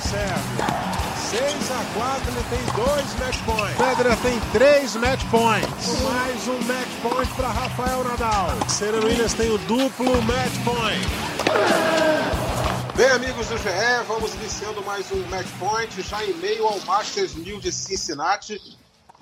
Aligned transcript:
o 0.00 0.08
Sérgio. 0.08 0.80
6 1.30 1.70
a 1.70 1.84
4, 1.94 2.32
ele 2.32 2.44
tem 2.48 2.84
dois 2.84 3.14
match 3.20 3.38
points. 3.44 3.76
Federer 3.76 4.16
tem 4.18 4.40
três 4.52 4.96
match 4.96 5.24
points. 5.30 6.02
Mais 6.02 6.48
um 6.48 6.58
match 6.62 6.88
point 7.02 7.28
para 7.34 7.48
Rafael 7.48 8.04
Nadal. 8.04 8.48
Serena 8.68 9.04
Williams 9.04 9.34
tem 9.34 9.50
o 9.50 9.58
duplo 9.58 10.22
match 10.22 10.54
point. 10.64 11.06
Bem, 12.96 13.10
amigos 13.10 13.46
do 13.46 13.58
GE, 13.58 14.04
vamos 14.08 14.34
iniciando 14.34 14.82
mais 14.82 15.10
um 15.12 15.22
match 15.28 15.46
point, 15.58 16.02
já 16.02 16.24
em 16.24 16.34
meio 16.34 16.66
ao 16.66 16.80
Masters 16.80 17.34
1000 17.34 17.60
de 17.60 17.70
Cincinnati, 17.70 18.60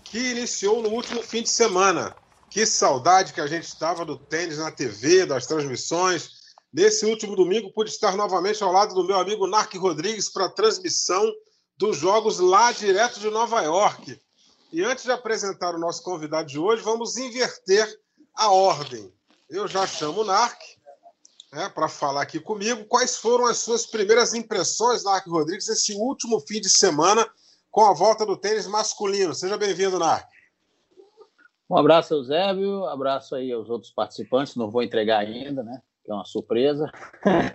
que 0.04 0.30
iniciou 0.30 0.82
no 0.82 0.88
último 0.90 1.22
fim 1.22 1.42
de 1.42 1.50
semana. 1.50 2.14
Que 2.50 2.64
saudade 2.64 3.34
que 3.34 3.40
a 3.40 3.46
gente 3.46 3.64
estava 3.64 4.04
do 4.06 4.16
tênis 4.16 4.56
na 4.58 4.70
TV, 4.70 5.26
das 5.26 5.46
transmissões. 5.46 6.37
Nesse 6.72 7.06
último 7.06 7.34
domingo, 7.34 7.72
pude 7.72 7.90
estar 7.90 8.16
novamente 8.16 8.62
ao 8.62 8.72
lado 8.72 8.94
do 8.94 9.04
meu 9.04 9.18
amigo 9.18 9.46
Narc 9.46 9.74
Rodrigues 9.74 10.28
para 10.28 10.46
a 10.46 10.50
transmissão 10.50 11.24
dos 11.76 11.96
jogos 11.96 12.38
lá 12.38 12.72
direto 12.72 13.20
de 13.20 13.30
Nova 13.30 13.62
York. 13.62 14.20
E 14.70 14.82
antes 14.82 15.04
de 15.04 15.10
apresentar 15.10 15.74
o 15.74 15.78
nosso 15.78 16.02
convidado 16.02 16.48
de 16.48 16.58
hoje, 16.58 16.82
vamos 16.82 17.16
inverter 17.16 17.88
a 18.34 18.50
ordem. 18.50 19.10
Eu 19.48 19.66
já 19.66 19.86
chamo 19.86 20.20
o 20.20 20.24
Narc 20.24 20.60
né, 21.52 21.70
para 21.70 21.88
falar 21.88 22.22
aqui 22.22 22.38
comigo 22.38 22.84
quais 22.84 23.16
foram 23.16 23.46
as 23.46 23.58
suas 23.58 23.86
primeiras 23.86 24.34
impressões, 24.34 25.04
Narc 25.04 25.26
Rodrigues, 25.26 25.68
esse 25.68 25.94
último 25.94 26.38
fim 26.40 26.60
de 26.60 26.68
semana 26.68 27.26
com 27.70 27.86
a 27.86 27.94
volta 27.94 28.26
do 28.26 28.36
tênis 28.36 28.66
masculino. 28.66 29.34
Seja 29.34 29.56
bem-vindo, 29.56 29.98
Narc. 29.98 30.28
Um 31.70 31.76
abraço, 31.76 32.14
Eusébio, 32.14 32.84
abraço 32.86 33.34
aí 33.34 33.52
aos 33.52 33.70
outros 33.70 33.92
participantes, 33.92 34.54
não 34.54 34.70
vou 34.70 34.82
entregar 34.82 35.20
ainda, 35.20 35.62
né? 35.62 35.82
Que 36.08 36.12
é 36.12 36.14
uma 36.14 36.24
surpresa. 36.24 36.90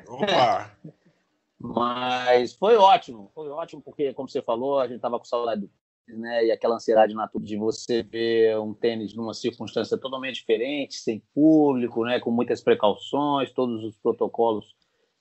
Opa! 0.08 0.72
Mas 1.60 2.54
foi 2.54 2.76
ótimo, 2.76 3.32
foi 3.34 3.50
ótimo, 3.50 3.82
porque, 3.82 4.14
como 4.14 4.30
você 4.30 4.44
falou, 4.44 4.80
a 4.80 4.86
gente 4.86 4.98
estava 4.98 5.18
com 5.18 5.26
saudade 5.26 5.62
do 5.62 5.70
tênis, 6.06 6.22
né? 6.22 6.46
E 6.46 6.52
aquela 6.52 6.76
ansiedade 6.76 7.16
natural 7.16 7.44
de 7.44 7.58
você 7.58 8.04
ver 8.04 8.60
um 8.60 8.76
tênis 8.76 9.16
numa 9.16 9.34
circunstância 9.34 9.98
totalmente 9.98 10.36
diferente, 10.36 10.98
sem 10.98 11.24
público, 11.34 12.06
né? 12.06 12.20
Com 12.20 12.30
muitas 12.30 12.62
precauções, 12.62 13.52
todos 13.52 13.84
os 13.84 13.98
protocolos 13.98 14.76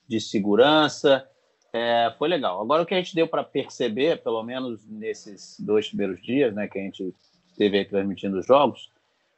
de 0.07 0.21
segurança. 0.21 1.27
É, 1.73 2.15
foi 2.19 2.29
legal. 2.29 2.61
Agora, 2.61 2.83
o 2.83 2.87
que 2.87 2.93
a 2.93 2.99
gente 2.99 3.15
deu 3.15 3.27
para 3.27 3.43
perceber, 3.43 4.23
pelo 4.23 4.43
menos 4.43 4.87
nesses 4.87 5.59
dois 5.59 5.89
primeiros 5.89 6.21
dias, 6.21 6.53
né? 6.53 6.69
Que 6.69 6.79
a 6.79 6.83
gente 6.83 7.15
esteve 7.47 7.79
aí 7.79 7.85
transmitindo 7.87 8.39
os 8.39 8.47
jogos, 8.47 8.92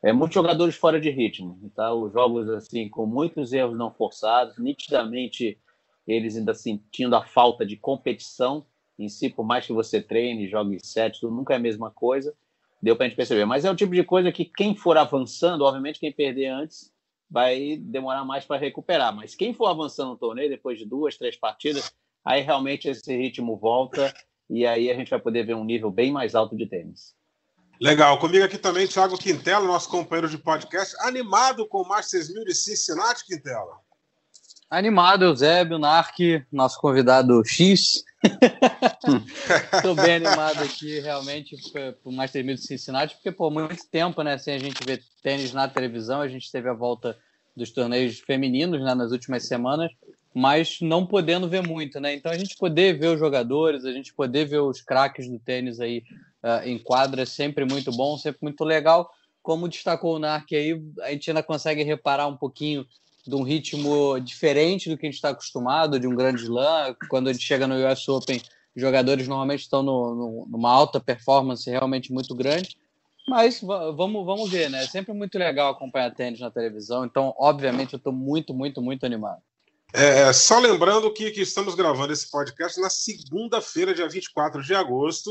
é, 0.05 0.13
muitos 0.13 0.35
jogadores 0.35 0.77
fora 0.77 1.01
de 1.01 1.09
ritmo. 1.11 1.59
Tá? 1.75 1.93
Os 1.95 2.13
jogos, 2.13 2.49
assim, 2.51 2.89
com 2.91 3.07
muitos 3.07 3.53
erros 3.55 3.77
não 3.77 3.91
forçados, 3.91 4.59
nitidamente 4.59 5.59
eles 6.07 6.37
ainda 6.37 6.53
sentindo 6.53 7.17
a 7.17 7.25
falta 7.25 7.65
de 7.65 7.79
competição 7.79 8.67
em 8.99 9.09
si, 9.09 9.31
por 9.31 9.45
mais 9.45 9.67
que 9.67 9.73
você 9.73 10.03
treine, 10.03 10.47
jogue 10.47 10.79
sete, 10.85 11.21
tudo 11.21 11.35
nunca 11.35 11.55
é 11.55 11.57
a 11.57 11.61
mesma 11.61 11.91
coisa, 11.91 12.35
deu 12.83 12.95
para 12.95 13.07
a 13.07 13.09
gente 13.09 13.17
perceber. 13.17 13.47
Mas 13.47 13.65
é 13.65 13.71
o 13.71 13.75
tipo 13.75 13.95
de 13.95 14.05
coisa 14.05 14.31
que 14.31 14.45
quem 14.45 14.77
for 14.77 14.99
avançando, 14.99 15.65
obviamente 15.65 15.99
quem 15.99 16.13
perder 16.13 16.49
antes 16.49 16.93
vai 17.29 17.79
demorar 17.79 18.25
mais 18.25 18.45
para 18.45 18.61
recuperar, 18.61 19.17
mas 19.17 19.35
quem 19.35 19.55
for 19.55 19.67
avançando 19.67 20.11
no 20.11 20.19
torneio 20.19 20.51
depois 20.51 20.79
de 20.79 20.85
duas, 20.85 21.17
três 21.17 21.35
partidas, 21.37 21.93
aí 22.23 22.43
realmente 22.43 22.89
esse 22.89 23.17
ritmo 23.17 23.57
volta 23.57 24.15
e 24.49 24.67
aí 24.67 24.91
a 24.91 24.95
gente 24.95 25.11
vai 25.11 25.19
poder 25.19 25.45
ver 25.45 25.55
um 25.55 25.65
nível 25.65 25.91
bem 25.91 26.13
mais 26.13 26.35
alto 26.35 26.55
de 26.55 26.67
tênis. 26.67 27.17
Legal, 27.81 28.19
comigo 28.19 28.45
aqui 28.45 28.57
também 28.57 28.87
Thiago 28.87 29.19
Quintela, 29.19 29.67
nosso 29.67 29.89
companheiro 29.89 30.29
de 30.29 30.39
podcast, 30.39 30.95
animado 31.01 31.67
com 31.67 31.83
o 31.83 31.89
Masters 31.89 32.33
1000 32.33 32.45
de 32.45 32.55
Cincinnati, 32.55 33.25
Quintela. 33.27 33.79
Animado, 34.71 35.25
Eusébio, 35.25 35.79
Narc, 35.79 36.19
nosso 36.51 36.81
convidado 36.81 37.45
X. 37.45 38.05
Estou 39.75 39.95
bem 39.95 40.15
animado 40.15 40.63
aqui, 40.63 41.01
realmente, 41.01 41.57
para 41.73 41.95
o 42.05 42.13
Master 42.13 42.45
1000 42.45 42.55
de 42.55 42.63
Cincinnati, 42.63 43.15
porque 43.17 43.33
por 43.33 43.51
muito 43.51 43.87
tempo, 43.91 44.23
né, 44.23 44.39
sem 44.39 44.55
a 44.55 44.59
gente 44.59 44.85
ver 44.85 45.03
tênis 45.23 45.53
na 45.53 45.69
televisão, 45.69 46.21
a 46.21 46.29
gente 46.29 46.51
teve 46.51 46.69
a 46.69 46.73
volta 46.73 47.17
dos 47.57 47.71
torneios 47.71 48.21
femininos 48.21 48.83
né, 48.83 48.95
nas 48.95 49.13
últimas 49.13 49.47
semanas, 49.47 49.91
mas 50.35 50.79
não 50.81 51.07
podendo 51.07 51.49
ver 51.49 51.63
muito, 51.63 52.01
né? 52.01 52.15
Então 52.15 52.33
a 52.33 52.37
gente 52.37 52.57
poder 52.57 52.99
ver 52.99 53.09
os 53.09 53.21
jogadores, 53.21 53.85
a 53.85 53.93
gente 53.93 54.13
poder 54.13 54.47
ver 54.47 54.59
os 54.59 54.81
craques 54.81 55.29
do 55.29 55.39
tênis 55.39 55.79
aí 55.79 56.03
uh, 56.45 56.69
em 56.69 56.79
quadra 56.79 57.23
é 57.23 57.27
sempre 57.27 57.65
muito 57.65 57.91
bom, 57.91 58.19
sempre 58.19 58.41
muito 58.43 58.63
legal. 58.63 59.11
Como 59.43 59.69
destacou 59.69 60.17
o 60.17 60.19
Narc 60.19 60.53
aí, 60.53 60.81
a 61.01 61.11
gente 61.11 61.31
ainda 61.31 61.43
consegue 61.43 61.83
reparar 61.83 62.27
um 62.27 62.37
pouquinho 62.37 62.87
de 63.27 63.35
um 63.35 63.43
ritmo 63.43 64.21
diferente 64.21 64.91
do 64.91 64.99
que 64.99 65.07
a 65.07 65.09
gente 65.09 65.17
está 65.17 65.31
acostumado, 65.31 65.99
de 65.99 66.07
um 66.07 66.15
grande 66.15 66.43
slam. 66.43 66.95
Quando 67.09 67.29
a 67.29 67.33
gente 67.33 67.45
chega 67.45 67.67
no 67.67 67.75
US 67.75 68.07
Open, 68.09 68.41
jogadores 68.77 69.27
normalmente 69.27 69.61
estão 69.61 69.83
no, 69.83 70.15
no, 70.15 70.47
numa 70.51 70.71
alta 70.71 71.01
performance 71.01 71.69
realmente 71.69 72.13
muito 72.13 72.35
grande. 72.35 72.77
Mas 73.27 73.61
vamos, 73.63 74.27
vamos 74.27 74.51
ver, 74.51 74.69
né? 74.69 74.85
É 74.85 74.87
sempre 74.87 75.15
muito 75.15 75.39
legal 75.39 75.71
acompanhar 75.71 76.15
tênis 76.15 76.41
na 76.41 76.51
televisão. 76.51 77.07
Então, 77.07 77.35
obviamente, 77.39 77.95
eu 77.95 77.97
estou 77.97 78.13
muito, 78.13 78.53
muito, 78.53 78.83
muito 78.83 79.07
animado. 79.07 79.41
É, 79.95 80.23
é, 80.23 80.33
só 80.33 80.59
lembrando 80.59 81.11
que, 81.13 81.31
que 81.31 81.41
estamos 81.41 81.75
gravando 81.75 82.13
esse 82.13 82.31
podcast 82.31 82.79
na 82.81 82.91
segunda-feira, 82.91 83.95
dia 83.95 84.09
24 84.09 84.63
de 84.63 84.75
agosto, 84.75 85.31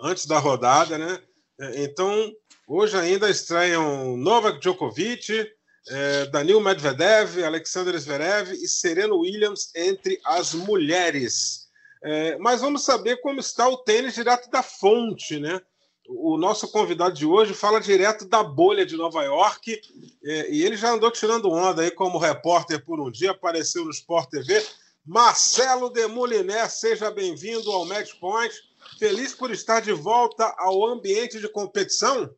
antes 0.00 0.26
da 0.26 0.38
rodada, 0.38 0.96
né? 0.96 1.20
É, 1.60 1.84
então, 1.84 2.32
hoje 2.66 2.96
ainda 2.96 3.28
estreiam 3.28 4.16
Novak 4.16 4.60
Djokovic, 4.60 5.50
é, 5.88 6.26
Danil 6.26 6.60
Medvedev, 6.60 7.42
Alexander 7.42 7.98
Zverev 7.98 8.52
e 8.52 8.68
Serena 8.68 9.14
Williams 9.14 9.70
entre 9.74 10.20
as 10.24 10.54
mulheres. 10.54 11.68
É, 12.02 12.38
mas 12.38 12.60
vamos 12.60 12.84
saber 12.84 13.20
como 13.20 13.40
está 13.40 13.68
o 13.68 13.78
tênis 13.78 14.14
direto 14.14 14.48
da 14.50 14.62
fonte, 14.62 15.40
né? 15.40 15.60
O 16.08 16.38
nosso 16.38 16.70
convidado 16.70 17.14
de 17.14 17.26
hoje 17.26 17.52
fala 17.52 17.80
direto 17.80 18.26
da 18.26 18.42
bolha 18.42 18.86
de 18.86 18.96
Nova 18.96 19.22
York 19.24 19.78
é, 20.24 20.50
e 20.50 20.64
ele 20.64 20.76
já 20.76 20.92
andou 20.92 21.10
tirando 21.10 21.50
onda 21.50 21.82
aí 21.82 21.90
como 21.90 22.18
repórter 22.18 22.82
por 22.82 22.98
um 22.98 23.10
dia, 23.10 23.32
apareceu 23.32 23.84
no 23.84 23.90
Sport 23.90 24.30
TV. 24.30 24.64
Marcelo 25.04 25.90
Demoliner, 25.90 26.70
seja 26.70 27.10
bem-vindo 27.10 27.70
ao 27.70 27.84
Match 27.84 28.14
Point. 28.20 28.54
Feliz 28.96 29.34
por 29.34 29.50
estar 29.50 29.80
de 29.80 29.92
volta 29.92 30.54
ao 30.56 30.86
ambiente 30.86 31.40
de 31.40 31.48
competição? 31.48 32.32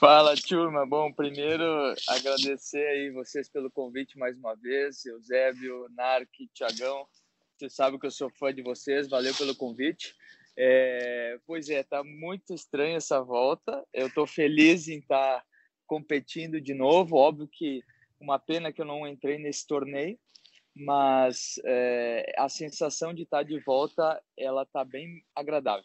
Fala, 0.00 0.34
turma. 0.34 0.84
Bom, 0.84 1.12
primeiro 1.12 1.64
agradecer 2.08 2.84
aí 2.86 3.10
vocês 3.10 3.48
pelo 3.48 3.70
convite 3.70 4.18
mais 4.18 4.36
uma 4.36 4.54
vez, 4.56 5.06
Eusébio, 5.06 5.86
Narc, 5.94 6.28
Tiagão. 6.52 7.06
Você 7.56 7.70
sabe 7.70 7.98
que 7.98 8.06
eu 8.06 8.10
sou 8.10 8.28
fã 8.28 8.52
de 8.52 8.60
vocês, 8.60 9.08
valeu 9.08 9.34
pelo 9.34 9.54
convite. 9.54 10.14
É, 10.56 11.38
pois 11.46 11.68
é, 11.68 11.82
tá 11.82 12.02
muito 12.02 12.52
estranha 12.52 12.96
essa 12.96 13.20
volta. 13.22 13.84
Eu 13.92 14.08
estou 14.08 14.26
feliz 14.26 14.88
em 14.88 14.98
estar 14.98 15.38
tá 15.38 15.44
competindo 15.86 16.60
de 16.60 16.74
novo. 16.74 17.16
Óbvio 17.16 17.48
que 17.48 17.82
uma 18.20 18.38
pena 18.38 18.72
que 18.72 18.80
eu 18.80 18.86
não 18.86 19.06
entrei 19.06 19.38
nesse 19.38 19.66
torneio, 19.66 20.18
mas 20.74 21.60
é, 21.64 22.34
a 22.36 22.48
sensação 22.48 23.14
de 23.14 23.22
estar 23.22 23.42
de 23.42 23.58
volta 23.60 24.20
ela 24.36 24.66
tá 24.66 24.84
bem 24.84 25.22
agradável. 25.34 25.84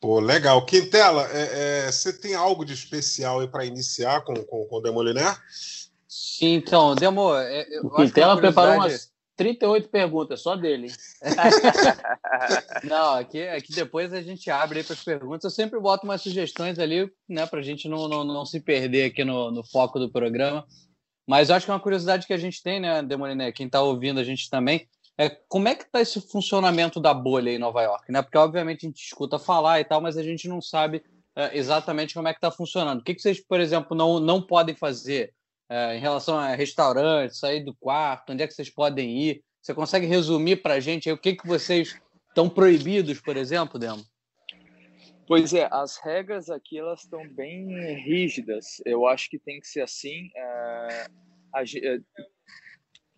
Pô, 0.00 0.18
legal. 0.18 0.66
Quintela, 0.66 1.28
é, 1.30 1.86
é, 1.86 1.92
você 1.92 2.12
tem 2.12 2.34
algo 2.34 2.64
de 2.64 2.72
especial 2.72 3.38
aí 3.38 3.46
para 3.46 3.64
iniciar 3.64 4.22
com, 4.22 4.34
com, 4.34 4.64
com 4.64 4.76
o 4.76 4.80
Demoliner? 4.80 5.40
Sim, 6.08 6.54
então, 6.54 6.96
Demo. 6.96 7.34
É, 7.36 7.64
o 7.84 7.90
Quintela 7.90 8.36
preparou 8.36 8.74
umas 8.74 9.12
38 9.36 9.88
perguntas, 9.88 10.40
só 10.40 10.56
dele. 10.56 10.92
não, 12.84 13.14
aqui, 13.14 13.46
aqui 13.48 13.72
depois 13.72 14.12
a 14.12 14.20
gente 14.20 14.50
abre 14.50 14.82
para 14.82 14.94
as 14.94 15.04
perguntas. 15.04 15.44
Eu 15.44 15.50
sempre 15.50 15.78
boto 15.80 16.04
umas 16.04 16.20
sugestões 16.20 16.78
ali, 16.78 17.10
né, 17.28 17.46
para 17.46 17.60
a 17.60 17.62
gente 17.62 17.88
não, 17.88 18.08
não, 18.08 18.24
não 18.24 18.44
se 18.44 18.60
perder 18.60 19.04
aqui 19.04 19.24
no, 19.24 19.50
no 19.50 19.64
foco 19.64 19.98
do 19.98 20.10
programa. 20.10 20.66
Mas 21.26 21.48
eu 21.48 21.56
acho 21.56 21.66
que 21.66 21.70
é 21.70 21.74
uma 21.74 21.80
curiosidade 21.80 22.26
que 22.26 22.32
a 22.32 22.38
gente 22.38 22.62
tem, 22.62 22.80
né, 22.80 23.02
Demoliner? 23.02 23.52
Quem 23.52 23.66
está 23.66 23.80
ouvindo 23.80 24.18
a 24.18 24.24
gente 24.24 24.50
também 24.50 24.88
é, 25.18 25.28
como 25.48 25.68
é 25.68 25.74
que 25.74 25.84
está 25.84 26.00
esse 26.00 26.20
funcionamento 26.20 26.98
da 26.98 27.12
bolha 27.12 27.50
em 27.50 27.58
Nova 27.58 27.82
York? 27.82 28.10
Né? 28.10 28.22
Porque, 28.22 28.38
obviamente, 28.38 28.86
a 28.86 28.88
gente 28.88 29.04
escuta 29.04 29.38
falar 29.38 29.80
e 29.80 29.84
tal, 29.84 30.00
mas 30.00 30.16
a 30.16 30.22
gente 30.22 30.48
não 30.48 30.60
sabe 30.60 31.02
é, 31.36 31.56
exatamente 31.56 32.14
como 32.14 32.28
é 32.28 32.32
que 32.32 32.38
está 32.38 32.50
funcionando. 32.50 33.00
O 33.00 33.04
que, 33.04 33.14
que 33.14 33.20
vocês, 33.20 33.40
por 33.40 33.60
exemplo, 33.60 33.96
não, 33.96 34.18
não 34.18 34.40
podem 34.40 34.74
fazer 34.74 35.32
é, 35.68 35.96
em 35.96 36.00
relação 36.00 36.38
a 36.38 36.54
restaurantes, 36.54 37.38
sair 37.38 37.64
do 37.64 37.74
quarto, 37.74 38.32
onde 38.32 38.42
é 38.42 38.46
que 38.46 38.54
vocês 38.54 38.70
podem 38.70 39.18
ir? 39.18 39.44
Você 39.60 39.74
consegue 39.74 40.06
resumir 40.06 40.56
para 40.56 40.74
a 40.74 40.80
gente 40.80 41.08
aí, 41.08 41.14
o 41.14 41.18
que, 41.18 41.36
que 41.36 41.46
vocês 41.46 41.96
estão 42.28 42.48
proibidos, 42.48 43.20
por 43.20 43.36
exemplo, 43.36 43.78
Demo? 43.78 44.02
Pois 45.26 45.54
é, 45.54 45.68
as 45.70 45.98
regras 45.98 46.50
aqui 46.50 46.78
elas 46.78 47.04
estão 47.04 47.26
bem 47.28 47.94
rígidas. 47.94 48.82
Eu 48.84 49.06
acho 49.06 49.30
que 49.30 49.38
tem 49.38 49.60
que 49.60 49.68
ser 49.68 49.82
assim. 49.82 50.30
É, 50.34 51.06
é, 51.54 52.00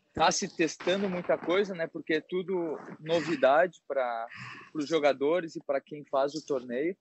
está 0.09 0.31
se 0.31 0.55
testando 0.55 1.09
muita 1.09 1.37
coisa, 1.37 1.75
né? 1.75 1.87
Porque 1.87 2.15
é 2.15 2.21
tudo 2.21 2.79
novidade 3.01 3.81
para 3.89 4.27
os 4.75 4.87
jogadores 4.87 5.57
e 5.57 5.65
para 5.65 5.81
quem 5.81 6.05
faz 6.05 6.35
o 6.35 6.47
torneio. 6.47 6.97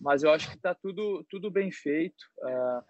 Mas 0.00 0.22
eu 0.22 0.30
acho 0.30 0.50
que 0.50 0.56
está 0.56 0.74
tudo 0.74 1.24
tudo 1.30 1.50
bem 1.50 1.70
feito. 1.70 2.22
Uh, 2.40 2.84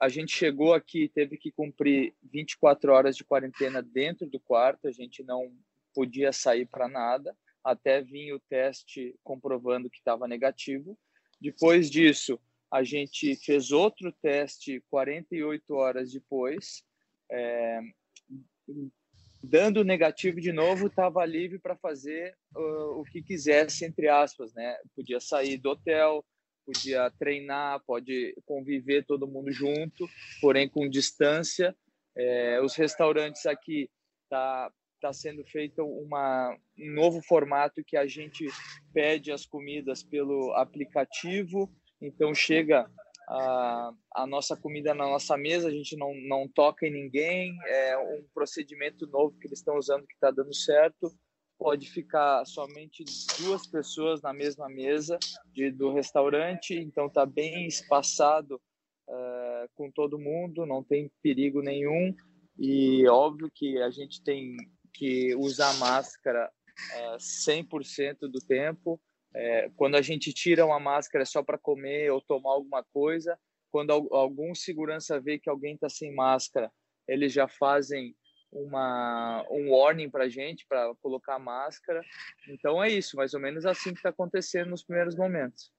a 0.00 0.08
gente 0.08 0.32
chegou 0.32 0.72
aqui, 0.72 1.08
teve 1.14 1.36
que 1.36 1.52
cumprir 1.52 2.14
24 2.32 2.92
horas 2.92 3.16
de 3.16 3.24
quarentena 3.24 3.82
dentro 3.82 4.26
do 4.26 4.40
quarto. 4.40 4.88
A 4.88 4.92
gente 4.92 5.22
não 5.22 5.52
podia 5.94 6.32
sair 6.32 6.66
para 6.66 6.88
nada. 6.88 7.36
Até 7.64 8.02
vir 8.02 8.32
o 8.32 8.40
teste 8.40 9.14
comprovando 9.22 9.90
que 9.90 9.98
estava 9.98 10.26
negativo. 10.26 10.98
Depois 11.40 11.90
disso, 11.90 12.38
a 12.70 12.82
gente 12.82 13.36
fez 13.36 13.70
outro 13.70 14.12
teste 14.22 14.82
48 14.90 15.74
horas 15.74 16.12
depois, 16.12 16.82
é, 17.30 17.80
dando 19.42 19.84
negativo 19.84 20.40
de 20.40 20.52
novo, 20.52 20.86
estava 20.86 21.24
livre 21.26 21.58
para 21.58 21.76
fazer 21.76 22.34
uh, 22.56 23.00
o 23.00 23.04
que 23.04 23.22
quisesse, 23.22 23.84
entre 23.84 24.08
aspas, 24.08 24.54
né? 24.54 24.76
Podia 24.94 25.18
sair 25.18 25.58
do 25.58 25.70
hotel, 25.70 26.24
podia 26.64 27.10
treinar, 27.18 27.82
pode 27.84 28.34
conviver 28.46 29.04
todo 29.04 29.26
mundo 29.26 29.50
junto, 29.50 30.08
porém 30.40 30.68
com 30.68 30.88
distância. 30.88 31.76
É, 32.16 32.60
os 32.62 32.74
restaurantes 32.74 33.46
aqui 33.46 33.90
tá 34.28 34.70
tá 35.08 35.12
sendo 35.12 35.44
feito 35.44 35.84
uma 35.84 36.56
um 36.78 36.94
novo 36.94 37.20
formato 37.22 37.82
que 37.84 37.96
a 37.96 38.06
gente 38.06 38.46
pede 38.92 39.30
as 39.30 39.44
comidas 39.44 40.02
pelo 40.02 40.52
aplicativo 40.54 41.70
então 42.00 42.34
chega 42.34 42.88
a, 43.28 43.92
a 44.14 44.26
nossa 44.26 44.56
comida 44.56 44.94
na 44.94 45.04
nossa 45.06 45.36
mesa, 45.36 45.68
a 45.68 45.70
gente 45.70 45.96
não, 45.96 46.12
não 46.26 46.48
toca 46.48 46.86
em 46.86 46.92
ninguém, 46.92 47.56
é 47.66 47.96
um 47.96 48.24
procedimento 48.34 49.06
novo 49.06 49.36
que 49.38 49.46
eles 49.46 49.58
estão 49.58 49.76
usando 49.76 50.06
que 50.06 50.14
está 50.14 50.30
dando 50.30 50.54
certo. 50.54 51.10
Pode 51.58 51.88
ficar 51.88 52.44
somente 52.44 53.04
duas 53.40 53.66
pessoas 53.66 54.20
na 54.20 54.32
mesma 54.32 54.68
mesa 54.68 55.18
de, 55.52 55.70
do 55.70 55.92
restaurante, 55.92 56.74
então 56.74 57.06
está 57.06 57.24
bem 57.24 57.66
espaçado 57.66 58.60
uh, 59.08 59.68
com 59.74 59.90
todo 59.90 60.18
mundo, 60.18 60.66
não 60.66 60.82
tem 60.82 61.10
perigo 61.22 61.62
nenhum. 61.62 62.14
E 62.58 63.06
óbvio 63.08 63.50
que 63.54 63.78
a 63.80 63.90
gente 63.90 64.22
tem 64.22 64.56
que 64.92 65.34
usar 65.36 65.72
máscara 65.74 66.50
uh, 67.14 67.16
100% 67.16 68.28
do 68.30 68.38
tempo, 68.40 69.00
é, 69.34 69.70
quando 69.76 69.96
a 69.96 70.02
gente 70.02 70.32
tira 70.32 70.66
uma 70.66 70.78
máscara 70.78 71.24
só 71.24 71.42
para 71.42 71.58
comer 71.58 72.10
ou 72.10 72.20
tomar 72.20 72.50
alguma 72.50 72.84
coisa, 72.92 73.38
quando 73.70 73.90
algum 73.90 74.54
segurança 74.54 75.20
vê 75.20 75.38
que 75.38 75.48
alguém 75.48 75.74
está 75.74 75.88
sem 75.88 76.14
máscara, 76.14 76.70
eles 77.08 77.32
já 77.32 77.48
fazem 77.48 78.14
uma 78.52 79.42
um 79.50 79.70
warning 79.70 80.10
para 80.10 80.24
a 80.24 80.28
gente 80.28 80.66
para 80.68 80.94
colocar 81.00 81.38
máscara. 81.38 82.02
Então 82.46 82.84
é 82.84 82.90
isso, 82.90 83.16
mais 83.16 83.32
ou 83.32 83.40
menos 83.40 83.64
assim 83.64 83.92
que 83.92 83.98
está 83.98 84.10
acontecendo 84.10 84.68
nos 84.68 84.84
primeiros 84.84 85.16
momentos. 85.16 85.72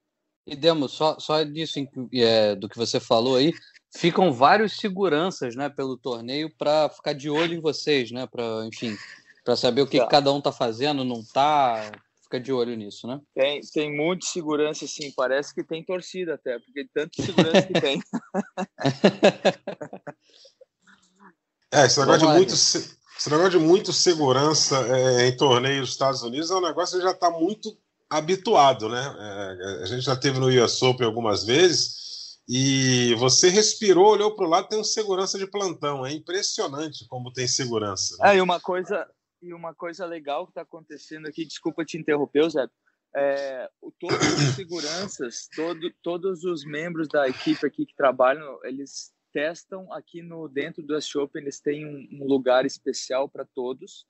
E 0.46 0.54
Demo, 0.56 0.88
só, 0.88 1.18
só 1.18 1.42
disso 1.42 1.78
é, 2.12 2.54
do 2.54 2.68
que 2.68 2.76
você 2.76 3.00
falou 3.00 3.36
aí, 3.36 3.52
ficam 3.96 4.32
vários 4.32 4.76
seguranças, 4.76 5.54
né, 5.54 5.68
pelo 5.68 5.96
torneio 5.96 6.52
para 6.58 6.88
ficar 6.88 7.12
de 7.12 7.30
olho 7.30 7.54
em 7.54 7.60
vocês, 7.60 8.10
né, 8.10 8.26
para 8.26 8.66
enfim, 8.66 8.96
para 9.44 9.54
saber 9.56 9.82
o 9.82 9.86
que, 9.86 10.00
que, 10.00 10.08
cada 10.08 10.32
um 10.32 10.38
está 10.38 10.50
fazendo, 10.50 11.04
não 11.04 11.20
está, 11.20 11.92
fica 12.22 12.40
de 12.40 12.52
olho 12.52 12.76
nisso, 12.76 13.06
né? 13.06 13.20
Tem, 13.34 13.60
tem 13.72 13.96
muito 13.96 14.24
segurança, 14.24 14.84
sim. 14.86 15.12
Parece 15.14 15.54
que 15.54 15.62
tem 15.62 15.84
torcida 15.84 16.34
até, 16.34 16.58
porque 16.58 16.88
tanto 16.92 17.22
segurança 17.22 17.62
que 17.62 17.80
tem. 17.80 18.02
é, 21.72 21.84
esse 21.84 22.00
negócio, 22.00 22.26
de 22.26 22.32
muito, 22.32 22.54
esse 22.54 23.30
negócio 23.30 23.50
de 23.50 23.58
muito 23.58 23.92
segurança 23.92 24.78
é, 24.88 25.28
em 25.28 25.36
torneio 25.36 25.82
dos 25.82 25.90
Estados 25.90 26.22
Unidos 26.22 26.50
é 26.50 26.54
um 26.54 26.62
negócio 26.62 26.98
que 26.98 27.04
já 27.04 27.12
está 27.12 27.30
muito 27.30 27.76
habituado, 28.08 28.88
né? 28.88 29.14
É, 29.18 29.82
a 29.82 29.86
gente 29.86 30.02
já 30.02 30.16
teve 30.16 30.38
no 30.38 30.48
US 30.48 30.82
Open 30.82 31.06
algumas 31.06 31.44
vezes 31.44 32.03
e 32.48 33.14
você 33.14 33.48
respirou, 33.48 34.12
olhou 34.12 34.34
para 34.34 34.46
o 34.46 34.48
lado, 34.48 34.68
tem 34.68 34.78
um 34.78 34.84
segurança 34.84 35.38
de 35.38 35.46
plantão. 35.46 36.04
É 36.04 36.12
impressionante 36.12 37.06
como 37.08 37.32
tem 37.32 37.48
segurança. 37.48 38.16
Né? 38.20 38.34
É, 38.34 38.36
e 38.36 38.40
uma 38.40 38.60
coisa, 38.60 39.08
e 39.40 39.54
uma 39.54 39.74
coisa 39.74 40.04
legal 40.04 40.44
que 40.44 40.50
está 40.50 40.60
acontecendo 40.62 41.26
aqui, 41.26 41.44
desculpa 41.44 41.84
te 41.84 41.96
interromper, 41.96 42.50
Zé, 42.50 42.68
é, 43.16 43.70
todos 43.98 44.18
os 44.18 44.54
seguranças, 44.56 45.48
todo, 45.54 45.90
todos 46.02 46.44
os 46.44 46.64
membros 46.64 47.08
da 47.08 47.28
equipe 47.28 47.64
aqui 47.66 47.86
que 47.86 47.94
trabalham, 47.96 48.58
eles 48.64 49.12
testam 49.32 49.90
aqui 49.92 50.22
no 50.22 50.48
dentro 50.48 50.82
do 50.82 50.94
S 50.94 51.16
Open, 51.16 51.42
eles 51.42 51.60
têm 51.60 51.86
um, 51.86 52.22
um 52.22 52.26
lugar 52.26 52.66
especial 52.66 53.28
para 53.28 53.44
todos. 53.44 54.06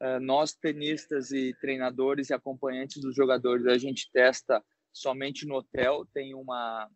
É, 0.00 0.18
nós, 0.18 0.54
tenistas 0.54 1.32
e 1.32 1.54
treinadores 1.60 2.30
e 2.30 2.34
acompanhantes 2.34 3.00
dos 3.02 3.14
jogadores, 3.14 3.66
a 3.66 3.76
gente 3.76 4.10
testa 4.10 4.64
somente 4.92 5.46
no 5.46 5.56
hotel, 5.56 6.06
tem 6.14 6.34
uma, 6.34 6.88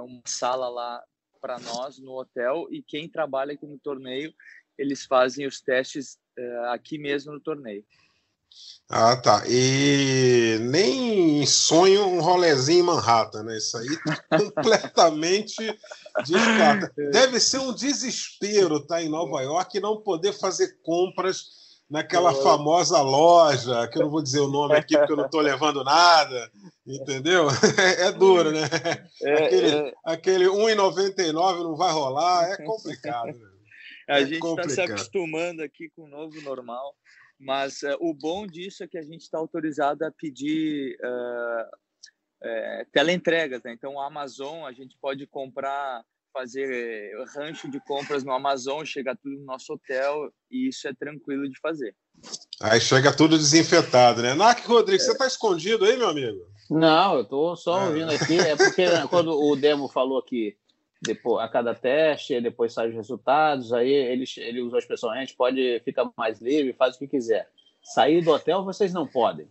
uma 0.00 0.22
sala 0.26 0.68
lá 0.68 1.02
para 1.40 1.58
nós 1.58 1.98
no 1.98 2.12
hotel 2.18 2.68
e 2.70 2.82
quem 2.82 3.08
trabalha 3.08 3.54
aqui 3.54 3.66
no 3.66 3.78
torneio, 3.78 4.32
eles 4.78 5.04
fazem 5.04 5.46
os 5.46 5.60
testes 5.60 6.18
uh, 6.38 6.66
aqui 6.70 6.98
mesmo 6.98 7.32
no 7.32 7.40
torneio. 7.40 7.84
Ah, 8.88 9.16
tá. 9.16 9.42
E 9.48 10.58
nem 10.60 11.46
sonho 11.46 12.06
um 12.06 12.20
rolezinho 12.20 12.80
em 12.80 12.82
Manhattan, 12.82 13.42
né? 13.44 13.56
Isso 13.56 13.76
aí 13.78 13.88
tá 14.04 14.22
completamente 14.38 15.56
descarta. 16.26 16.92
Deve 17.10 17.40
ser 17.40 17.58
um 17.58 17.72
desespero 17.72 18.76
estar 18.76 18.96
tá, 18.96 19.02
em 19.02 19.08
Nova 19.08 19.40
York 19.40 19.76
e 19.76 19.80
não 19.80 20.02
poder 20.02 20.34
fazer 20.34 20.78
compras 20.82 21.62
naquela 21.88 22.34
famosa 22.34 23.00
loja, 23.00 23.86
que 23.88 23.98
eu 23.98 24.02
não 24.02 24.10
vou 24.10 24.22
dizer 24.22 24.40
o 24.40 24.48
nome 24.48 24.74
aqui 24.76 24.96
porque 24.96 25.12
eu 25.12 25.16
não 25.16 25.26
estou 25.26 25.40
levando 25.40 25.84
nada, 25.84 26.50
entendeu? 26.86 27.46
É 27.98 28.12
duro, 28.12 28.52
né? 28.52 28.68
É, 29.22 29.32
aquele, 29.46 29.70
é... 29.70 29.94
aquele 30.04 30.44
1,99 30.46 31.62
não 31.62 31.76
vai 31.76 31.92
rolar, 31.92 32.50
é 32.50 32.56
complicado. 32.64 33.26
Né? 33.26 33.48
A 34.08 34.20
é 34.20 34.26
gente 34.26 34.44
está 34.44 34.68
se 34.68 34.80
acostumando 34.80 35.62
aqui 35.62 35.88
com 35.90 36.04
o 36.04 36.08
novo 36.08 36.40
normal, 36.42 36.94
mas 37.38 37.82
uh, 37.82 37.96
o 38.00 38.12
bom 38.12 38.46
disso 38.46 38.84
é 38.84 38.88
que 38.88 38.98
a 38.98 39.02
gente 39.02 39.22
está 39.22 39.38
autorizado 39.38 40.04
a 40.04 40.10
pedir 40.10 40.96
uh, 41.00 41.76
é, 42.42 42.86
teleentregas, 42.92 43.62
né? 43.62 43.72
Então, 43.72 43.94
o 43.94 44.00
Amazon, 44.00 44.64
a 44.64 44.72
gente 44.72 44.96
pode 45.00 45.26
comprar, 45.26 46.04
fazer 46.32 47.12
rancho 47.34 47.70
de 47.70 47.80
compras 47.80 48.24
no 48.24 48.32
Amazon, 48.32 48.84
chega 48.84 49.16
tudo 49.16 49.38
no 49.38 49.44
nosso 49.44 49.74
hotel 49.74 50.32
e 50.50 50.68
isso 50.68 50.88
é 50.88 50.94
tranquilo 50.94 51.48
de 51.48 51.58
fazer. 51.60 51.94
Aí 52.60 52.80
chega 52.80 53.14
tudo 53.14 53.36
desinfetado, 53.36 54.22
né? 54.22 54.34
Nak 54.34 54.66
Rodrigues, 54.66 55.02
é. 55.02 55.06
você 55.06 55.12
está 55.12 55.26
escondido 55.26 55.84
aí, 55.84 55.96
meu 55.96 56.08
amigo? 56.08 56.46
Não, 56.70 57.16
eu 57.16 57.22
estou 57.22 57.56
só 57.56 57.86
ouvindo 57.86 58.10
aqui. 58.10 58.38
É 58.38 58.56
porque 58.56 58.84
quando 59.10 59.32
o 59.32 59.56
Demo 59.56 59.88
falou 59.88 60.22
que 60.22 60.56
depois, 61.02 61.44
a 61.44 61.48
cada 61.48 61.74
teste, 61.74 62.40
depois 62.40 62.72
sai 62.72 62.88
os 62.88 62.94
resultados, 62.94 63.72
aí 63.72 63.90
ele, 63.90 64.24
ele 64.36 64.62
usa 64.62 64.76
a 64.76 64.78
expressão, 64.78 65.10
a 65.10 65.18
gente 65.18 65.34
pode 65.34 65.80
ficar 65.84 66.08
mais 66.16 66.40
livre, 66.40 66.72
faz 66.72 66.94
o 66.94 66.98
que 66.98 67.08
quiser. 67.08 67.50
Sair 67.82 68.22
do 68.22 68.30
hotel 68.30 68.64
vocês 68.64 68.92
não 68.92 69.06
podem. 69.06 69.48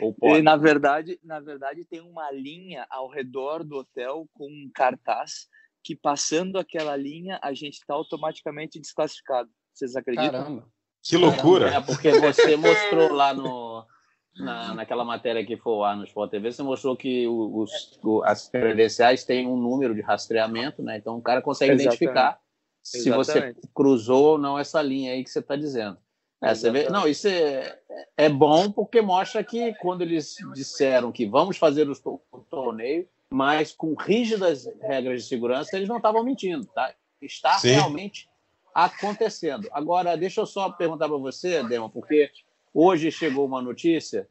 Ou 0.00 0.14
podem. 0.14 0.38
E, 0.38 0.42
na 0.42 0.56
verdade, 0.56 1.18
na 1.24 1.40
verdade 1.40 1.84
tem 1.84 2.00
uma 2.00 2.30
linha 2.30 2.86
ao 2.88 3.08
redor 3.08 3.64
do 3.64 3.78
hotel 3.78 4.28
com 4.32 4.46
um 4.46 4.70
cartaz 4.72 5.48
que 5.86 5.94
passando 5.94 6.58
aquela 6.58 6.96
linha 6.96 7.38
a 7.40 7.54
gente 7.54 7.74
está 7.74 7.94
automaticamente 7.94 8.80
desclassificado. 8.80 9.48
Vocês 9.72 9.94
acreditam? 9.94 10.42
Caramba. 10.42 10.68
Que 11.00 11.16
loucura! 11.16 11.68
É 11.68 11.80
porque 11.80 12.10
você 12.18 12.56
mostrou 12.56 13.12
lá 13.12 13.32
no 13.32 13.86
na, 14.34 14.74
naquela 14.74 15.04
matéria 15.04 15.46
que 15.46 15.56
foi 15.56 15.76
lá 15.76 15.94
no 15.94 16.02
Sport 16.02 16.32
TV, 16.32 16.50
você 16.50 16.62
mostrou 16.62 16.96
que 16.96 17.26
os, 17.28 17.70
o, 18.02 18.22
as 18.24 18.48
credenciais 18.48 19.24
têm 19.24 19.46
um 19.46 19.56
número 19.56 19.94
de 19.94 20.00
rastreamento, 20.00 20.82
né? 20.82 20.98
Então 20.98 21.16
o 21.16 21.22
cara 21.22 21.40
consegue 21.40 21.72
Exatamente. 21.72 22.02
identificar 22.02 22.40
se 22.82 23.08
você 23.10 23.54
cruzou 23.72 24.32
ou 24.32 24.38
não 24.38 24.58
essa 24.58 24.82
linha 24.82 25.12
aí 25.12 25.22
que 25.22 25.30
você 25.30 25.38
está 25.38 25.54
dizendo. 25.54 25.96
É, 26.42 26.54
você 26.54 26.70
vê, 26.70 26.90
não, 26.90 27.06
isso 27.06 27.28
é, 27.28 27.78
é 28.16 28.28
bom 28.28 28.70
porque 28.70 29.00
mostra 29.00 29.42
que 29.42 29.72
quando 29.74 30.02
eles 30.02 30.34
disseram 30.52 31.12
que 31.12 31.26
vamos 31.26 31.56
fazer 31.56 31.88
o 31.88 32.40
torneio, 32.50 33.08
mas 33.32 33.72
com 33.72 33.94
rígidas 33.94 34.66
regras 34.80 35.22
de 35.22 35.28
segurança, 35.28 35.76
eles 35.76 35.88
não 35.88 35.96
estavam 35.96 36.22
mentindo, 36.22 36.66
tá? 36.66 36.94
Está 37.20 37.58
Sim. 37.58 37.70
realmente 37.70 38.28
acontecendo. 38.74 39.68
Agora, 39.72 40.16
deixa 40.16 40.40
eu 40.40 40.46
só 40.46 40.70
perguntar 40.70 41.08
para 41.08 41.16
você, 41.16 41.62
Dema, 41.62 41.88
porque 41.88 42.30
Hoje 42.78 43.10
chegou 43.10 43.46
uma 43.46 43.62
notícia. 43.62 44.28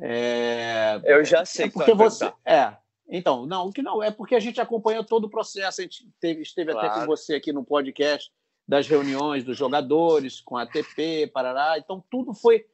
É... 0.00 1.00
Eu 1.02 1.24
já 1.24 1.44
sei 1.44 1.66
é 1.66 1.68
porque 1.68 1.92
você. 1.92 2.32
É. 2.44 2.76
Então, 3.08 3.44
não, 3.44 3.66
o 3.66 3.72
que 3.72 3.82
não 3.82 4.00
é 4.00 4.08
porque 4.08 4.36
a 4.36 4.40
gente 4.40 4.60
acompanhou 4.60 5.02
todo 5.02 5.24
o 5.24 5.28
processo. 5.28 5.80
A 5.80 5.82
gente 5.82 6.08
teve, 6.20 6.42
esteve 6.42 6.70
claro. 6.70 6.86
até 6.86 7.00
com 7.00 7.06
você 7.06 7.34
aqui 7.34 7.52
no 7.52 7.64
podcast 7.64 8.30
das 8.68 8.86
reuniões 8.86 9.42
dos 9.42 9.58
jogadores 9.58 10.40
com 10.40 10.56
a 10.56 10.62
ATP, 10.62 11.26
Parará. 11.34 11.76
Então, 11.76 12.04
tudo 12.08 12.32
foi, 12.32 12.66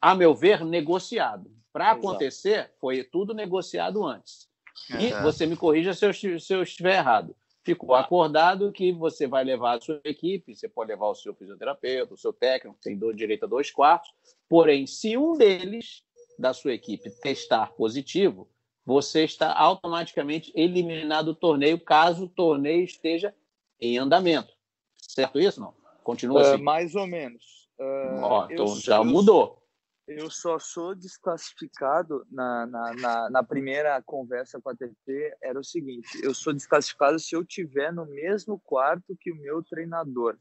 a 0.00 0.16
meu 0.16 0.34
ver, 0.34 0.64
negociado. 0.64 1.48
Para 1.72 1.92
acontecer, 1.92 2.72
foi 2.80 3.04
tudo 3.04 3.32
negociado 3.32 4.04
antes. 4.04 4.48
E 4.98 5.12
uhum. 5.12 5.22
você 5.22 5.46
me 5.46 5.56
corrija 5.56 5.94
se 5.94 6.06
eu, 6.06 6.12
se 6.12 6.52
eu 6.52 6.62
estiver 6.62 6.96
errado 6.96 7.34
ficou 7.66 7.96
acordado 7.96 8.70
que 8.70 8.92
você 8.92 9.26
vai 9.26 9.42
levar 9.42 9.76
a 9.76 9.80
sua 9.80 10.00
equipe, 10.04 10.54
você 10.54 10.68
pode 10.68 10.88
levar 10.88 11.08
o 11.08 11.16
seu 11.16 11.34
fisioterapeuta, 11.34 12.14
o 12.14 12.16
seu 12.16 12.32
técnico, 12.32 12.78
tem 12.80 12.96
do, 12.96 13.12
direito 13.12 13.44
a 13.44 13.48
dois 13.48 13.72
quartos, 13.72 14.14
porém, 14.48 14.86
se 14.86 15.16
um 15.16 15.36
deles 15.36 16.04
da 16.38 16.54
sua 16.54 16.74
equipe 16.74 17.10
testar 17.20 17.72
positivo, 17.72 18.48
você 18.84 19.24
está 19.24 19.52
automaticamente 19.52 20.52
eliminado 20.54 21.26
do 21.26 21.34
torneio, 21.34 21.80
caso 21.80 22.26
o 22.26 22.28
torneio 22.28 22.84
esteja 22.84 23.34
em 23.80 23.98
andamento. 23.98 24.52
Certo 24.96 25.40
isso, 25.40 25.60
não? 25.60 25.74
Continua 26.04 26.40
uh, 26.40 26.54
assim? 26.54 26.62
Mais 26.62 26.94
ou 26.94 27.06
menos. 27.08 27.68
Uh, 27.80 28.22
Ó, 28.22 28.46
então 28.48 28.76
já 28.76 28.98
eu, 28.98 29.04
mudou. 29.04 29.60
Eu 30.06 30.30
só 30.30 30.56
sou 30.58 30.94
desclassificado 30.94 32.24
na, 32.30 32.64
na, 32.66 32.94
na, 32.94 33.30
na, 33.30 33.42
primeira 33.42 34.00
conversa 34.02 34.60
com 34.60 34.70
a 34.70 34.74
TT. 34.74 35.36
Era 35.42 35.58
o 35.58 35.64
seguinte: 35.64 36.08
eu 36.22 36.32
sou 36.32 36.52
desclassificado 36.52 37.18
se 37.18 37.34
eu 37.34 37.44
tiver 37.44 37.92
no 37.92 38.06
mesmo 38.06 38.58
quarto 38.60 39.16
que 39.20 39.32
o 39.32 39.36
meu 39.36 39.64
treinador. 39.64 40.36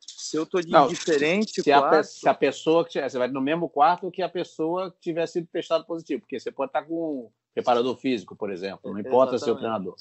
Se 0.00 0.36
eu 0.36 0.44
tô 0.44 0.60
de 0.60 0.70
Não, 0.70 0.88
diferente 0.88 1.62
se, 1.62 1.70
quarto... 1.70 1.94
a, 1.94 2.02
se 2.02 2.28
a 2.28 2.34
pessoa 2.34 2.84
que 2.84 3.00
você 3.00 3.18
vai 3.18 3.28
no 3.28 3.40
mesmo 3.40 3.68
quarto 3.68 4.10
que 4.10 4.22
a 4.22 4.28
pessoa 4.28 4.92
tiver 5.00 5.26
sido 5.28 5.46
testado 5.46 5.84
positivo, 5.84 6.22
porque 6.22 6.40
você 6.40 6.50
pode 6.50 6.70
estar 6.70 6.82
com 6.82 7.26
um 7.26 7.30
preparador 7.54 7.96
físico, 7.96 8.34
por 8.34 8.50
exemplo, 8.50 8.92
não 8.92 8.98
importa 8.98 9.38
se 9.38 9.48
é 9.48 9.52
o 9.52 9.56
treinador. 9.56 9.94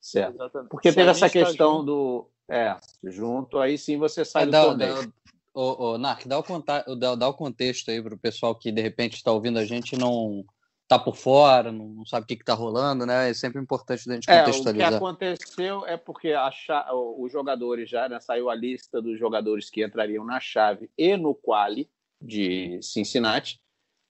Certo. 0.00 0.36
Exatamente. 0.36 0.70
Porque 0.70 0.92
teve 0.92 1.10
essa 1.10 1.28
questão 1.28 1.78
junto. 1.78 1.84
do 1.86 2.30
é, 2.48 2.76
junto 3.02 3.58
aí 3.58 3.76
sim 3.76 3.96
você 3.96 4.24
sai 4.24 4.44
é, 4.44 4.46
do 4.46 4.52
torneio. 4.52 5.12
Ô, 5.56 5.92
ô, 5.92 5.98
Narc, 5.98 6.28
dá 6.28 6.38
o, 6.38 6.42
conta... 6.42 6.84
dá, 6.98 7.14
dá 7.14 7.28
o 7.28 7.32
contexto 7.32 7.90
aí 7.90 8.02
para 8.02 8.14
o 8.14 8.18
pessoal 8.18 8.54
que 8.54 8.70
de 8.70 8.82
repente 8.82 9.14
está 9.14 9.32
ouvindo 9.32 9.58
a 9.58 9.64
gente 9.64 9.94
e 9.94 9.98
não 9.98 10.44
está 10.82 10.98
por 10.98 11.16
fora, 11.16 11.72
não 11.72 12.04
sabe 12.04 12.24
o 12.24 12.26
que 12.26 12.34
está 12.34 12.52
rolando, 12.52 13.06
né? 13.06 13.30
É 13.30 13.32
sempre 13.32 13.58
importante 13.58 14.08
a 14.10 14.14
gente 14.14 14.26
contextualizar. 14.26 14.92
É, 14.92 14.96
o 14.96 14.98
que 14.98 15.04
aconteceu 15.04 15.86
é 15.86 15.96
porque 15.96 16.32
a 16.34 16.50
os 16.92 17.32
jogadores 17.32 17.88
já 17.88 18.06
né, 18.06 18.20
saiu 18.20 18.50
a 18.50 18.54
lista 18.54 19.00
dos 19.00 19.18
jogadores 19.18 19.70
que 19.70 19.82
entrariam 19.82 20.26
na 20.26 20.38
chave 20.38 20.90
e 20.96 21.16
no 21.16 21.34
quali 21.34 21.88
de 22.20 22.78
Cincinnati, 22.82 23.58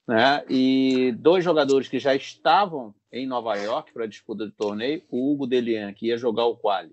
né? 0.09 0.45
E 0.51 1.13
dois 1.13 1.45
jogadores 1.45 1.87
que 1.87 2.01
já 2.01 2.13
estavam 2.13 2.93
em 3.13 3.25
Nova 3.25 3.55
York 3.55 3.93
para 3.93 4.03
a 4.03 4.09
disputa 4.09 4.47
do 4.47 4.53
torneio, 4.53 5.01
o 5.09 5.33
Hugo 5.33 5.47
Delian, 5.47 5.93
que 5.93 6.09
ia 6.09 6.19
jogar 6.19 6.47
o 6.47 6.57
quali, 6.57 6.93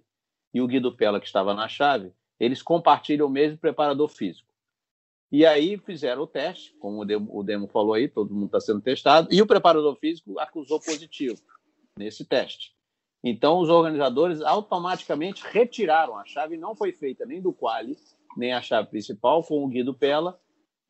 e 0.54 0.62
o 0.62 0.68
Guido 0.68 0.96
Pella, 0.96 1.20
que 1.20 1.26
estava 1.26 1.56
na 1.56 1.68
chave, 1.68 2.14
eles 2.44 2.62
compartilham 2.62 3.28
o 3.28 3.30
mesmo 3.30 3.58
preparador 3.58 4.10
físico. 4.10 4.48
E 5.32 5.46
aí 5.46 5.78
fizeram 5.78 6.24
o 6.24 6.28
teste, 6.28 6.76
como 6.80 7.02
o 7.02 7.06
Demo, 7.06 7.28
o 7.32 7.44
Demo 7.44 7.68
falou 7.68 7.94
aí, 7.94 8.08
todo 8.08 8.34
mundo 8.34 8.46
está 8.46 8.60
sendo 8.60 8.82
testado, 8.82 9.30
e 9.32 9.42
o 9.42 9.48
preparador 9.48 9.96
físico 9.96 10.38
acusou 10.38 10.80
positivo 10.80 11.42
nesse 11.98 12.24
teste. 12.24 12.76
Então, 13.24 13.60
os 13.60 13.70
organizadores 13.70 14.42
automaticamente 14.42 15.44
retiraram 15.50 16.18
a 16.18 16.26
chave, 16.26 16.58
não 16.58 16.76
foi 16.76 16.92
feita 16.92 17.26
nem 17.26 17.42
do 17.42 17.54
quali, 17.54 17.98
nem 18.36 18.54
a 18.54 18.62
chave 18.62 18.90
principal, 18.90 19.44
com 19.44 19.64
o 19.64 19.68
Guido 19.68 19.94
Pella 19.94 20.40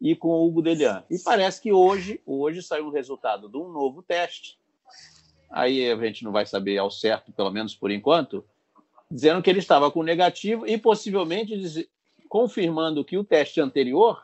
e 0.01 0.15
com 0.15 0.29
o 0.29 0.47
Hugo 0.47 0.61
Delian. 0.61 1.03
E 1.09 1.19
parece 1.19 1.61
que 1.61 1.71
hoje, 1.71 2.19
hoje 2.25 2.61
saiu 2.63 2.87
o 2.87 2.91
resultado 2.91 3.47
de 3.47 3.57
um 3.57 3.71
novo 3.71 4.01
teste. 4.01 4.57
Aí 5.51 5.89
a 5.89 5.95
gente 5.97 6.23
não 6.23 6.31
vai 6.31 6.45
saber 6.45 6.77
ao 6.79 6.89
certo, 6.89 7.31
pelo 7.31 7.51
menos 7.51 7.75
por 7.75 7.91
enquanto, 7.91 8.43
dizendo 9.13 9.43
que 9.43 9.49
ele 9.49 9.59
estava 9.59 9.91
com 9.91 10.01
negativo 10.01 10.65
e 10.65 10.75
possivelmente 10.75 11.87
confirmando 12.27 13.05
que 13.05 13.15
o 13.15 13.23
teste 13.23 13.61
anterior 13.61 14.19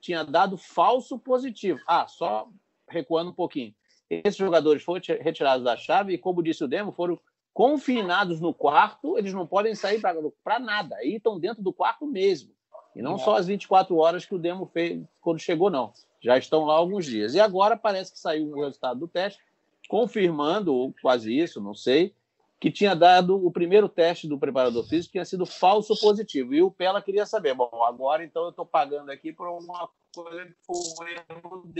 tinha 0.00 0.24
dado 0.24 0.56
falso 0.56 1.16
positivo. 1.16 1.78
Ah, 1.86 2.08
só 2.08 2.48
recuando 2.88 3.30
um 3.30 3.34
pouquinho. 3.34 3.72
Esses 4.10 4.36
jogadores 4.36 4.82
foram 4.82 5.00
retirados 5.20 5.64
da 5.64 5.76
chave 5.76 6.14
e, 6.14 6.18
como 6.18 6.42
disse 6.42 6.64
o 6.64 6.68
Demo, 6.68 6.90
foram 6.90 7.20
confinados 7.54 8.40
no 8.40 8.52
quarto, 8.52 9.16
eles 9.16 9.32
não 9.32 9.46
podem 9.46 9.76
sair 9.76 10.00
para 10.42 10.58
nada. 10.58 10.96
Aí 10.96 11.14
estão 11.14 11.38
dentro 11.38 11.62
do 11.62 11.72
quarto 11.72 12.04
mesmo. 12.04 12.50
E 12.96 13.00
não 13.00 13.14
é. 13.14 13.18
só 13.18 13.36
as 13.36 13.46
24 13.46 13.96
horas 13.96 14.26
que 14.26 14.34
o 14.34 14.38
Demo 14.38 14.66
fez 14.66 15.00
quando 15.20 15.38
chegou, 15.38 15.70
não. 15.70 15.92
Já 16.20 16.36
estão 16.36 16.64
lá 16.64 16.74
alguns 16.74 17.06
dias. 17.06 17.34
E 17.34 17.40
agora 17.40 17.76
parece 17.76 18.12
que 18.12 18.18
saiu 18.18 18.50
o 18.50 18.64
resultado 18.64 18.98
do 18.98 19.06
teste, 19.06 19.40
confirmando, 19.88 20.74
ou 20.74 20.92
quase 21.00 21.32
isso, 21.32 21.60
não 21.60 21.74
sei, 21.74 22.12
que 22.60 22.70
tinha 22.70 22.94
dado 22.94 23.42
o 23.44 23.50
primeiro 23.50 23.88
teste 23.88 24.28
do 24.28 24.38
preparador 24.38 24.86
físico 24.86 25.12
tinha 25.12 25.24
sido 25.24 25.46
falso 25.46 25.98
positivo. 25.98 26.54
E 26.54 26.62
o 26.62 26.70
Pela 26.70 27.00
queria 27.00 27.24
saber, 27.24 27.54
bom, 27.54 27.70
agora 27.84 28.22
então 28.22 28.44
eu 28.44 28.50
estou 28.50 28.66
pagando 28.66 29.10
aqui 29.10 29.32
por 29.32 29.48
uma 29.48 29.88
coisa 30.14 30.44
que 30.44 30.54
foi 30.66 31.14
erro. 31.14 31.72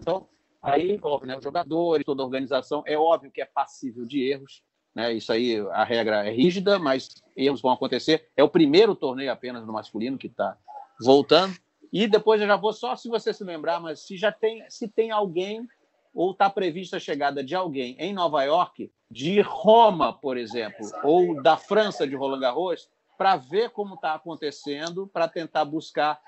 Então, 0.00 0.28
aí 0.60 0.90
envolve 0.90 1.26
né, 1.26 1.38
os 1.38 1.44
jogadores, 1.44 2.04
toda 2.04 2.22
a 2.22 2.26
organização. 2.26 2.82
É 2.84 2.98
óbvio 2.98 3.30
que 3.30 3.40
é 3.40 3.46
passível 3.46 4.04
de 4.04 4.28
erros. 4.28 4.64
Né? 4.92 5.12
Isso 5.12 5.32
aí, 5.32 5.60
a 5.70 5.84
regra 5.84 6.26
é 6.26 6.32
rígida, 6.32 6.76
mas 6.76 7.08
erros 7.36 7.62
vão 7.62 7.70
acontecer. 7.70 8.28
É 8.36 8.42
o 8.42 8.48
primeiro 8.48 8.96
torneio 8.96 9.30
apenas 9.30 9.64
no 9.64 9.72
masculino 9.72 10.18
que 10.18 10.26
está 10.26 10.58
voltando. 11.00 11.54
E 11.92 12.08
depois 12.08 12.40
eu 12.40 12.48
já 12.48 12.56
vou 12.56 12.72
só 12.72 12.96
se 12.96 13.08
você 13.08 13.32
se 13.32 13.44
lembrar, 13.44 13.78
mas 13.78 14.00
se 14.00 14.16
já 14.16 14.32
tem, 14.32 14.68
se 14.68 14.88
tem 14.88 15.12
alguém 15.12 15.68
ou 16.14 16.32
está 16.32 16.50
prevista 16.50 16.96
a 16.96 17.00
chegada 17.00 17.42
de 17.42 17.54
alguém 17.54 17.96
em 17.98 18.12
Nova 18.12 18.42
York, 18.42 18.90
de 19.10 19.40
Roma, 19.40 20.12
por 20.12 20.36
exemplo, 20.36 20.86
ou 21.02 21.40
da 21.42 21.56
França, 21.56 22.06
de 22.06 22.14
Roland 22.14 22.40
Garros, 22.40 22.88
para 23.16 23.36
ver 23.36 23.70
como 23.70 23.94
está 23.94 24.14
acontecendo, 24.14 25.06
para 25.06 25.28
tentar 25.28 25.64
buscar, 25.64 26.20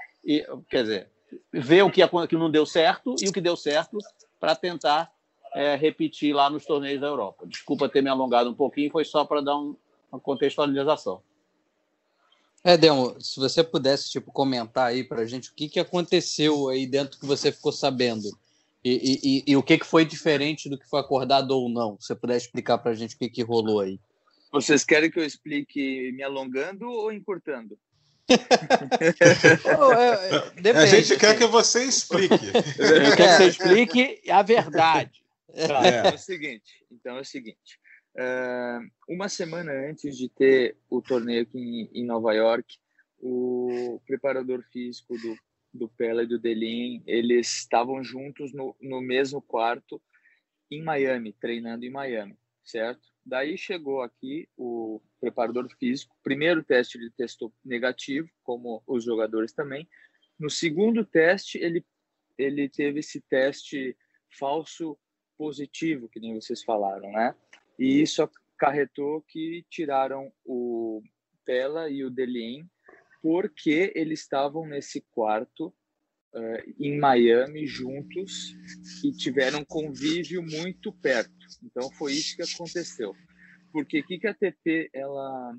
quer 0.69 0.83
dizer, 0.83 1.11
ver 1.51 1.83
o 1.83 1.91
que, 1.91 2.03
que 2.29 2.37
não 2.37 2.51
deu 2.51 2.67
certo 2.67 3.15
e 3.21 3.29
o 3.29 3.33
que 3.33 3.41
deu 3.41 3.57
certo, 3.57 3.99
para 4.39 4.55
tentar 4.55 5.13
é, 5.55 5.75
repetir 5.75 6.35
lá 6.35 6.51
nos 6.51 6.65
torneios 6.65 7.01
da 7.01 7.07
Europa. 7.07 7.47
Desculpa 7.47 7.89
ter 7.89 8.03
me 8.03 8.11
alongado 8.11 8.51
um 8.51 8.55
pouquinho, 8.55 8.91
foi 8.91 9.05
só 9.05 9.25
para 9.25 9.41
dar 9.41 9.57
um, 9.57 9.77
uma 10.11 10.21
contextualização. 10.21 11.23
É, 12.65 12.77
se 13.19 13.41
você 13.41 13.65
pudesse 13.65 14.11
tipo 14.11 14.31
comentar 14.31 14.87
aí 14.87 15.03
para 15.03 15.23
a 15.23 15.27
gente 15.27 15.51
o 15.51 15.55
que, 15.55 15.69
que 15.69 15.81
aconteceu 15.81 16.69
aí 16.69 16.87
dentro 16.87 17.19
que 17.19 17.27
você 17.27 17.51
ficou 17.51 17.73
sabendo 17.73 18.31
e, 18.85 19.21
e, 19.23 19.53
e, 19.53 19.57
o 19.57 19.63
que, 19.63 19.79
que 19.79 19.87
foi 19.87 20.05
diferente 20.05 20.69
do 20.69 20.77
que 20.77 20.89
foi 20.89 21.01
acordado 21.01 21.53
ou 21.53 21.69
não? 21.69 21.97
Se 22.01 22.09
você 22.09 22.17
puder 22.17 22.37
explicar 22.37 22.79
para 22.79 22.91
a 22.91 22.95
gente 22.95 23.15
o 23.15 23.19
que, 23.19 23.29
que 23.29 23.43
rolou 23.43 23.81
aí. 23.81 24.01
Vocês 24.51 24.85
querem 24.85 25.11
que 25.11 25.21
eu 25.21 25.25
explique 25.25 26.13
me 26.13 26.23
alongando 26.23 26.89
ou 26.89 27.13
encurtando? 27.13 27.79
oh, 29.79 29.93
é, 29.93 30.69
é, 30.69 30.79
a 30.79 30.87
gente 30.87 31.17
quer 31.17 31.37
que 31.37 31.47
você 31.47 31.85
explique. 31.85 32.35
Eu 32.35 33.17
quero 33.17 33.17
que 33.17 33.23
você 33.23 33.49
explique 33.49 34.31
a 34.31 34.43
verdade. 34.43 35.23
Tá, 35.55 35.87
é. 35.87 36.09
é. 36.09 36.15
o 36.15 36.19
seguinte. 36.19 36.85
Então 36.91 37.17
é 37.17 37.21
o 37.21 37.25
seguinte. 37.25 37.79
Uh, 38.15 38.91
uma 39.09 39.29
semana 39.29 39.73
antes 39.89 40.17
de 40.17 40.29
ter 40.29 40.77
o 40.91 41.01
torneio 41.01 41.43
aqui 41.43 41.59
em, 41.59 42.01
em 42.01 42.05
Nova 42.05 42.33
York, 42.35 42.77
o 43.21 44.01
preparador 44.07 44.63
físico 44.71 45.17
do 45.17 45.37
do 45.73 45.89
Pela 45.89 46.23
e 46.23 46.27
do 46.27 46.39
Delin, 46.39 47.03
eles 47.07 47.61
estavam 47.61 48.03
juntos 48.05 48.53
no, 48.53 48.77
no 48.81 49.01
mesmo 49.01 49.41
quarto 49.41 50.01
em 50.71 50.83
Miami, 50.83 51.33
treinando 51.33 51.85
em 51.85 51.91
Miami, 51.91 52.37
certo? 52.65 53.11
Daí 53.25 53.57
chegou 53.57 54.03
aqui 54.03 54.49
o 54.57 55.01
preparador 55.21 55.69
físico. 55.79 56.17
Primeiro 56.23 56.63
teste 56.63 56.99
ele 56.99 57.11
testou 57.11 57.53
negativo, 57.65 58.29
como 58.43 58.83
os 58.87 59.05
jogadores 59.05 59.53
também. 59.53 59.89
No 60.39 60.51
segundo 60.51 61.05
teste 61.05 61.59
ele 61.59 61.85
ele 62.39 62.69
teve 62.69 63.01
esse 63.01 63.21
teste 63.21 63.97
falso 64.39 64.99
positivo, 65.37 66.09
que 66.09 66.19
nem 66.19 66.35
vocês 66.35 66.63
falaram, 66.65 67.13
né? 67.13 67.35
E 67.79 68.01
isso 68.01 68.23
acarretou 68.23 69.23
que 69.23 69.65
tiraram 69.69 70.33
o 70.45 71.03
Pela 71.45 71.91
e 71.91 72.05
o 72.05 72.11
Delien 72.11 72.69
porque 73.23 73.93
eles 73.95 74.21
estavam 74.21 74.67
nesse 74.67 75.01
quarto 75.13 75.69
uh, 76.35 76.75
em 76.79 76.99
Miami 76.99 77.67
juntos 77.67 78.55
e 79.05 79.13
tiveram 79.13 79.65
convívio 79.65 80.43
muito 80.43 80.93
perto. 80.93 81.33
Então 81.63 81.91
foi 81.93 82.13
isso 82.15 82.37
que 82.37 82.43
aconteceu. 82.43 83.15
Porque 83.73 84.01
o 84.01 84.07
que, 84.07 84.19
que 84.19 84.27
a 84.27 84.35
TP 84.35 84.91
ela 84.93 85.57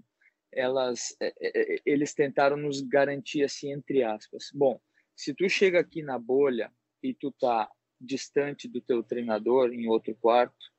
elas 0.56 1.16
é, 1.20 1.34
é, 1.42 1.80
eles 1.84 2.14
tentaram 2.14 2.58
nos 2.58 2.82
garantir 2.82 3.44
assim 3.44 3.72
entre 3.72 4.04
aspas. 4.04 4.52
Bom, 4.54 4.80
se 5.16 5.34
tu 5.34 5.50
chega 5.50 5.80
aqui 5.80 6.04
na 6.04 6.20
bolha 6.20 6.72
e 7.02 7.14
tu 7.14 7.32
tá 7.32 7.70
distante 8.00 8.68
do 8.68 8.82
teu 8.82 9.02
treinador 9.02 9.74
em 9.74 9.88
outro 9.88 10.14
quarto, 10.16 10.74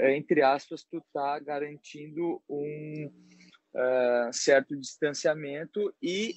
entre 0.00 0.42
aspas, 0.42 0.84
tu 0.84 1.02
tá 1.12 1.38
garantindo 1.40 2.40
um 2.48 3.10
uh, 3.78 4.32
certo 4.32 4.76
distanciamento 4.76 5.94
e 6.02 6.34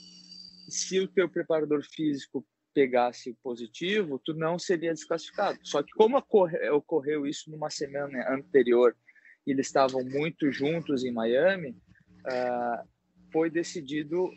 se 0.69 0.99
o 0.99 1.07
teu 1.07 1.27
preparador 1.27 1.83
físico 1.83 2.45
pegasse 2.73 3.35
positivo, 3.43 4.21
tu 4.23 4.33
não 4.33 4.57
seria 4.57 4.93
desclassificado. 4.93 5.59
Só 5.63 5.83
que 5.83 5.91
como 5.91 6.17
ocorreu, 6.17 7.27
isso 7.27 7.51
numa 7.51 7.69
semana 7.69 8.33
anterior 8.33 8.95
eles 9.45 9.67
estavam 9.67 10.03
muito 10.03 10.51
juntos 10.51 11.03
em 11.03 11.11
Miami, 11.11 11.71
uh, 11.71 12.87
foi 13.33 13.49
decidido 13.49 14.29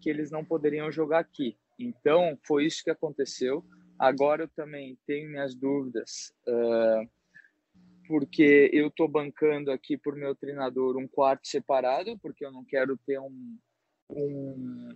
que 0.00 0.10
eles 0.10 0.30
não 0.30 0.44
poderiam 0.44 0.92
jogar 0.92 1.20
aqui. 1.20 1.56
Então, 1.78 2.38
foi 2.46 2.66
isso 2.66 2.84
que 2.84 2.90
aconteceu. 2.90 3.64
Agora 3.98 4.44
eu 4.44 4.48
também 4.48 4.98
tenho 5.06 5.30
minhas 5.30 5.54
dúvidas 5.54 6.32
uh, 6.46 7.08
porque 8.06 8.70
eu 8.72 8.88
estou 8.88 9.08
bancando 9.08 9.70
aqui 9.70 9.96
por 9.96 10.14
meu 10.14 10.34
treinador 10.34 10.96
um 10.96 11.08
quarto 11.08 11.46
separado, 11.46 12.18
porque 12.18 12.44
eu 12.44 12.52
não 12.52 12.64
quero 12.64 12.98
ter 13.06 13.18
um, 13.18 13.58
um 14.10 14.88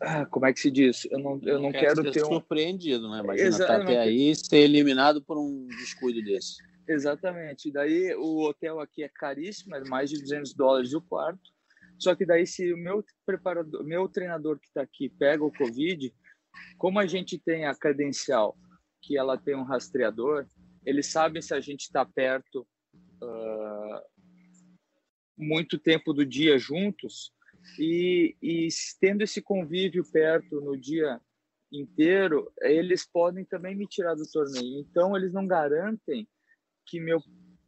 ah, 0.00 0.26
como 0.26 0.46
é 0.46 0.52
que 0.52 0.60
se 0.60 0.70
diz? 0.70 1.06
Eu 1.10 1.18
não, 1.18 1.40
eu 1.42 1.60
não, 1.60 1.72
quero, 1.72 2.02
quero 2.02 2.12
ter 2.12 2.22
um... 2.24 2.28
surpreendido, 2.28 3.10
né? 3.10 3.20
Imagina 3.20 3.48
estar 3.48 3.80
até 3.80 3.98
aí 3.98 4.34
ser 4.34 4.58
eliminado 4.58 5.22
por 5.22 5.38
um 5.38 5.66
descuido 5.68 6.22
desse. 6.22 6.56
Exatamente. 6.88 7.72
Daí 7.72 8.14
o 8.14 8.42
hotel 8.42 8.78
aqui 8.80 9.02
é 9.02 9.08
caríssimo, 9.08 9.74
é 9.74 9.84
mais 9.88 10.10
de 10.10 10.20
200 10.20 10.54
dólares 10.54 10.92
o 10.92 11.00
quarto. 11.00 11.50
Só 11.98 12.14
que 12.14 12.26
daí 12.26 12.46
se 12.46 12.72
o 12.72 12.76
meu 12.76 13.02
preparador, 13.24 13.82
meu 13.84 14.08
treinador 14.08 14.58
que 14.58 14.66
está 14.66 14.82
aqui 14.82 15.08
pega 15.08 15.42
o 15.42 15.52
Covid, 15.52 16.12
Como 16.78 16.98
a 16.98 17.06
gente 17.06 17.38
tem 17.38 17.66
a 17.66 17.74
credencial 17.74 18.56
que 19.02 19.16
ela 19.16 19.38
tem 19.38 19.54
um 19.54 19.62
rastreador, 19.62 20.46
eles 20.86 21.08
sabem 21.08 21.42
se 21.42 21.52
a 21.52 21.60
gente 21.60 21.82
está 21.82 22.06
perto 22.06 22.66
uh, 23.20 24.00
muito 25.36 25.78
tempo 25.78 26.14
do 26.14 26.24
dia 26.24 26.56
juntos 26.58 27.32
e, 27.78 28.36
e 28.40 28.68
tendo 29.00 29.22
esse 29.22 29.42
convívio 29.42 30.04
perto 30.10 30.60
no 30.60 30.78
dia 30.78 31.20
inteiro, 31.72 32.52
eles 32.60 33.04
podem 33.04 33.44
também 33.44 33.74
me 33.74 33.86
tirar 33.86 34.14
do 34.14 34.30
torneio. 34.30 34.78
Então, 34.78 35.16
eles 35.16 35.32
não 35.32 35.46
garantem 35.46 36.28
que 36.86 37.00
meu 37.00 37.20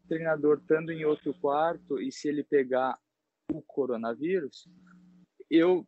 treinador, 0.09 0.59
estando 0.59 0.93
em 0.93 1.05
outro 1.05 1.35
quarto, 1.35 2.01
e 2.01 2.11
se 2.13 2.29
ele 2.29 2.43
pegar 2.45 2.97
o 3.53 3.61
coronavírus, 3.61 4.69
eu 5.51 5.87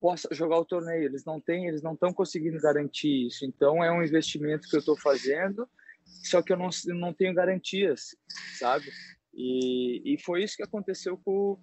possa 0.00 0.28
jogar 0.32 0.58
o 0.58 0.64
torneio. 0.64 1.04
Eles 1.04 1.24
não 1.24 1.40
têm, 1.40 1.66
eles 1.66 1.82
não 1.82 1.94
estão 1.94 2.12
conseguindo 2.12 2.58
garantir 2.60 3.26
isso. 3.26 3.44
Então, 3.44 3.82
é 3.82 3.90
um 3.90 4.02
investimento 4.02 4.68
que 4.68 4.76
eu 4.76 4.80
estou 4.80 4.96
fazendo, 4.96 5.68
só 6.24 6.42
que 6.42 6.52
eu 6.52 6.56
não, 6.56 6.68
não 6.86 7.12
tenho 7.12 7.34
garantias, 7.34 8.16
sabe? 8.58 8.86
E, 9.34 10.14
e 10.14 10.22
foi 10.22 10.42
isso 10.42 10.56
que 10.56 10.62
aconteceu 10.62 11.18
com, 11.18 11.58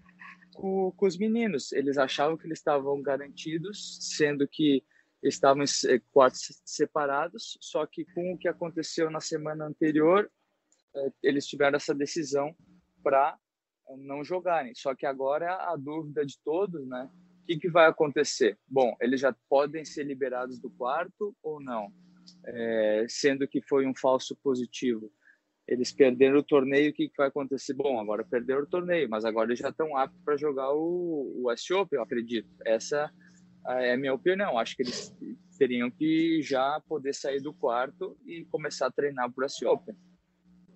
com, 0.53 0.91
com 0.91 1.05
os 1.05 1.17
meninos. 1.17 1.71
Eles 1.71 1.97
achavam 1.97 2.37
que 2.37 2.47
eles 2.47 2.59
estavam 2.59 3.01
garantidos, 3.01 3.97
sendo 4.01 4.47
que 4.47 4.83
estavam 5.21 5.63
em 5.63 5.99
quartos 6.11 6.61
separados, 6.65 7.57
só 7.61 7.85
que 7.85 8.05
com 8.13 8.33
o 8.33 8.37
que 8.37 8.47
aconteceu 8.47 9.09
na 9.09 9.19
semana 9.19 9.65
anterior, 9.65 10.31
eh, 10.95 11.11
eles 11.21 11.45
tiveram 11.45 11.75
essa 11.75 11.93
decisão 11.93 12.55
para 13.03 13.37
não 13.97 14.23
jogarem. 14.23 14.73
Só 14.75 14.95
que 14.95 15.05
agora 15.05 15.55
a 15.55 15.75
dúvida 15.75 16.25
de 16.25 16.39
todos, 16.43 16.87
né? 16.87 17.09
O 17.41 17.45
que, 17.45 17.57
que 17.57 17.69
vai 17.69 17.87
acontecer? 17.87 18.57
Bom, 18.67 18.95
eles 19.01 19.19
já 19.19 19.35
podem 19.49 19.83
ser 19.83 20.03
liberados 20.03 20.59
do 20.59 20.69
quarto 20.69 21.35
ou 21.41 21.59
não? 21.59 21.91
É, 22.51 23.05
sendo 23.07 23.47
que 23.47 23.61
foi 23.61 23.85
um 23.85 23.93
falso 23.95 24.35
positivo. 24.43 25.11
Eles 25.67 25.91
perderam 25.91 26.39
o 26.39 26.43
torneio, 26.43 26.89
o 26.89 26.93
que, 26.93 27.09
que 27.09 27.17
vai 27.17 27.27
acontecer? 27.27 27.73
Bom, 27.73 27.99
agora 27.99 28.25
perderam 28.25 28.63
o 28.63 28.69
torneio, 28.69 29.07
mas 29.07 29.23
agora 29.23 29.49
eles 29.49 29.59
já 29.59 29.69
estão 29.69 29.95
aptos 29.95 30.19
para 30.25 30.35
jogar 30.35 30.73
o, 30.73 31.43
o 31.43 31.51
S 31.51 31.71
Open, 31.71 31.97
eu 31.97 32.03
acredito. 32.03 32.49
Essa 32.65 33.11
é 33.67 33.93
a 33.93 33.97
minha 33.97 34.13
opinião. 34.13 34.57
Acho 34.57 34.75
que 34.75 34.81
eles 34.81 35.15
teriam 35.59 35.91
que 35.91 36.41
já 36.41 36.81
poder 36.87 37.13
sair 37.13 37.39
do 37.39 37.53
quarto 37.53 38.17
e 38.25 38.45
começar 38.45 38.87
a 38.87 38.91
treinar 38.91 39.31
para 39.31 39.43
o 39.43 39.45
S 39.45 39.63
Open. 39.63 39.95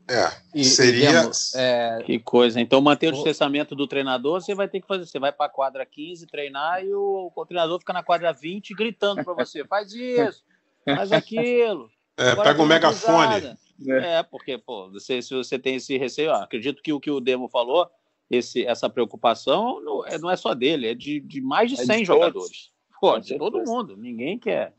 É, 0.10 0.30
e, 0.54 0.66
seria. 0.66 1.32
é... 1.56 2.04
Que 2.06 2.20
coisa. 2.20 2.60
Então, 2.60 2.82
manter 2.82 3.08
o 3.08 3.14
distanciamento 3.14 3.74
do 3.74 3.88
treinador, 3.88 4.42
você 4.42 4.54
vai 4.54 4.68
ter 4.68 4.82
que 4.82 4.88
fazer. 4.88 5.06
Você 5.06 5.18
vai 5.18 5.32
para 5.32 5.46
a 5.46 5.50
quadra 5.50 5.86
15 5.86 6.28
treinar 6.28 6.84
e 6.84 6.94
o, 6.94 7.32
o, 7.34 7.46
treinador 7.46 7.80
fica 7.80 7.94
na 7.94 8.04
quadra 8.04 8.34
20 8.34 8.74
gritando 8.76 9.24
para 9.24 9.34
você: 9.34 9.66
faz 9.66 9.94
isso, 9.94 10.44
faz 10.86 11.12
aquilo. 11.12 11.90
É, 12.16 12.36
pega 12.36 12.62
o 12.62 12.66
um 12.66 12.68
megafone. 12.68 13.58
É. 13.90 14.20
é, 14.20 14.24
porque, 14.24 14.56
pô, 14.56 14.88
você, 14.92 15.20
se 15.20 15.34
você 15.34 15.58
tem 15.58 15.78
esse 15.78 15.98
receio, 15.98 16.30
ó, 16.30 16.44
acredito 16.44 16.80
que 16.84 16.94
o 16.94 17.00
que 17.00 17.10
o 17.10 17.20
Demo 17.20 17.50
falou, 17.50 17.90
esse, 18.30 18.64
essa 18.64 18.88
preocupação 18.88 19.82
não 19.82 20.06
é, 20.06 20.20
não 20.20 20.30
é 20.30 20.36
só 20.36 20.54
dele, 20.54 20.90
é 20.90 20.94
de, 20.94 21.20
de 21.20 21.42
mais 21.42 21.72
de 21.72 21.78
100 21.78 21.96
é 21.96 21.98
de 21.98 22.06
jogadores. 22.06 22.72
Pô, 23.02 23.18
de 23.18 23.36
todo 23.36 23.64
mundo. 23.66 23.98
Ninguém 23.98 24.38
quer 24.38 24.76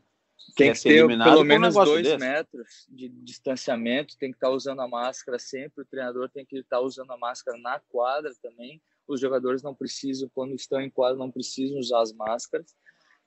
tem 0.55 0.73
que 0.73 0.81
ter 0.81 1.07
pelo 1.07 1.43
menos 1.43 1.73
dois 1.73 2.03
desse. 2.03 2.17
metros 2.17 2.85
de 2.89 3.09
distanciamento, 3.09 4.17
tem 4.17 4.31
que 4.31 4.37
estar 4.37 4.47
tá 4.47 4.53
usando 4.53 4.81
a 4.81 4.87
máscara 4.87 5.39
sempre, 5.39 5.81
o 5.81 5.85
treinador 5.85 6.29
tem 6.29 6.45
que 6.45 6.57
estar 6.57 6.77
tá 6.77 6.81
usando 6.81 7.11
a 7.11 7.17
máscara 7.17 7.57
na 7.57 7.79
quadra 7.79 8.31
também. 8.41 8.81
Os 9.07 9.19
jogadores 9.19 9.61
não 9.61 9.75
precisam, 9.75 10.29
quando 10.33 10.55
estão 10.55 10.81
em 10.81 10.89
quadra, 10.89 11.17
não 11.17 11.31
precisam 11.31 11.77
usar 11.77 12.01
as 12.01 12.11
máscaras. 12.13 12.75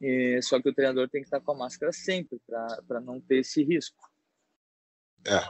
E, 0.00 0.40
só 0.42 0.60
que 0.60 0.68
o 0.68 0.74
treinador 0.74 1.08
tem 1.08 1.20
que 1.20 1.26
estar 1.26 1.40
com 1.40 1.52
a 1.52 1.56
máscara 1.56 1.92
sempre, 1.92 2.40
para 2.46 3.00
não 3.00 3.20
ter 3.20 3.38
esse 3.38 3.64
risco. 3.64 3.98
É. 5.26 5.40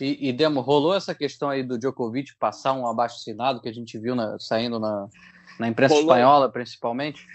E, 0.00 0.28
e, 0.28 0.32
Demo, 0.32 0.60
rolou 0.60 0.94
essa 0.94 1.14
questão 1.14 1.50
aí 1.50 1.62
do 1.62 1.78
Djokovic 1.78 2.36
passar 2.36 2.72
um 2.72 2.86
abaixo-assinado 2.86 3.60
que 3.60 3.68
a 3.68 3.72
gente 3.72 3.98
viu 3.98 4.14
na, 4.14 4.38
saindo 4.38 4.78
na, 4.78 5.08
na 5.58 5.68
imprensa 5.68 5.94
rolou. 5.94 6.10
espanhola, 6.10 6.50
principalmente? 6.50 7.26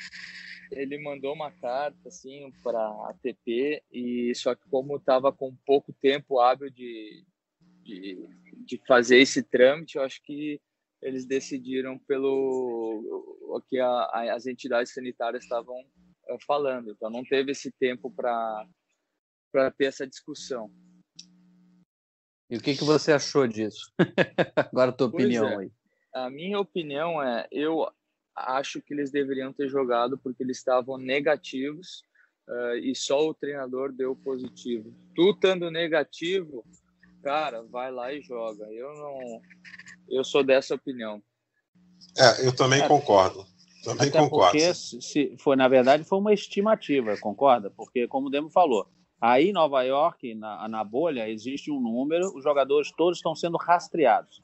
ele 0.71 0.97
mandou 0.99 1.33
uma 1.33 1.51
carta 1.51 2.07
assim 2.07 2.51
para 2.63 2.79
a 2.79 3.09
ATP 3.09 3.83
e 3.91 4.33
só 4.33 4.55
que 4.55 4.67
como 4.69 4.95
estava 4.95 5.31
com 5.31 5.55
pouco 5.65 5.93
tempo 5.93 6.39
hábil 6.39 6.69
de, 6.69 7.25
de, 7.83 8.25
de, 8.65 8.81
fazer 8.87 9.17
esse 9.17 9.43
trâmite, 9.43 9.97
eu 9.97 10.03
acho 10.03 10.21
que 10.23 10.61
eles 11.01 11.25
decidiram 11.25 11.99
pelo 11.99 13.35
o 13.41 13.61
que 13.61 13.79
a, 13.79 13.87
a, 13.87 14.33
as 14.35 14.45
entidades 14.45 14.93
sanitárias 14.93 15.43
estavam 15.43 15.75
falando. 16.39 16.91
Então 16.91 17.09
não 17.09 17.23
teve 17.23 17.51
esse 17.51 17.71
tempo 17.71 18.11
para 18.11 18.65
para 19.51 19.69
ter 19.69 19.85
essa 19.85 20.07
discussão. 20.07 20.71
E 22.49 22.55
o 22.55 22.61
que, 22.61 22.75
que 22.75 22.83
você 22.83 23.11
achou 23.11 23.47
disso? 23.47 23.91
Agora 24.71 24.91
a 24.91 24.93
tua 24.93 25.11
pois 25.11 25.25
opinião 25.25 25.47
é. 25.47 25.57
aí. 25.57 25.71
A 26.13 26.29
minha 26.29 26.59
opinião 26.59 27.21
é, 27.21 27.47
eu 27.51 27.89
acho 28.35 28.81
que 28.81 28.93
eles 28.93 29.11
deveriam 29.11 29.53
ter 29.53 29.69
jogado 29.69 30.17
porque 30.17 30.43
eles 30.43 30.57
estavam 30.57 30.97
negativos 30.97 32.03
uh, 32.47 32.75
e 32.75 32.95
só 32.95 33.27
o 33.27 33.33
treinador 33.33 33.91
deu 33.91 34.15
positivo. 34.15 34.93
Tu 35.15 35.31
estando 35.31 35.71
negativo, 35.71 36.65
cara, 37.23 37.63
vai 37.63 37.91
lá 37.91 38.13
e 38.13 38.21
joga. 38.21 38.65
Eu 38.71 38.93
não, 38.95 39.41
eu 40.09 40.23
sou 40.23 40.43
dessa 40.43 40.75
opinião. 40.75 41.21
É, 42.17 42.45
eu 42.45 42.53
também 42.53 42.81
é, 42.81 42.87
concordo. 42.87 43.45
Também 43.83 44.09
Até 44.09 44.19
concordo. 44.19 44.51
Porque 44.51 44.73
se 44.73 45.35
foi 45.37 45.55
na 45.55 45.67
verdade 45.67 46.03
foi 46.03 46.19
uma 46.19 46.33
estimativa, 46.33 47.17
concorda? 47.17 47.71
Porque 47.71 48.07
como 48.07 48.27
o 48.27 48.29
Demo 48.29 48.49
falou, 48.49 48.87
aí 49.19 49.49
em 49.49 49.53
Nova 49.53 49.81
York, 49.83 50.35
na, 50.35 50.67
na 50.67 50.83
bolha, 50.83 51.29
existe 51.29 51.71
um 51.71 51.79
número, 51.79 52.35
os 52.35 52.43
jogadores 52.43 52.91
todos 52.91 53.17
estão 53.17 53.35
sendo 53.35 53.57
rastreados. 53.57 54.41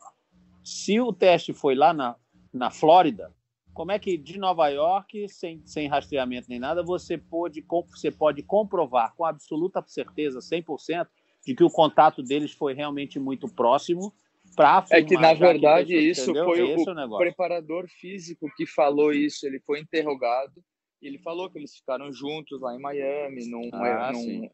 Se 0.63 0.99
o 0.99 1.13
teste 1.13 1.53
foi 1.53 1.75
lá 1.75 1.93
na, 1.93 2.15
na 2.53 2.71
Flórida, 2.71 3.33
como 3.73 3.91
é 3.91 3.99
que 3.99 4.17
de 4.17 4.39
Nova 4.39 4.67
York, 4.69 5.29
sem, 5.29 5.61
sem 5.65 5.87
rastreamento 5.87 6.49
nem 6.49 6.59
nada, 6.59 6.81
você 6.81 7.15
pode, 7.15 7.63
você 7.89 8.09
pode 8.09 8.41
comprovar 8.41 9.13
com 9.15 9.23
absoluta 9.23 9.83
certeza, 9.85 10.39
100%, 10.39 11.07
de 11.45 11.55
que 11.55 11.63
o 11.63 11.69
contato 11.69 12.23
deles 12.23 12.51
foi 12.51 12.73
realmente 12.73 13.19
muito 13.19 13.47
próximo 13.47 14.11
para 14.57 14.83
É 14.89 15.03
que, 15.03 15.13
na 15.13 15.35
verdade, 15.35 15.93
que 15.93 15.99
isso 15.99 16.31
entendeu? 16.31 16.45
foi 16.45 16.61
o, 16.63 16.99
é 16.99 17.05
o 17.05 17.17
preparador 17.17 17.87
físico 17.87 18.49
que 18.57 18.65
falou 18.65 19.13
isso. 19.13 19.45
Ele 19.45 19.59
foi 19.59 19.79
interrogado 19.79 20.63
e 20.99 21.07
ele 21.07 21.19
falou 21.19 21.49
que 21.49 21.59
eles 21.59 21.75
ficaram 21.75 22.11
juntos 22.11 22.59
lá 22.59 22.75
em 22.75 22.81
Miami, 22.81 23.47
num, 23.47 23.69
ah, 23.71 24.11
num, 24.11 24.49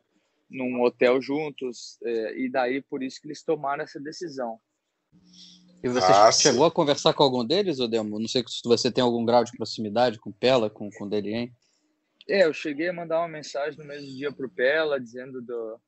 num 0.49 0.83
hotel 0.83 1.21
juntos, 1.21 1.97
é, 2.03 2.37
e 2.37 2.51
daí 2.51 2.81
por 2.81 3.01
isso 3.01 3.21
que 3.21 3.27
eles 3.27 3.41
tomaram 3.41 3.83
essa 3.83 3.99
decisão. 3.99 4.59
E 5.81 5.87
você 5.87 6.11
ah, 6.11 6.31
chegou 6.31 6.65
sim. 6.65 6.67
a 6.67 6.71
conversar 6.71 7.13
com 7.13 7.23
algum 7.23 7.45
deles, 7.45 7.79
Odemo? 7.79 8.19
Não 8.19 8.27
sei 8.27 8.43
se 8.45 8.61
você 8.65 8.91
tem 8.91 9.03
algum 9.03 9.23
grau 9.23 9.43
de 9.43 9.51
proximidade 9.51 10.19
com 10.19 10.29
o 10.29 10.33
Pela, 10.33 10.69
com, 10.69 10.89
com 10.91 11.05
o 11.05 11.09
Delien. 11.09 11.53
É, 12.27 12.45
eu 12.45 12.53
cheguei 12.53 12.89
a 12.89 12.93
mandar 12.93 13.19
uma 13.19 13.27
mensagem 13.27 13.77
no 13.77 13.85
mesmo 13.85 14.07
dia 14.07 14.31
para 14.31 14.45
o 14.45 14.49
Pela, 14.49 14.99
dizendo 14.99 15.41
do, 15.41 15.79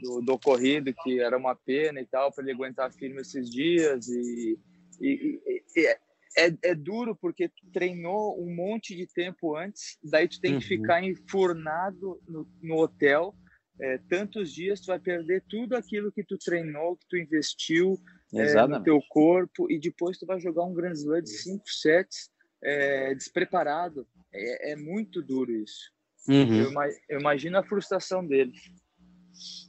do, 0.00 0.20
do, 0.20 0.32
ocorrido, 0.32 0.92
que 1.02 1.20
era 1.20 1.36
uma 1.36 1.54
pena 1.54 2.00
e 2.00 2.06
tal, 2.06 2.32
para 2.32 2.44
ele 2.44 2.52
aguentar 2.52 2.92
firme 2.92 3.20
esses 3.20 3.50
dias. 3.50 4.08
E, 4.08 4.58
e, 5.00 5.40
e 5.76 5.86
é, 5.86 5.98
é, 6.38 6.56
é, 6.62 6.74
duro 6.74 7.16
porque 7.16 7.48
tu 7.48 7.66
treinou 7.72 8.40
um 8.40 8.54
monte 8.54 8.94
de 8.94 9.06
tempo 9.06 9.56
antes, 9.56 9.98
daí 10.02 10.28
tu 10.28 10.40
tem 10.40 10.58
que 10.58 10.64
uhum. 10.64 10.80
ficar 10.80 11.02
enfurnado 11.02 12.20
no, 12.28 12.48
no 12.62 12.76
hotel 12.76 13.34
é, 13.80 13.98
tantos 14.08 14.52
dias, 14.52 14.80
tu 14.80 14.88
vai 14.88 14.98
perder 14.98 15.42
tudo 15.48 15.74
aquilo 15.74 16.12
que 16.12 16.22
tu 16.22 16.36
treinou, 16.36 16.96
que 16.96 17.06
tu 17.08 17.16
investiu, 17.16 17.98
é, 18.34 18.66
no 18.66 18.82
teu 18.82 19.00
corpo 19.08 19.70
e 19.70 19.78
depois 19.78 20.18
tu 20.18 20.26
vai 20.26 20.38
jogar 20.38 20.64
um 20.64 20.74
Grand 20.74 20.92
Slam 20.92 21.22
de 21.22 21.30
cinco 21.30 21.68
sets 21.68 22.30
é, 22.62 23.14
despreparado. 23.14 24.06
É, 24.32 24.72
é, 24.72 24.76
muito 24.76 25.22
duro 25.22 25.50
isso. 25.50 25.90
Uhum. 26.28 26.62
Eu, 26.62 26.72
eu, 27.08 27.20
imagino 27.20 27.58
a 27.58 27.64
frustração 27.64 28.24
dele. 28.24 28.52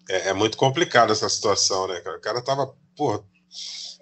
É, 0.09 0.29
é, 0.29 0.33
muito 0.33 0.57
complicado 0.57 1.11
essa 1.13 1.29
situação, 1.29 1.87
né, 1.87 1.99
cara? 2.01 2.17
O 2.17 2.21
cara 2.21 2.41
tava, 2.41 2.75
porra, 2.95 3.23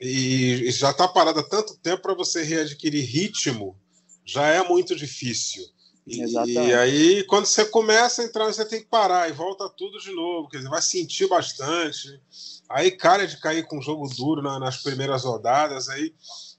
e, 0.01 0.63
e 0.67 0.71
já 0.71 0.93
tá 0.93 1.07
parado 1.07 1.39
há 1.39 1.43
tanto 1.43 1.77
tempo 1.77 2.01
para 2.01 2.13
você 2.13 2.43
readquirir 2.43 3.05
ritmo, 3.05 3.77
já 4.25 4.47
é 4.47 4.63
muito 4.63 4.95
difícil. 4.95 5.63
E, 6.07 6.23
e, 6.23 6.73
aí, 6.73 7.23
quando 7.25 7.45
você 7.45 7.63
começa 7.65 8.21
a 8.21 8.25
entrar, 8.25 8.45
você 8.45 8.65
tem 8.65 8.79
que 8.79 8.87
parar 8.87 9.29
e 9.29 9.33
volta 9.33 9.69
tudo 9.69 9.99
de 9.99 10.11
novo. 10.11 10.49
Quer 10.49 10.57
dizer, 10.57 10.69
vai 10.69 10.81
sentir 10.81 11.27
bastante. 11.27 12.19
Aí, 12.67 12.89
cara, 12.89 13.27
de 13.27 13.37
cair 13.39 13.67
com 13.67 13.81
jogo 13.81 14.09
duro 14.17 14.41
na, 14.41 14.57
nas 14.59 14.77
primeiras 14.77 15.23
rodadas, 15.23 15.87
aí 15.87 16.13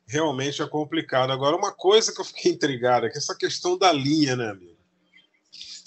realmente 0.06 0.62
é 0.62 0.66
complicado. 0.66 1.32
Agora, 1.32 1.56
uma 1.56 1.72
coisa 1.72 2.12
que 2.12 2.20
eu 2.20 2.24
fiquei 2.24 2.52
intrigado 2.52 3.06
é 3.06 3.10
que 3.10 3.18
essa 3.18 3.34
questão 3.34 3.76
da 3.76 3.92
linha, 3.92 4.36
né, 4.36 4.50
amigo? 4.50 4.79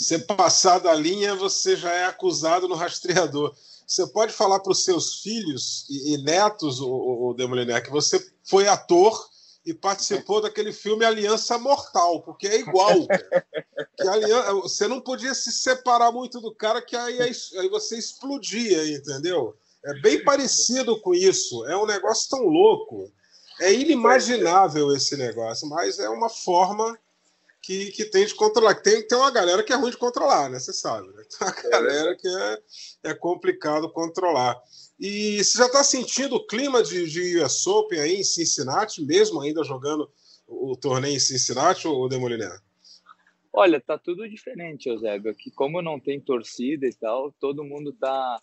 Você 0.03 0.19
passar 0.19 0.79
da 0.79 0.93
linha, 0.93 1.33
você 1.33 1.77
já 1.77 1.91
é 1.91 2.05
acusado 2.05 2.67
no 2.67 2.75
rastreador. 2.75 3.55
Você 3.87 4.05
pode 4.07 4.33
falar 4.33 4.59
para 4.59 4.71
os 4.71 4.83
seus 4.83 5.21
filhos 5.21 5.85
e, 5.89 6.13
e 6.13 6.17
netos, 6.17 6.81
o, 6.81 6.89
o, 6.89 7.33
Demoliner, 7.33 7.81
que 7.81 7.89
você 7.89 8.23
foi 8.43 8.67
ator 8.67 9.29
e 9.65 9.73
participou 9.73 10.41
daquele 10.41 10.73
filme 10.73 11.05
Aliança 11.05 11.57
Mortal, 11.57 12.21
porque 12.21 12.47
é 12.47 12.59
igual. 12.59 12.91
aliança, 14.09 14.53
você 14.55 14.87
não 14.89 14.99
podia 14.99 15.33
se 15.33 15.53
separar 15.53 16.11
muito 16.11 16.41
do 16.41 16.53
cara, 16.53 16.81
que 16.81 16.97
aí, 16.97 17.21
aí 17.21 17.69
você 17.69 17.97
explodia, 17.97 18.85
entendeu? 18.93 19.55
É 19.85 20.01
bem 20.01 20.21
parecido 20.23 20.99
com 20.99 21.13
isso. 21.13 21.65
É 21.65 21.77
um 21.77 21.85
negócio 21.85 22.29
tão 22.29 22.43
louco. 22.43 23.09
É 23.61 23.71
inimaginável 23.71 24.93
esse 24.93 25.15
negócio, 25.15 25.69
mas 25.69 25.97
é 25.97 26.09
uma 26.09 26.29
forma 26.29 26.97
que, 27.63 27.91
que 27.91 28.03
tem 28.03 28.25
de 28.25 28.35
controlar. 28.35 28.75
Tem, 28.75 29.07
tem 29.07 29.17
uma 29.17 29.31
galera 29.31 29.63
que 29.63 29.71
é 29.71 29.75
ruim 29.75 29.89
de 29.89 29.97
controlar, 29.97 30.49
né? 30.49 30.59
Você 30.59 30.73
sabe, 30.73 31.07
né? 31.07 31.23
Tem 31.29 31.47
uma 31.47 31.71
galera 31.71 32.15
que 32.15 32.27
é, 32.27 32.59
é 33.11 33.13
complicado 33.13 33.89
controlar. 33.89 34.61
E 34.99 35.41
você 35.41 35.57
já 35.57 35.65
está 35.67 35.81
sentindo 35.81 36.35
o 36.35 36.45
clima 36.45 36.83
de, 36.83 37.09
de 37.09 37.39
US 37.41 37.65
Open 37.65 37.99
aí 37.99 38.17
em 38.17 38.23
Cincinnati, 38.23 39.01
mesmo 39.03 39.41
ainda 39.41 39.63
jogando 39.63 40.11
o 40.45 40.75
torneio 40.75 41.15
em 41.15 41.19
Cincinnati, 41.19 41.87
ou 41.87 42.09
Demoliné? 42.09 42.51
Olha, 43.51 43.79
tá 43.79 43.97
tudo 43.97 44.27
diferente, 44.27 44.89
Eusébio. 44.89 45.31
Aqui, 45.31 45.49
como 45.49 45.81
não 45.81 45.99
tem 45.99 46.19
torcida 46.19 46.85
e 46.85 46.93
tal, 46.93 47.31
todo 47.39 47.63
mundo 47.63 47.93
tá 47.93 48.39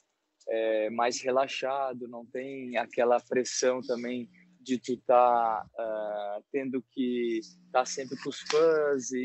é, 0.49 0.89
mais 0.89 1.21
relaxado, 1.21 2.09
não 2.09 2.25
tem 2.25 2.79
aquela 2.79 3.21
pressão 3.21 3.83
também 3.83 4.31
de 4.71 4.79
tu 4.79 4.93
estar 4.93 5.67
tá, 5.67 6.39
uh, 6.39 6.45
tendo 6.53 6.81
que 6.93 7.39
estar 7.39 7.81
tá 7.81 7.85
sempre 7.85 8.17
com 8.23 8.31
os 8.31 8.41
fãs 8.43 9.11
e, 9.11 9.19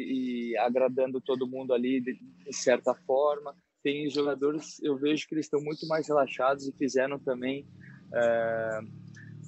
e, 0.52 0.58
agradando 0.58 1.22
todo 1.22 1.48
mundo 1.48 1.74
ali 1.74 2.02
de, 2.02 2.14
de, 2.14 2.54
certa 2.54 2.96
forma. 2.96 3.56
Tem 3.84 4.10
jogadores, 4.10 4.82
eu 4.82 4.98
vejo 4.98 5.28
que 5.28 5.36
eles 5.36 5.46
estão 5.46 5.62
muito 5.62 5.88
mais 5.88 6.08
relaxados 6.08 6.68
e 6.68 6.72
fizeram 6.72 7.20
também 7.20 7.68
uh, 8.08 8.88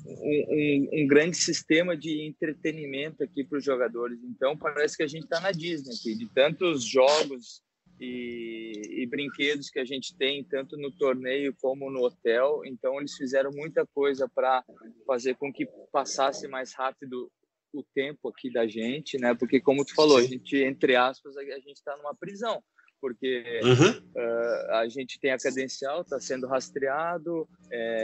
um, 0.06 0.46
um, 0.50 1.02
um, 1.02 1.08
grande 1.08 1.38
sistema 1.38 1.98
de 1.98 2.28
entretenimento 2.28 3.24
aqui 3.24 3.44
para 3.44 3.58
os 3.58 3.64
jogadores. 3.64 4.20
Então 4.24 4.56
parece 4.56 4.96
que 4.96 5.04
a 5.04 5.08
gente 5.08 5.24
está 5.24 5.40
na 5.40 5.52
Disney 5.52 5.96
aqui, 5.96 6.16
de 6.16 6.30
tantos 6.32 6.84
jogos 6.84 7.64
e, 8.00 9.02
e, 9.02 9.06
brinquedos 9.08 9.70
que 9.70 9.80
a 9.80 9.86
gente 9.86 10.16
tem 10.16 10.44
tanto 10.44 10.78
no 10.78 10.92
torneio 10.92 11.56
como 11.62 11.90
no 11.90 12.04
hotel. 12.04 12.62
Então 12.66 13.00
eles 13.00 13.16
fizeram 13.16 13.52
muita 13.52 13.86
coisa 13.86 14.30
para 14.34 14.64
fazer 15.06 15.36
com 15.36 15.52
que 15.52 15.68
passasse 15.92 16.48
mais 16.48 16.74
rápido 16.74 17.32
o 17.74 17.84
tempo 17.94 18.30
aqui 18.30 18.52
da 18.52 18.68
gente, 18.68 19.18
né? 19.18 19.36
Porque 19.36 19.60
como 19.60 19.86
tu 19.86 19.94
falou, 19.94 20.18
a 20.18 20.24
gente 20.24 20.58
entre 20.58 20.96
aspas 20.96 21.36
a 21.38 21.44
gente 21.44 21.74
está 21.74 21.96
numa 21.98 22.16
prisão 22.16 22.64
porque 23.00 23.62
uhum. 23.64 24.12
uh, 24.16 24.72
a 24.74 24.88
gente 24.88 25.20
tem 25.20 25.32
a 25.32 25.38
credencial, 25.38 26.02
está 26.02 26.20
sendo 26.20 26.48
rastreado, 26.48 27.48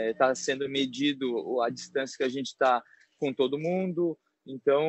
está 0.08 0.30
é, 0.30 0.34
sendo 0.34 0.68
medido 0.68 1.60
a 1.62 1.70
distância 1.70 2.16
que 2.16 2.24
a 2.24 2.28
gente 2.28 2.46
está 2.46 2.82
com 3.18 3.32
todo 3.32 3.58
mundo. 3.58 4.18
Então, 4.46 4.84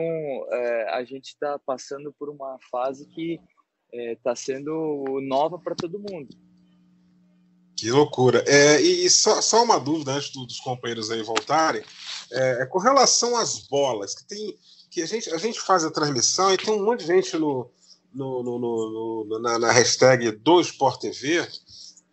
é, 0.51 0.89
a 0.89 1.03
gente 1.03 1.29
está 1.29 1.57
passando 1.59 2.13
por 2.19 2.29
uma 2.29 2.57
fase 2.69 3.07
que 3.09 3.39
está 3.95 4.11
é, 4.11 4.15
tá 4.15 4.35
sendo 4.35 5.19
nova 5.21 5.57
para 5.57 5.75
todo 5.75 5.99
mundo. 5.99 6.35
Que 7.75 7.91
loucura. 7.91 8.43
É, 8.47 8.79
e, 8.79 9.09
só, 9.09 9.41
só, 9.41 9.63
uma 9.63 9.79
dúvida 9.79 10.13
antes 10.13 10.31
dos 10.31 10.59
companheiros 10.59 11.11
aí 11.11 11.21
voltarem. 11.21 11.83
É, 12.31 12.63
é, 12.63 12.65
com 12.65 12.79
relação 12.79 13.35
às 13.35 13.59
bolas, 13.59 14.15
que 14.15 14.25
tem 14.25 14.57
que 14.89 15.01
a 15.01 15.05
gente, 15.05 15.29
a 15.29 15.37
gente 15.37 15.59
faz 15.59 15.83
a 15.83 15.91
transmissão 15.91 16.53
e 16.53 16.57
tem 16.57 16.73
um 16.73 16.85
monte 16.85 17.01
de 17.01 17.07
gente 17.07 17.37
no, 17.37 17.69
no, 18.13 18.41
no, 18.41 18.59
no 18.59 19.39
na, 19.39 19.59
na, 19.59 19.71
hashtag 19.73 20.31
do 20.31 20.61
Sport 20.61 21.01
TV 21.01 21.45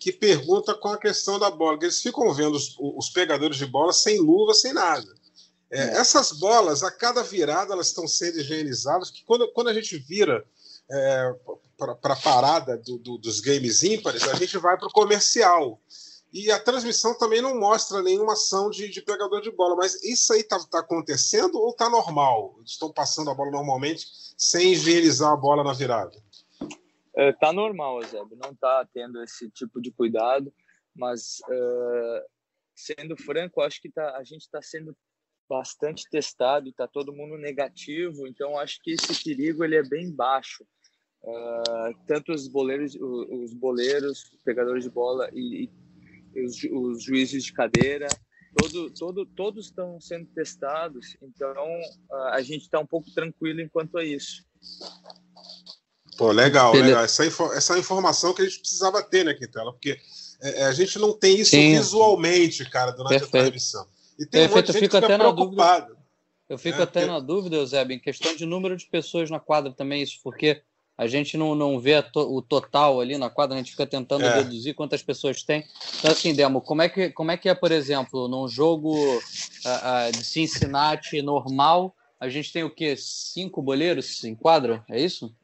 que 0.01 0.11
pergunta 0.11 0.75
com 0.75 0.89
a 0.89 0.99
questão 0.99 1.39
da 1.39 1.49
bola. 1.49 1.79
Eles 1.81 2.03
ficam 2.03 2.35
vendo 2.35 2.57
os, 2.57 2.75
os 2.77 3.09
pegadores 3.09 3.57
de 3.57 3.67
bola 3.67 3.93
sem 3.93 4.19
luva, 4.19 4.53
sem 4.53 4.73
nada. 4.73 5.07
É, 5.71 5.81
é. 5.81 5.97
Essas 5.99 6.33
bolas, 6.33 6.83
a 6.83 6.91
cada 6.91 7.23
virada, 7.23 7.73
elas 7.73 7.87
estão 7.87 8.09
sendo 8.09 8.41
higienizadas, 8.41 9.13
que 9.13 9.25
quando, 9.25 9.47
quando 9.53 9.69
a 9.69 9.75
gente 9.75 9.97
vira 9.97 10.45
é, 10.93 11.35
para 11.77 12.13
a 12.13 12.17
parada 12.17 12.77
do, 12.77 12.99
do, 12.99 13.19
dos 13.19 13.41
games 13.41 13.83
ímpares, 13.83 14.23
a 14.29 14.35
gente 14.35 14.59
vai 14.59 14.77
para 14.77 14.89
o 14.89 14.93
comercial. 14.93 15.81
E 16.33 16.51
a 16.51 16.59
transmissão 16.59 17.17
também 17.17 17.43
não 17.43 17.59
mostra 17.59 18.03
nenhuma 18.03 18.33
ação 18.33 18.71
de, 18.71 18.89
de 18.89 19.03
pegador 19.03 19.43
de 19.43 19.51
bola. 19.51 19.77
Mas 19.77 20.03
isso 20.03 20.33
aí 20.33 20.41
está 20.41 20.59
tá 20.67 20.79
acontecendo 20.79 21.59
ou 21.59 21.71
está 21.71 21.91
normal? 21.91 22.59
Estão 22.65 22.91
passando 22.91 23.31
a 23.31 23.35
bola 23.35 23.51
normalmente 23.51 24.07
sem 24.37 24.73
higienizar 24.73 25.33
a 25.33 25.37
bola 25.37 25.63
na 25.63 25.75
virada? 25.75 26.17
É, 27.15 27.33
tá 27.33 27.53
normal, 27.53 28.03
Zeb. 28.05 28.35
Não 28.43 28.51
está 28.51 28.89
tendo 28.95 29.23
esse 29.23 29.51
tipo 29.51 29.81
de 29.81 29.91
cuidado. 29.91 30.53
Mas, 30.95 31.41
uh, 31.49 32.25
sendo 32.75 33.15
franco, 33.17 33.61
acho 33.61 33.81
que 33.81 33.91
tá, 33.91 34.17
a 34.17 34.25
gente 34.25 34.43
está 34.43 34.63
sendo 34.63 34.97
bastante 35.49 36.09
testado 36.09 36.71
está 36.71 36.89
todo 36.89 37.13
mundo 37.13 37.37
negativo. 37.37 38.27
Então, 38.27 38.59
acho 38.59 38.81
que 38.83 38.93
esse 38.93 39.23
perigo 39.23 39.63
ele 39.63 39.77
é 39.77 39.83
bem 39.83 40.11
baixo. 40.11 40.65
Uh, 41.25 41.95
tanto 42.07 42.33
os 42.33 42.49
boleiros, 42.49 42.97
os 42.97 43.55
boleiros, 43.55 44.37
pegadores 44.45 44.83
de 44.83 44.91
bola 44.91 45.31
e, 45.33 45.71
e 46.35 46.45
os, 46.45 46.57
os, 46.65 47.03
juízes 47.05 47.45
de 47.45 47.53
cadeira, 47.53 48.09
todo, 48.57 48.91
todo, 48.91 49.27
todos 49.27 49.67
estão 49.67 50.01
sendo 50.01 50.27
testados. 50.35 51.17
Então 51.23 51.55
uh, 52.11 52.15
a 52.33 52.43
gente 52.43 52.63
está 52.63 52.81
um 52.81 52.87
pouco 52.87 53.09
tranquilo 53.15 53.61
enquanto 53.61 53.99
a 53.99 54.05
isso. 54.05 54.45
Pô, 56.17 56.31
legal, 56.33 56.75
legal. 56.75 57.05
Essa, 57.05 57.25
essa 57.25 57.79
informação 57.79 58.35
que 58.35 58.43
a 58.43 58.45
gente 58.45 58.61
precisava 58.61 59.03
ter, 59.03 59.25
né, 59.25 59.35
Quintela? 59.35 59.73
Porque 59.73 59.99
é, 60.43 60.61
é, 60.61 60.65
a 60.65 60.73
gente 60.73 60.99
não 60.99 61.13
tem 61.13 61.39
isso 61.39 61.51
Sim. 61.51 61.77
visualmente, 61.77 62.69
cara, 62.69 62.91
durante 62.91 63.21
Perfeito. 63.21 63.37
a 63.37 63.41
transmissão. 63.41 63.87
E 64.19 64.27
tem 64.27 64.49
Perfeito. 64.49 64.53
um 64.53 64.57
monte 64.57 64.67
de 64.67 64.73
gente 64.73 64.89
que 64.89 64.97
fica 64.97 65.19
preocupado. 65.19 65.97
Eu 66.49 66.59
fico 66.59 66.81
é, 66.81 66.83
até 66.83 67.01
porque... 67.01 67.13
na 67.13 67.21
dúvida, 67.21 67.57
Eusébio, 67.57 67.97
em 67.97 68.01
questão 68.01 68.35
de 68.37 68.45
número 68.45 68.77
de 68.77 68.87
pessoas 68.87 69.31
na 69.31 69.41
quadra 69.41 69.73
também, 69.73 70.03
isso, 70.03 70.19
porque 70.23 70.63
a 71.03 71.07
gente 71.07 71.37
não, 71.37 71.55
não 71.55 71.81
vê 71.81 72.01
to, 72.01 72.21
o 72.21 72.41
total 72.41 73.01
ali 73.01 73.19
na 73.19 73.29
quadra, 73.29 73.55
a 73.55 73.59
gente 73.59 73.73
fica 73.73 73.87
tentando 73.87 74.25
é. 74.25 74.43
deduzir 74.43 74.75
quantas 74.75 75.03
pessoas 75.03 75.43
tem. 75.43 75.65
Então, 75.99 76.11
assim, 76.11 76.35
Demo, 76.35 76.61
como 76.61 76.83
é 76.83 76.89
que, 76.89 77.11
como 77.11 77.31
é, 77.31 77.37
que 77.37 77.49
é, 77.49 77.55
por 77.55 77.73
exemplo, 77.73 78.29
num 78.29 78.47
jogo 78.47 78.95
uh, 78.95 79.19
uh, 79.19 80.13
de 80.13 80.25
Cincinnati 80.25 81.21
normal, 81.21 81.95
a 82.21 82.29
gente 82.29 82.53
tem 82.53 82.63
o 82.63 82.71
quê? 82.71 82.95
Cinco 82.97 83.61
boleiros 83.61 84.23
em 84.23 84.35
quadra? 84.35 84.85
É 84.89 85.01
isso? 85.01 85.35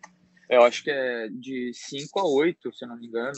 Eu 0.48 0.62
acho 0.62 0.82
que 0.82 0.90
é 0.90 1.28
de 1.28 1.72
cinco 1.74 2.20
a 2.20 2.24
oito, 2.24 2.72
se 2.72 2.86
não 2.86 2.96
me 2.96 3.06
engano. 3.06 3.32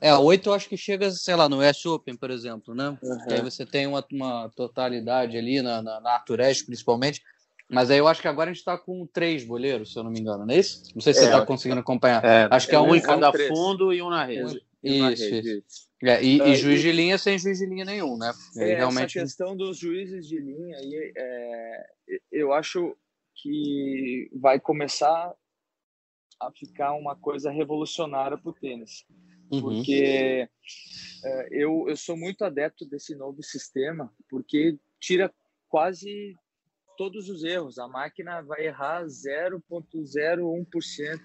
É, 0.00 0.14
oito 0.14 0.50
eu 0.50 0.54
acho 0.54 0.68
que 0.68 0.76
chega, 0.76 1.10
sei 1.10 1.34
lá, 1.34 1.48
no 1.48 1.66
US 1.66 1.86
Open, 1.86 2.14
por 2.14 2.30
exemplo, 2.30 2.74
né? 2.74 2.96
Uhum. 3.02 3.18
Aí 3.30 3.40
você 3.40 3.64
tem 3.64 3.86
uma, 3.86 4.04
uma 4.12 4.50
totalidade 4.50 5.36
ali 5.36 5.62
na, 5.62 5.80
na, 5.80 6.00
na 6.00 6.18
principalmente. 6.20 7.22
Mas 7.68 7.90
aí 7.90 7.98
eu 7.98 8.06
acho 8.06 8.20
que 8.20 8.28
agora 8.28 8.50
a 8.50 8.52
gente 8.52 8.60
está 8.60 8.76
com 8.76 9.06
três 9.06 9.44
boleiros, 9.44 9.92
se 9.92 9.98
eu 9.98 10.04
não 10.04 10.10
me 10.10 10.20
engano, 10.20 10.44
não 10.44 10.54
é 10.54 10.58
isso? 10.58 10.82
Não 10.94 11.00
sei 11.00 11.14
se 11.14 11.20
é, 11.20 11.22
você 11.22 11.28
está 11.28 11.46
conseguindo 11.46 11.80
acompanhar. 11.80 12.24
É, 12.24 12.48
acho 12.50 12.68
que 12.68 12.74
é, 12.74 12.78
é 12.78 12.80
um 12.80 12.94
em 12.94 13.00
cada 13.00 13.32
fundo 13.32 13.92
e 13.92 14.02
um 14.02 14.10
na 14.10 14.24
rede. 14.24 14.62
Isso, 14.82 15.24
isso. 15.24 15.88
É, 16.02 16.22
e, 16.22 16.38
e, 16.42 16.56
juiz 16.56 16.82
de 16.82 16.92
linha 16.92 17.16
sem 17.16 17.38
juiz 17.38 17.58
de 17.58 17.66
linha 17.66 17.86
nenhum, 17.86 18.18
né? 18.18 18.30
É, 18.58 18.74
realmente... 18.74 19.18
Essa 19.18 19.26
questão 19.26 19.56
dos 19.56 19.78
juízes 19.78 20.28
de 20.28 20.38
linha, 20.38 20.76
aí, 20.76 21.12
é, 21.16 21.86
eu 22.30 22.52
acho 22.52 22.94
que 23.34 24.28
vai 24.34 24.60
começar 24.60 25.34
a 26.38 26.52
ficar 26.52 26.92
uma 26.92 27.16
coisa 27.16 27.50
revolucionária 27.50 28.36
para 28.36 28.50
o 28.50 28.52
tênis. 28.52 29.06
Uhum. 29.50 29.60
Porque 29.62 30.48
é, 31.24 31.48
eu, 31.50 31.86
eu 31.88 31.96
sou 31.96 32.16
muito 32.16 32.44
adepto 32.44 32.84
desse 32.86 33.14
novo 33.14 33.42
sistema, 33.42 34.12
porque 34.28 34.76
tira 35.00 35.32
quase 35.68 36.36
todos 36.96 37.28
os 37.28 37.44
erros. 37.44 37.78
A 37.78 37.86
máquina 37.88 38.40
vai 38.42 38.66
errar 38.66 39.04
0,01%. 39.04 41.20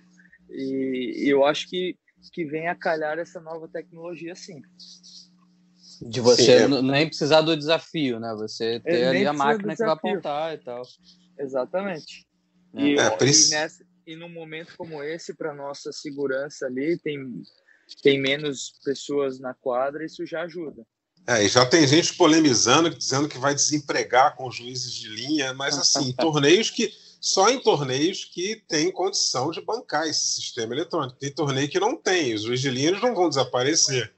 E, 0.49 1.25
e 1.25 1.29
eu 1.29 1.45
acho 1.45 1.69
que, 1.69 1.95
que 2.33 2.43
vem 2.45 2.67
a 2.67 2.75
calhar 2.75 3.19
essa 3.19 3.39
nova 3.39 3.67
tecnologia 3.67 4.33
sim. 4.35 4.61
De 6.01 6.21
você 6.21 6.67
sim, 6.67 6.75
é. 6.75 6.81
nem 6.81 7.07
precisar 7.07 7.41
do 7.41 7.57
desafio, 7.57 8.19
né? 8.19 8.33
Você 8.37 8.79
ter 8.79 9.05
ali 9.05 9.27
a 9.27 9.33
máquina 9.33 9.75
que 9.75 9.83
vai 9.83 9.93
apontar 9.93 10.53
e 10.53 10.57
tal. 10.59 10.81
Exatamente. 11.37 12.25
É. 12.75 12.81
E, 12.81 12.97
é, 12.97 13.17
e, 13.21 13.49
nessa, 13.49 13.85
e 14.07 14.15
num 14.15 14.29
momento 14.29 14.73
como 14.77 15.03
esse, 15.03 15.35
para 15.35 15.53
nossa 15.53 15.91
segurança 15.91 16.65
ali, 16.65 16.97
tem, 16.99 17.19
tem 18.01 18.19
menos 18.19 18.79
pessoas 18.83 19.39
na 19.39 19.53
quadra, 19.53 20.05
isso 20.05 20.25
já 20.25 20.43
ajuda. 20.43 20.85
É, 21.27 21.43
e 21.43 21.47
já 21.47 21.65
tem 21.65 21.87
gente 21.87 22.15
polemizando, 22.15 22.89
dizendo 22.89 23.29
que 23.29 23.37
vai 23.37 23.53
desempregar 23.53 24.35
com 24.35 24.49
juízes 24.49 24.93
de 24.93 25.09
linha, 25.09 25.53
mas 25.53 25.77
assim, 25.77 26.11
torneios 26.17 26.69
que. 26.69 26.91
Só 27.21 27.49
em 27.49 27.59
torneios 27.59 28.23
que 28.23 28.63
tem 28.65 28.89
condição 28.89 29.51
de 29.51 29.59
bancar 29.59 30.07
esse 30.07 30.25
sistema 30.35 30.73
eletrônico. 30.73 31.19
Tem 31.19 31.29
torneio 31.29 31.67
que 31.67 31.77
não 31.77 31.97
tem, 31.97 32.33
os 32.33 32.43
juízes 32.43 32.61
de 32.61 32.69
linha 32.69 32.91
não 32.91 33.13
vão 33.13 33.27
desaparecer. 33.27 34.13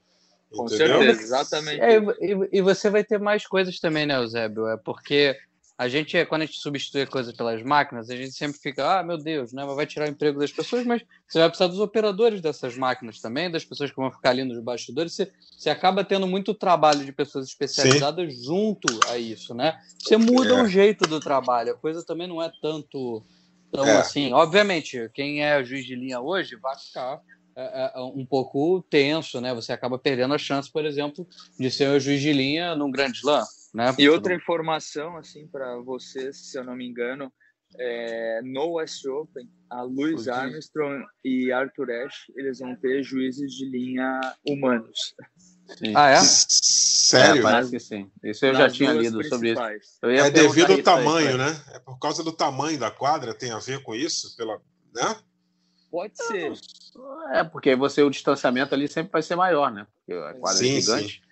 Com 0.51 0.65
entendeu? 0.65 0.99
certeza, 0.99 1.21
exatamente. 1.21 1.81
É, 1.81 1.97
e, 1.97 2.59
e, 2.59 2.61
você 2.61 2.89
vai 2.89 3.03
ter 3.03 3.19
mais 3.19 3.47
coisas 3.47 3.79
também, 3.79 4.05
né, 4.05 4.17
Eusébio? 4.17 4.67
É 4.67 4.77
porque 4.77 5.35
a 5.81 5.87
gente, 5.87 6.23
quando 6.27 6.43
a 6.43 6.45
gente 6.45 6.59
substitui 6.59 7.07
coisas 7.07 7.33
pelas 7.33 7.63
máquinas, 7.63 8.07
a 8.07 8.15
gente 8.15 8.33
sempre 8.33 8.59
fica, 8.59 8.99
ah, 8.99 9.03
meu 9.03 9.17
Deus, 9.17 9.51
né? 9.51 9.65
vai 9.65 9.87
tirar 9.87 10.07
o 10.07 10.11
emprego 10.11 10.39
das 10.39 10.51
pessoas, 10.51 10.85
mas 10.85 11.01
você 11.27 11.39
vai 11.39 11.49
precisar 11.49 11.65
dos 11.65 11.79
operadores 11.79 12.39
dessas 12.39 12.77
máquinas 12.77 13.19
também, 13.19 13.49
das 13.49 13.65
pessoas 13.65 13.89
que 13.89 13.95
vão 13.95 14.11
ficar 14.11 14.29
ali 14.29 14.43
nos 14.43 14.63
bastidores. 14.63 15.11
Você, 15.11 15.31
você 15.57 15.71
acaba 15.71 16.03
tendo 16.03 16.27
muito 16.27 16.53
trabalho 16.53 17.03
de 17.03 17.11
pessoas 17.11 17.47
especializadas 17.47 18.31
Sim. 18.31 18.43
junto 18.43 18.87
a 19.09 19.17
isso, 19.17 19.55
né? 19.55 19.75
Você 19.97 20.17
muda 20.17 20.53
é. 20.53 20.61
o 20.61 20.67
jeito 20.67 21.07
do 21.07 21.19
trabalho, 21.19 21.71
a 21.71 21.75
coisa 21.75 22.05
também 22.05 22.27
não 22.27 22.39
é 22.39 22.51
tanto 22.61 23.23
tão 23.71 23.83
é. 23.83 23.97
assim. 23.97 24.31
Obviamente, 24.33 25.09
quem 25.15 25.43
é 25.43 25.63
juiz 25.63 25.83
de 25.83 25.95
linha 25.95 26.21
hoje 26.21 26.57
vai 26.57 26.77
ficar 26.77 27.19
é, 27.55 27.91
é, 27.95 27.99
um 28.01 28.23
pouco 28.23 28.85
tenso, 28.87 29.41
né? 29.41 29.51
Você 29.55 29.73
acaba 29.73 29.97
perdendo 29.97 30.35
a 30.35 30.37
chance, 30.37 30.71
por 30.71 30.85
exemplo, 30.85 31.27
de 31.59 31.71
ser 31.71 31.89
o 31.89 31.99
juiz 31.99 32.21
de 32.21 32.31
linha 32.31 32.75
num 32.75 32.91
grande 32.91 33.17
slam. 33.17 33.43
Né? 33.73 33.93
E 33.97 34.09
outra 34.09 34.33
informação, 34.33 35.17
assim, 35.17 35.47
para 35.47 35.77
vocês, 35.77 36.49
se 36.49 36.57
eu 36.57 36.63
não 36.63 36.75
me 36.75 36.85
engano, 36.85 37.31
é, 37.79 38.41
no 38.43 38.73
West 38.73 39.05
Open, 39.05 39.49
a 39.69 39.81
Louis 39.81 40.27
Armstrong 40.27 41.05
e 41.23 41.51
Arthur 41.51 41.89
Ashe, 41.91 42.31
eles 42.35 42.59
vão 42.59 42.75
ter 42.75 43.01
juízes 43.01 43.53
de 43.53 43.65
linha 43.65 44.19
humanos. 44.45 45.15
Sim. 45.77 45.93
Ah, 45.95 46.09
é? 46.09 46.19
Sério? 46.21 47.39
É, 47.39 47.43
parece 47.43 47.71
que 47.71 47.79
sim. 47.79 48.11
Isso 48.21 48.45
eu 48.45 48.53
já 48.53 48.69
tinha 48.69 48.91
lido 48.91 49.23
sobre 49.23 49.53
isso. 49.53 49.99
É 50.03 50.29
devido 50.29 50.73
ao 50.73 50.83
tamanho, 50.83 51.29
aí, 51.29 51.37
né? 51.37 51.61
É 51.73 51.79
por 51.79 51.97
causa 51.97 52.23
do 52.23 52.31
tamanho 52.33 52.77
da 52.77 52.91
quadra, 52.91 53.33
tem 53.33 53.51
a 53.51 53.59
ver 53.59 53.81
com 53.81 53.95
isso? 53.95 54.35
Pela, 54.35 54.61
né? 54.93 55.15
Pode 55.89 56.17
ser. 56.17 56.53
É, 57.33 57.43
porque 57.43 57.75
você, 57.75 58.01
o 58.01 58.09
distanciamento 58.09 58.73
ali 58.73 58.87
sempre 58.87 59.11
vai 59.11 59.21
ser 59.21 59.35
maior, 59.35 59.71
né? 59.71 59.87
Porque 60.05 60.13
a 60.21 60.33
quadra 60.33 60.59
é 60.59 60.63
sim, 60.63 60.77
é 60.77 60.81
gigante. 60.81 61.13
Sim. 61.13 61.30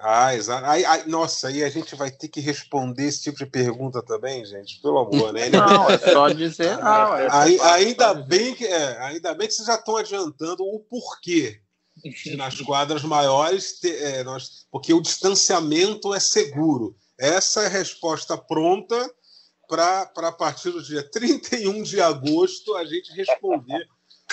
Ah, 0.00 0.34
exato. 0.34 0.64
Aí, 0.64 0.84
aí, 0.84 1.08
nossa, 1.08 1.48
aí 1.48 1.64
a 1.64 1.70
gente 1.70 1.94
vai 1.96 2.10
ter 2.10 2.28
que 2.28 2.40
responder 2.40 3.04
esse 3.04 3.22
tipo 3.22 3.38
de 3.38 3.46
pergunta 3.46 4.00
também, 4.02 4.44
gente. 4.44 4.80
Pelo 4.80 4.98
amor, 4.98 5.32
né? 5.32 5.48
Não, 5.48 5.90
é 5.90 5.98
só 5.98 6.28
dizer. 6.28 6.76
Não, 6.78 7.16
é 7.16 7.28
aí, 7.30 7.60
ainda, 7.60 8.14
bem 8.14 8.54
que, 8.54 8.64
é, 8.64 8.98
ainda 9.02 9.34
bem 9.34 9.48
que 9.48 9.54
vocês 9.54 9.66
já 9.66 9.74
estão 9.74 9.96
adiantando 9.96 10.62
o 10.62 10.80
porquê. 10.80 11.60
Nas 12.36 12.60
quadras 12.60 13.02
maiores, 13.02 13.82
é, 13.82 14.22
nós, 14.22 14.66
porque 14.70 14.94
o 14.94 15.00
distanciamento 15.00 16.14
é 16.14 16.20
seguro. 16.20 16.94
Essa 17.18 17.62
é 17.62 17.66
a 17.66 17.70
resposta 17.70 18.38
pronta 18.38 19.12
para 19.68 20.08
a 20.16 20.32
partir 20.32 20.70
do 20.70 20.80
dia 20.80 21.02
31 21.02 21.82
de 21.82 22.00
agosto 22.00 22.76
a 22.76 22.84
gente 22.84 23.12
responder 23.12 23.84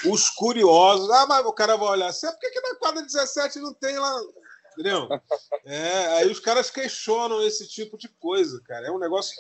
os 0.06 0.30
curiosos. 0.30 1.10
Ah, 1.10 1.26
mas 1.28 1.44
o 1.44 1.52
cara 1.52 1.76
vai 1.76 1.90
olhar 1.90 2.08
assim, 2.08 2.28
ah, 2.28 2.32
por 2.32 2.40
que, 2.40 2.52
que 2.52 2.62
na 2.62 2.76
quadra 2.76 3.02
17 3.02 3.60
não 3.60 3.74
tem 3.74 3.98
lá 3.98 4.16
Entendeu? 4.78 5.08
É, 5.66 6.08
aí 6.18 6.30
os 6.30 6.40
caras 6.40 6.70
questionam 6.70 7.42
esse 7.42 7.68
tipo 7.68 7.98
de 7.98 8.08
coisa, 8.08 8.62
cara. 8.68 8.88
É 8.88 8.92
um 8.92 9.00
negócio 9.00 9.34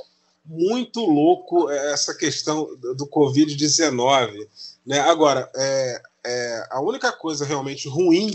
muito 0.46 1.02
louco 1.02 1.70
é, 1.70 1.94
essa 1.94 2.16
questão 2.16 2.76
do 2.96 3.08
Covid-19. 3.08 4.48
Né? 4.86 5.00
Agora, 5.00 5.50
é, 5.56 6.02
é, 6.26 6.68
a 6.72 6.82
única 6.82 7.12
coisa 7.12 7.46
realmente 7.46 7.88
ruim 7.88 8.32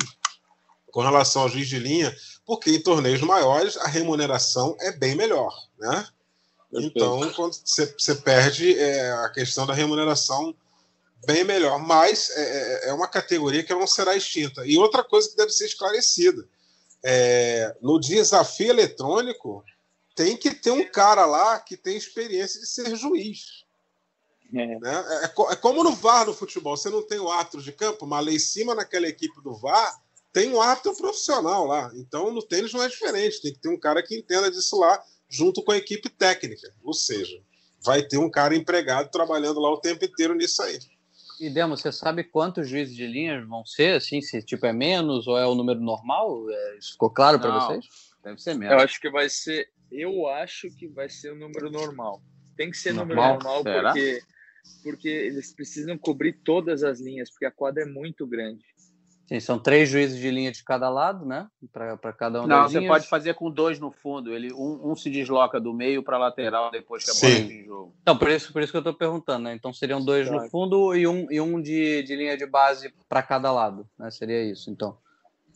com 0.90 1.00
relação 1.00 1.42
ao 1.42 1.48
juiz 1.48 1.68
de 1.68 1.78
linha, 1.78 2.14
porque 2.44 2.70
em 2.70 2.82
torneios 2.82 3.20
maiores 3.22 3.76
a 3.76 3.86
remuneração 3.86 4.76
é 4.80 4.92
bem 4.92 5.14
melhor, 5.14 5.54
né? 5.78 6.06
Então, 6.72 7.32
quando 7.32 7.54
você, 7.64 8.14
perde 8.14 8.78
é, 8.78 9.10
a 9.24 9.28
questão 9.30 9.66
da 9.66 9.74
remuneração 9.74 10.54
bem 11.26 11.42
melhor, 11.42 11.78
mas 11.78 12.30
é, 12.30 12.86
é, 12.86 12.88
é 12.90 12.92
uma 12.92 13.08
categoria 13.08 13.62
que 13.62 13.74
não 13.74 13.86
será 13.86 14.16
extinta. 14.16 14.64
E 14.64 14.78
outra 14.78 15.02
coisa 15.02 15.28
que 15.28 15.36
deve 15.36 15.50
ser 15.50 15.66
esclarecida: 15.66 16.46
é, 17.04 17.76
no 17.80 17.98
desafio 17.98 18.70
eletrônico, 18.70 19.64
tem 20.14 20.36
que 20.36 20.54
ter 20.54 20.70
um 20.70 20.86
cara 20.90 21.24
lá 21.24 21.58
que 21.58 21.76
tem 21.76 21.96
experiência 21.96 22.60
de 22.60 22.66
ser 22.66 22.94
juiz. 22.96 23.64
É. 24.52 24.78
Né? 24.78 25.04
É, 25.22 25.24
é, 25.24 25.56
como 25.56 25.84
no 25.84 25.94
VAR 25.94 26.26
no 26.26 26.34
futebol, 26.34 26.76
você 26.76 26.90
não 26.90 27.06
tem 27.06 27.18
o 27.18 27.30
árbitro 27.30 27.62
de 27.62 27.72
campo, 27.72 28.06
mas 28.06 28.26
lá 28.26 28.32
em 28.32 28.38
cima 28.38 28.74
naquela 28.74 29.06
equipe 29.06 29.40
do 29.42 29.54
VAR 29.54 30.00
tem 30.32 30.52
um 30.52 30.60
árbitro 30.60 30.96
profissional 30.96 31.66
lá. 31.66 31.90
Então 31.94 32.32
no 32.32 32.42
tênis 32.42 32.72
não 32.72 32.82
é 32.82 32.88
diferente, 32.88 33.42
tem 33.42 33.52
que 33.52 33.60
ter 33.60 33.68
um 33.68 33.78
cara 33.78 34.02
que 34.02 34.16
entenda 34.16 34.50
disso 34.50 34.78
lá 34.78 35.02
junto 35.28 35.62
com 35.62 35.72
a 35.72 35.76
equipe 35.76 36.08
técnica. 36.08 36.72
Ou 36.82 36.92
seja, 36.92 37.40
vai 37.80 38.02
ter 38.02 38.18
um 38.18 38.30
cara 38.30 38.54
empregado 38.54 39.10
trabalhando 39.10 39.60
lá 39.60 39.70
o 39.70 39.80
tempo 39.80 40.04
inteiro 40.04 40.34
nisso 40.34 40.62
aí. 40.62 40.78
E 41.40 41.48
Demo, 41.48 41.74
você 41.74 41.90
sabe 41.90 42.22
quantos 42.22 42.68
juízes 42.68 42.94
de 42.94 43.07
linhas 43.07 43.48
vão 43.48 43.64
ser? 43.64 43.96
Assim, 43.96 44.20
se 44.20 44.42
tipo 44.42 44.66
é 44.66 44.72
menos 44.74 45.26
ou 45.26 45.38
é 45.38 45.46
o 45.46 45.55
número 45.55 45.81
normal? 45.81 46.44
É, 46.50 46.76
isso 46.76 46.92
ficou 46.92 47.09
claro 47.09 47.40
para 47.40 47.59
vocês? 47.59 47.87
Deve 48.22 48.38
ser 48.40 48.55
menos. 48.55 48.74
Eu 48.74 48.81
acho 48.81 49.00
que 49.00 49.09
vai 49.09 49.29
ser. 49.31 49.70
Eu 49.90 50.29
acho 50.29 50.70
que 50.76 50.87
vai 50.87 51.09
ser 51.09 51.33
o 51.33 51.37
número 51.37 51.70
normal. 51.70 52.22
Tem 52.57 52.70
que 52.70 52.76
ser 52.76 52.92
normal, 52.92 53.38
número 53.38 53.44
normal 53.44 53.62
Será? 53.62 53.92
porque 53.92 54.22
porque 54.83 55.09
eles 55.09 55.55
precisam 55.55 55.96
cobrir 55.96 56.35
todas 56.44 56.83
as 56.83 57.00
linhas, 57.00 57.31
porque 57.31 57.46
a 57.46 57.50
quadra 57.50 57.83
é 57.83 57.87
muito 57.87 58.26
grande. 58.26 58.64
Sim, 59.30 59.38
são 59.38 59.60
três 59.60 59.88
juízes 59.88 60.18
de 60.18 60.28
linha 60.28 60.50
de 60.50 60.64
cada 60.64 60.90
lado, 60.90 61.24
né? 61.24 61.46
Para 61.72 62.12
cada 62.12 62.42
um 62.42 62.48
Não, 62.48 62.64
você 62.64 62.80
linhas. 62.80 62.92
pode 62.92 63.06
fazer 63.06 63.34
com 63.34 63.48
dois 63.48 63.78
no 63.78 63.92
fundo. 63.92 64.34
Ele, 64.34 64.52
um, 64.52 64.90
um 64.90 64.96
se 64.96 65.08
desloca 65.08 65.60
do 65.60 65.72
meio 65.72 66.02
para 66.02 66.16
a 66.16 66.18
lateral 66.18 66.68
depois 66.72 67.04
que 67.04 67.12
a 67.12 67.14
bola 67.14 67.40
entra 67.40 67.54
em 67.54 67.64
jogo. 67.64 67.94
Então, 68.02 68.18
por 68.18 68.28
isso, 68.28 68.52
por 68.52 68.60
isso 68.60 68.72
que 68.72 68.76
eu 68.76 68.80
estou 68.80 68.92
perguntando, 68.92 69.44
né? 69.44 69.54
Então 69.54 69.72
seriam 69.72 70.04
dois 70.04 70.26
claro. 70.26 70.42
no 70.42 70.50
fundo 70.50 70.96
e 70.96 71.06
um, 71.06 71.30
e 71.30 71.40
um 71.40 71.62
de, 71.62 72.02
de 72.02 72.16
linha 72.16 72.36
de 72.36 72.44
base 72.44 72.92
para 73.08 73.22
cada 73.22 73.52
lado, 73.52 73.88
né? 73.96 74.10
Seria 74.10 74.42
isso, 74.42 74.68
então. 74.68 74.98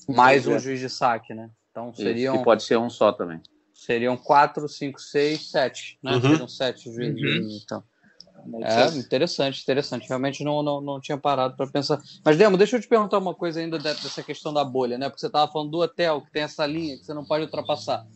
Mais 0.09 0.47
um 0.47 0.57
juiz 0.57 0.79
de 0.79 0.89
saque, 0.89 1.35
né? 1.35 1.51
Então 1.73 1.93
seriam. 1.93 2.37
Isso, 2.37 2.45
pode 2.45 2.63
ser 2.63 2.77
um 2.77 2.89
só 2.89 3.11
também. 3.11 3.41
Seriam 3.73 4.17
quatro, 4.17 4.69
cinco, 4.69 5.01
seis, 5.01 5.51
sete, 5.51 5.99
né? 6.01 6.13
Uhum. 6.13 6.21
Seriam 6.21 6.49
sete 6.49 6.85
juízes 6.85 7.09
uhum. 7.09 7.15
de 7.15 7.39
linha, 7.41 7.59
então. 7.65 7.83
É, 8.63 8.99
interessante, 8.99 9.63
interessante. 9.63 10.09
Realmente 10.09 10.45
não, 10.45 10.63
não, 10.63 10.81
não 10.81 11.01
tinha 11.01 11.19
parado 11.19 11.57
para 11.57 11.67
pensar. 11.67 12.01
Mas, 12.25 12.37
Demo, 12.37 12.57
deixa 12.57 12.77
eu 12.77 12.81
te 12.81 12.89
perguntar 12.89 13.19
uma 13.19 13.35
coisa 13.35 13.61
ainda 13.61 13.79
dessa 13.79 14.23
questão 14.23 14.53
da 14.53 14.65
bolha, 14.65 14.99
né? 14.99 15.09
Porque 15.09 15.21
você 15.21 15.27
estava 15.27 15.51
falando 15.51 15.71
do 15.71 15.81
hotel, 15.81 16.23
que 16.23 16.31
tem 16.31 16.43
essa 16.43 16.67
linha 16.67 16.97
que 16.97 17.05
você 17.05 17.15
não 17.15 17.25
pode 17.25 17.45
ultrapassar. 17.45 18.07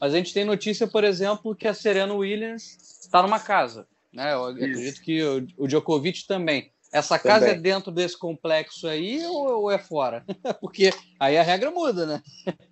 Mas 0.00 0.14
a 0.14 0.16
gente 0.16 0.34
tem 0.34 0.44
notícia, 0.44 0.86
por 0.86 1.04
exemplo, 1.04 1.54
que 1.54 1.68
a 1.68 1.74
Serena 1.74 2.14
Williams 2.14 2.76
está 3.02 3.22
numa 3.22 3.38
casa. 3.38 3.86
Né? 4.12 4.32
Eu 4.32 4.46
acredito 4.46 5.00
que 5.00 5.22
o, 5.22 5.46
o 5.58 5.66
Djokovic 5.66 6.26
também. 6.26 6.72
Essa 6.92 7.18
casa 7.18 7.46
também. 7.46 7.58
é 7.58 7.60
dentro 7.60 7.90
desse 7.90 8.16
complexo 8.16 8.86
aí 8.86 9.24
ou, 9.26 9.62
ou, 9.62 9.70
é 9.70 9.78
fora? 9.78 10.24
Porque 10.60 10.90
aí 11.18 11.36
a 11.36 11.42
regra 11.42 11.72
muda, 11.72 12.06
né? 12.06 12.22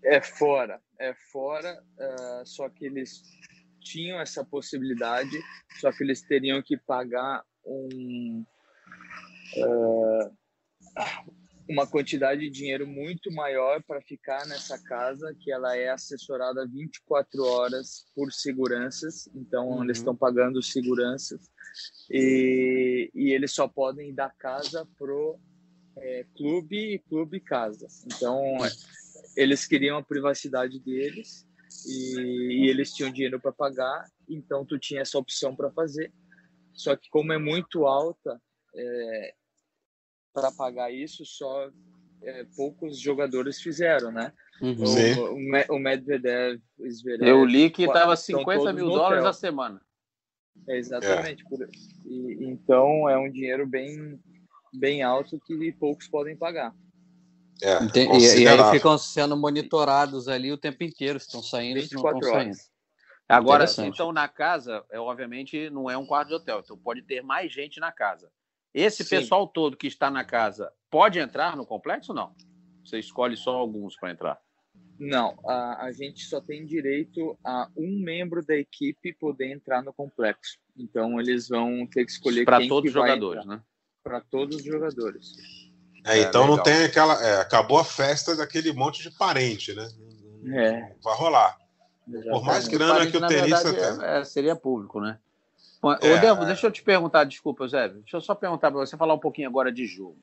É 0.04 0.20
fora, 0.20 0.80
é 0.96 1.12
fora. 1.32 1.82
Uh, 1.98 2.46
só 2.46 2.68
que 2.68 2.86
eles 2.86 3.24
tinham 3.82 4.20
essa 4.20 4.44
possibilidade, 4.44 5.38
só 5.80 5.92
que 5.92 6.02
eles 6.02 6.22
teriam 6.22 6.62
que 6.62 6.76
pagar 6.76 7.42
um, 7.64 8.44
uh, 9.56 10.36
uma 11.68 11.86
quantidade 11.86 12.40
de 12.40 12.50
dinheiro 12.50 12.86
muito 12.86 13.32
maior 13.32 13.82
para 13.82 14.00
ficar 14.02 14.46
nessa 14.46 14.78
casa, 14.82 15.34
que 15.40 15.52
ela 15.52 15.76
é 15.76 15.90
assessorada 15.90 16.66
24 16.66 17.44
horas 17.44 18.04
por 18.14 18.32
seguranças, 18.32 19.28
então 19.34 19.68
uhum. 19.68 19.84
eles 19.84 19.98
estão 19.98 20.14
pagando 20.14 20.62
seguranças, 20.62 21.40
e, 22.10 23.10
e 23.14 23.30
eles 23.30 23.52
só 23.52 23.66
podem 23.68 24.10
ir 24.10 24.14
da 24.14 24.28
casa 24.30 24.86
pro 24.98 25.38
é, 25.96 26.26
clube 26.36 26.94
e 26.94 26.98
clube 26.98 27.40
casa. 27.40 27.86
Então, 28.06 28.58
eles 29.36 29.66
queriam 29.66 29.98
a 29.98 30.02
privacidade 30.02 30.78
deles, 30.80 31.46
e, 31.86 32.64
e 32.64 32.68
eles 32.68 32.92
tinham 32.92 33.12
dinheiro 33.12 33.40
para 33.40 33.52
pagar, 33.52 34.04
então 34.28 34.64
tu 34.64 34.78
tinha 34.78 35.00
essa 35.00 35.18
opção 35.18 35.54
para 35.54 35.70
fazer. 35.70 36.12
Só 36.72 36.96
que 36.96 37.08
como 37.10 37.32
é 37.32 37.38
muito 37.38 37.86
alta 37.86 38.40
é, 38.74 39.34
para 40.32 40.50
pagar 40.52 40.90
isso, 40.92 41.24
só 41.24 41.70
é, 42.22 42.44
poucos 42.56 42.98
jogadores 42.98 43.60
fizeram, 43.60 44.10
né? 44.10 44.32
Uhum. 44.60 45.68
O, 45.70 45.76
o, 45.76 45.78
Medvedev, 45.78 46.60
o 46.78 46.90
Zverev, 46.90 47.28
Eu 47.28 47.44
li 47.44 47.68
que 47.68 47.82
estava 47.82 48.14
50 48.16 48.72
mil 48.72 48.86
dólares 48.86 49.24
a 49.24 49.32
semana. 49.32 49.80
É, 50.68 50.78
exatamente. 50.78 51.42
É. 51.42 51.66
E, 52.06 52.44
então 52.44 53.08
é 53.08 53.18
um 53.18 53.30
dinheiro 53.30 53.66
bem, 53.66 54.20
bem 54.72 55.02
alto 55.02 55.40
que 55.44 55.72
poucos 55.72 56.08
podem 56.08 56.36
pagar. 56.36 56.74
É, 57.62 57.78
e, 57.96 58.42
e, 58.42 58.48
aí 58.48 58.70
ficam 58.72 58.98
sendo 58.98 59.36
monitorados 59.36 60.26
ali 60.26 60.50
o 60.50 60.58
tempo 60.58 60.82
inteiro, 60.82 61.16
estão 61.16 61.40
saindo, 61.40 61.80
se 61.80 61.94
não 61.94 62.02
estão 62.02 62.22
saindo. 62.22 62.56
Agora, 63.28 63.64
então, 63.78 64.12
na 64.12 64.26
casa, 64.26 64.84
é, 64.90 64.98
obviamente, 64.98 65.70
não 65.70 65.88
é 65.88 65.96
um 65.96 66.04
quarto 66.04 66.28
de 66.28 66.34
hotel, 66.34 66.60
então 66.62 66.76
pode 66.76 67.02
ter 67.02 67.22
mais 67.22 67.52
gente 67.52 67.78
na 67.78 67.92
casa. 67.92 68.28
Esse 68.74 69.04
Sim. 69.04 69.10
pessoal 69.16 69.46
todo 69.46 69.76
que 69.76 69.86
está 69.86 70.10
na 70.10 70.24
casa 70.24 70.72
pode 70.90 71.20
entrar 71.20 71.56
no 71.56 71.64
complexo 71.64 72.10
ou 72.10 72.16
não? 72.16 72.34
Você 72.84 72.98
escolhe 72.98 73.36
só 73.36 73.52
alguns 73.52 73.96
para 73.96 74.10
entrar? 74.10 74.40
Não, 74.98 75.38
a, 75.46 75.84
a 75.84 75.92
gente 75.92 76.24
só 76.24 76.40
tem 76.40 76.66
direito 76.66 77.38
a 77.44 77.68
um 77.76 78.02
membro 78.02 78.44
da 78.44 78.56
equipe 78.56 79.12
poder 79.14 79.52
entrar 79.52 79.82
no 79.82 79.92
complexo. 79.92 80.58
Então, 80.76 81.20
eles 81.20 81.48
vão 81.48 81.86
ter 81.86 82.04
que 82.04 82.10
escolher 82.10 82.44
para 82.44 82.66
todos 82.66 82.88
os 82.88 82.92
jogadores, 82.92 83.46
né? 83.46 83.62
Para 84.02 84.20
todos 84.20 84.56
os 84.56 84.64
jogadores. 84.64 85.32
É, 86.04 86.18
então 86.20 86.46
não 86.46 86.62
tem 86.62 86.84
aquela. 86.84 87.14
É, 87.24 87.40
acabou 87.40 87.78
a 87.78 87.84
festa 87.84 88.36
daquele 88.36 88.72
monte 88.72 89.02
de 89.02 89.10
parente, 89.10 89.72
né? 89.74 89.88
É. 90.52 90.92
Vai 91.02 91.16
rolar. 91.16 91.56
Por 92.30 92.44
mais 92.44 92.66
grana 92.66 93.06
que 93.06 93.16
o 93.16 93.26
tenista 93.26 93.72
verdade, 93.72 94.04
é, 94.04 94.20
é, 94.20 94.24
seria 94.24 94.56
público, 94.56 95.00
né? 95.00 95.18
É, 96.00 96.14
Ô, 96.14 96.20
Demo, 96.20 96.44
deixa 96.44 96.66
eu 96.66 96.70
te 96.70 96.82
perguntar, 96.82 97.24
desculpa, 97.24 97.66
Zé, 97.66 97.88
deixa 97.88 98.16
eu 98.16 98.20
só 98.20 98.34
perguntar 98.34 98.70
para 98.70 98.80
você 98.80 98.96
falar 98.96 99.14
um 99.14 99.18
pouquinho 99.18 99.48
agora 99.48 99.70
de 99.72 99.86
jogo. 99.86 100.16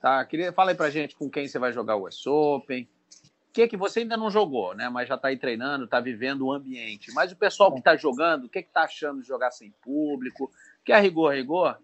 Tá? 0.00 0.24
Queria, 0.24 0.52
fala 0.52 0.70
aí 0.70 0.76
pra 0.76 0.90
gente 0.90 1.14
com 1.14 1.30
quem 1.30 1.46
você 1.46 1.58
vai 1.58 1.72
jogar 1.72 1.96
o 1.96 2.06
US 2.06 2.26
Open. 2.26 2.88
O 3.48 3.52
que, 3.52 3.66
que 3.66 3.76
você 3.76 4.00
ainda 4.00 4.16
não 4.16 4.30
jogou, 4.30 4.74
né? 4.74 4.88
Mas 4.88 5.08
já 5.08 5.16
está 5.16 5.28
aí 5.28 5.36
treinando, 5.36 5.84
está 5.84 6.00
vivendo 6.00 6.46
o 6.46 6.52
ambiente. 6.52 7.12
Mas 7.12 7.32
o 7.32 7.36
pessoal 7.36 7.72
que 7.72 7.80
está 7.80 7.96
jogando, 7.96 8.44
o 8.44 8.48
que 8.48 8.60
está 8.60 8.82
achando 8.82 9.20
de 9.20 9.28
jogar 9.28 9.50
sem 9.50 9.72
público? 9.82 10.50
Que 10.84 10.92
a 10.92 11.00
rigor, 11.00 11.34
rigor, 11.34 11.78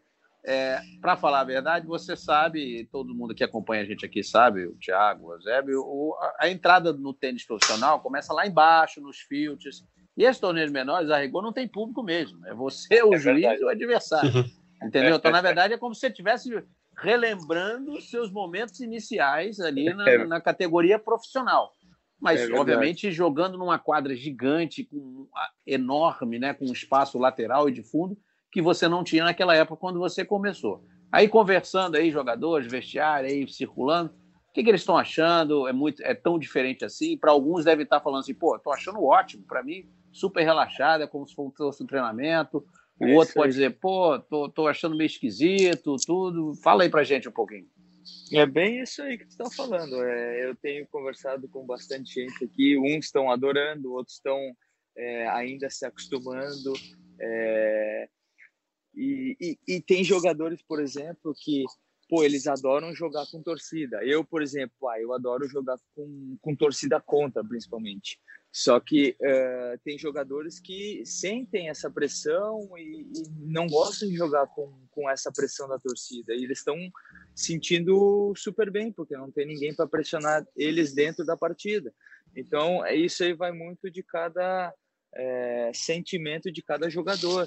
é, 0.47 0.81
para 1.01 1.17
falar 1.17 1.41
a 1.41 1.45
verdade, 1.45 1.87
você 1.89 2.15
sabe, 2.15 2.89
todo 2.93 3.15
mundo 3.15 3.35
que 3.35 3.43
acompanha 3.43 3.83
a 3.83 3.85
gente 3.85 4.07
aqui 4.07 4.23
sabe, 4.23 4.65
o 4.65 4.77
Thiago, 4.79 5.27
o 5.27 5.33
Eusébio, 5.35 5.81
o, 5.81 6.15
a, 6.21 6.45
a, 6.45 6.49
entrada 6.49 6.93
no 6.93 7.13
tênis 7.13 7.45
profissional 7.45 8.01
começa 8.01 8.33
lá 8.33 8.47
embaixo, 8.47 9.01
nos 9.01 9.19
filtros. 9.19 9.85
E 10.17 10.25
esses 10.25 10.41
torneios 10.41 10.71
menores, 10.71 11.11
a 11.11 11.19
rigor, 11.19 11.43
não 11.43 11.53
tem 11.53 11.67
público 11.67 12.01
mesmo. 12.01 12.47
É 12.47 12.55
você, 12.55 13.03
o 13.03 13.13
é 13.15 13.19
juiz 13.19 13.43
verdade. 13.43 13.61
e 13.61 13.65
o 13.65 13.69
adversário. 13.69 14.45
Entendeu? 14.81 15.17
Então, 15.17 15.33
na 15.33 15.41
verdade, 15.43 15.75
é 15.75 15.79
como 15.79 15.95
se 15.95 16.03
você 16.03 16.07
estivesse 16.07 16.65
relembrando 16.97 18.01
seus 18.01 18.31
momentos 18.31 18.79
iniciais 18.79 19.59
ali 19.59 19.93
na, 19.93 20.09
é. 20.09 20.25
na 20.27 20.41
categoria 20.41 20.97
profissional. 20.97 21.73
Mas, 22.21 22.49
é 22.49 22.55
obviamente, 22.55 23.11
jogando 23.11 23.59
numa 23.59 23.81
quadra 23.81 24.15
gigante, 24.15 24.85
com, 24.85 25.29
enorme, 25.67 26.39
né, 26.39 26.55
com 26.55 26.65
espaço 26.67 27.19
lateral 27.19 27.69
e 27.69 27.73
de 27.73 27.83
fundo, 27.83 28.17
que 28.57 28.63
você 28.63 28.89
não 28.89 29.05
tinha 29.05 29.23
naquela 29.23 29.55
época 29.55 29.79
quando 29.79 29.99
você 29.99 30.25
começou. 30.25 30.83
Aí 31.13 31.29
conversando 31.29 31.95
aí, 31.95 32.11
jogadores, 32.11 32.73
vestiário, 32.73 33.29
aí 33.29 33.47
circulando, 33.47 34.15
o 34.49 34.53
que, 34.55 34.65
que 34.65 34.71
eles 34.71 34.81
estão 34.81 34.97
achando? 34.97 35.69
É 35.69 35.75
muito, 35.75 36.03
é 36.03 36.15
tão 36.15 36.39
diferente 36.39 36.83
assim? 36.83 37.19
Para 37.19 37.33
alguns 37.33 37.67
deve 37.67 37.83
estar 37.83 38.01
falando 38.01 38.21
assim, 38.21 38.33
pô, 38.33 38.57
estou 38.57 38.73
achando 38.73 39.05
ótimo. 39.05 39.45
Para 39.47 39.63
mim, 39.63 39.87
super 40.11 40.43
relaxado, 40.43 41.03
é 41.03 41.07
como 41.07 41.29
se 41.29 41.35
fosse 41.35 41.83
um 41.83 41.87
treinamento. 41.87 42.65
O 42.99 43.05
é 43.05 43.15
outro 43.15 43.35
pode 43.35 43.53
dizer, 43.53 43.79
pô, 43.79 44.19
tô, 44.21 44.49
tô 44.49 44.67
achando 44.67 44.97
meio 44.97 45.07
esquisito, 45.07 45.97
tudo. 46.07 46.55
Fala 46.65 46.85
aí 46.85 46.89
pra 46.89 47.05
gente 47.05 47.29
um 47.29 47.33
pouquinho. 47.33 47.67
É 48.33 48.47
bem 48.47 48.81
isso 48.81 49.03
aí 49.03 49.19
que 49.19 49.27
tu 49.27 49.33
está 49.33 49.51
falando. 49.51 50.03
É, 50.03 50.49
eu 50.49 50.57
tenho 50.57 50.87
conversado 50.87 51.47
com 51.47 51.67
bastante 51.67 52.15
gente 52.15 52.43
aqui. 52.43 52.79
Uns 52.79 53.05
estão 53.05 53.31
adorando, 53.31 53.93
outros 53.93 54.15
estão 54.17 54.41
é, 54.97 55.29
ainda 55.29 55.69
se 55.69 55.85
acostumando. 55.85 56.73
É, 57.21 58.09
e, 58.97 59.37
e, 59.41 59.59
e, 59.69 59.81
tem 59.81 60.03
jogadores, 60.03 60.63
por 60.63 60.81
exemplo, 60.81 61.35
que 61.39 61.65
pô, 62.09 62.23
eles 62.25 62.47
adoram 62.47 62.95
jogar 62.95 63.27
com 63.31 63.43
torcida. 63.43 64.03
Eu, 64.05 64.25
por 64.25 64.43
exemplo, 64.43 64.89
ah, 64.89 65.01
eu 65.01 65.13
adoro 65.13 65.49
jogar 65.49 65.77
com, 65.95 66.37
com 66.41 66.55
torcida 66.55 67.01
contra, 67.01 67.45
principalmente. 67.45 68.19
Só 68.53 68.81
que 68.81 69.17
uh, 69.21 69.79
tem 69.85 69.99
jogadores 69.99 70.59
que 70.59 71.05
sentem 71.05 71.69
essa 71.69 71.91
pressão 71.91 72.71
e, 72.79 73.03
e, 73.03 73.29
não 73.41 73.67
gostam 73.67 74.09
de 74.09 74.15
jogar 74.15 74.47
com, 74.47 74.73
com 74.91 75.11
essa 75.11 75.31
pressão 75.31 75.69
da 75.69 75.79
torcida. 75.79 76.33
E 76.33 76.43
eles 76.43 76.59
estão 76.59 76.77
sentindo 77.35 78.33
super 78.35 78.71
bem, 78.71 78.91
porque 78.91 79.15
não 79.15 79.31
tem 79.31 79.47
ninguém 79.47 79.75
para 79.75 79.87
pressionar 79.87 80.47
eles 80.57 80.95
dentro 80.95 81.25
da 81.25 81.37
partida. 81.37 81.93
Então, 82.35 82.87
isso 82.87 83.23
aí 83.25 83.35
vai 83.35 83.53
muito 83.53 83.91
de 83.91 84.03
cada 84.03 84.73
é, 85.15 85.71
sentimento 85.75 86.51
de 86.51 86.63
cada 86.63 86.89
jogador. 86.89 87.47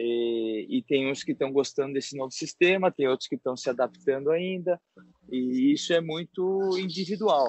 E, 0.00 0.78
e 0.78 0.82
tem 0.82 1.10
uns 1.10 1.24
que 1.24 1.32
estão 1.32 1.50
gostando 1.50 1.94
desse 1.94 2.16
novo 2.16 2.30
sistema, 2.30 2.92
tem 2.92 3.08
outros 3.08 3.28
que 3.28 3.34
estão 3.34 3.56
se 3.56 3.68
adaptando 3.68 4.30
ainda, 4.30 4.80
e 5.28 5.72
isso 5.72 5.92
é 5.92 6.00
muito 6.00 6.78
individual. 6.78 7.48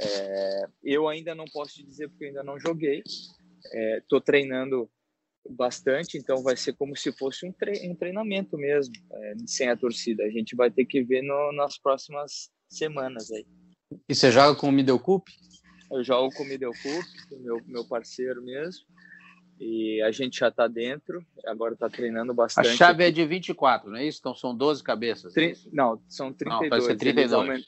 É, 0.00 0.66
eu 0.84 1.08
ainda 1.08 1.34
não 1.34 1.44
posso 1.46 1.74
te 1.74 1.84
dizer 1.84 2.08
porque 2.08 2.26
ainda 2.26 2.44
não 2.44 2.58
joguei. 2.58 3.02
Estou 3.98 4.18
é, 4.18 4.22
treinando 4.24 4.88
bastante, 5.50 6.16
então 6.16 6.42
vai 6.42 6.56
ser 6.56 6.74
como 6.74 6.94
se 6.96 7.10
fosse 7.12 7.46
um, 7.46 7.52
tre 7.52 7.88
um 7.90 7.96
treinamento 7.96 8.56
mesmo, 8.56 8.94
é, 9.12 9.34
sem 9.46 9.68
a 9.68 9.76
torcida. 9.76 10.22
A 10.22 10.30
gente 10.30 10.54
vai 10.54 10.70
ter 10.70 10.84
que 10.84 11.02
ver 11.02 11.22
no, 11.22 11.52
nas 11.52 11.78
próximas 11.78 12.48
semanas 12.68 13.32
aí. 13.32 13.44
E 14.08 14.14
você 14.14 14.30
joga 14.30 14.58
com 14.58 14.68
o 14.68 14.72
Middle 14.72 15.00
Cup? 15.00 15.26
Eu 15.90 16.04
jogo 16.04 16.32
com 16.34 16.44
o 16.44 16.46
Middle 16.46 16.72
Cup, 16.72 17.40
meu, 17.40 17.60
meu 17.66 17.88
parceiro 17.88 18.42
mesmo. 18.44 18.84
E 19.60 20.00
a 20.02 20.10
gente 20.12 20.38
já 20.38 20.48
está 20.48 20.68
dentro, 20.68 21.24
agora 21.44 21.74
está 21.74 21.88
treinando 21.88 22.32
bastante. 22.32 22.68
A 22.68 22.76
chave 22.76 23.02
aqui. 23.02 23.20
é 23.20 23.24
de 23.24 23.26
24, 23.26 23.90
não 23.90 23.98
é 23.98 24.06
isso? 24.06 24.18
Então 24.20 24.34
são 24.34 24.56
12 24.56 24.82
cabeças? 24.82 25.32
Tri... 25.32 25.54
Não, 25.72 26.00
são 26.08 26.32
32. 26.32 26.62
Não, 26.62 26.68
vai 26.70 26.80
ser 26.80 26.96
32. 26.96 27.66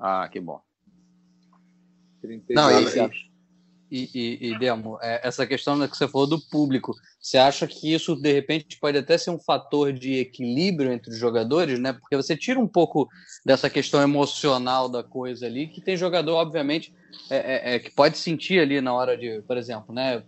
Ah, 0.00 0.28
que 0.28 0.40
bom. 0.40 0.60
32. 2.20 2.94
Não, 2.96 3.10
e, 3.90 4.10
e, 4.14 4.48
e, 4.48 4.58
Demo, 4.58 4.98
é, 5.00 5.20
essa 5.26 5.46
questão 5.46 5.86
que 5.86 5.96
você 5.96 6.08
falou 6.08 6.26
do 6.26 6.40
público, 6.40 6.92
você 7.20 7.38
acha 7.38 7.66
que 7.68 7.92
isso 7.92 8.16
de 8.16 8.32
repente 8.32 8.78
pode 8.80 8.98
até 8.98 9.16
ser 9.16 9.30
um 9.30 9.38
fator 9.38 9.92
de 9.92 10.14
equilíbrio 10.14 10.92
entre 10.92 11.10
os 11.10 11.18
jogadores, 11.18 11.78
né? 11.78 11.92
Porque 11.92 12.16
você 12.16 12.36
tira 12.36 12.58
um 12.58 12.66
pouco 12.66 13.08
dessa 13.44 13.70
questão 13.70 14.02
emocional 14.02 14.88
da 14.88 15.04
coisa 15.04 15.46
ali, 15.46 15.68
que 15.68 15.80
tem 15.80 15.96
jogador, 15.96 16.34
obviamente, 16.34 16.92
é, 17.30 17.36
é, 17.36 17.74
é 17.74 17.78
que 17.78 17.92
pode 17.92 18.18
sentir 18.18 18.58
ali 18.58 18.80
na 18.80 18.92
hora 18.92 19.16
de, 19.16 19.40
por 19.42 19.56
exemplo, 19.56 19.94
né? 19.94 20.22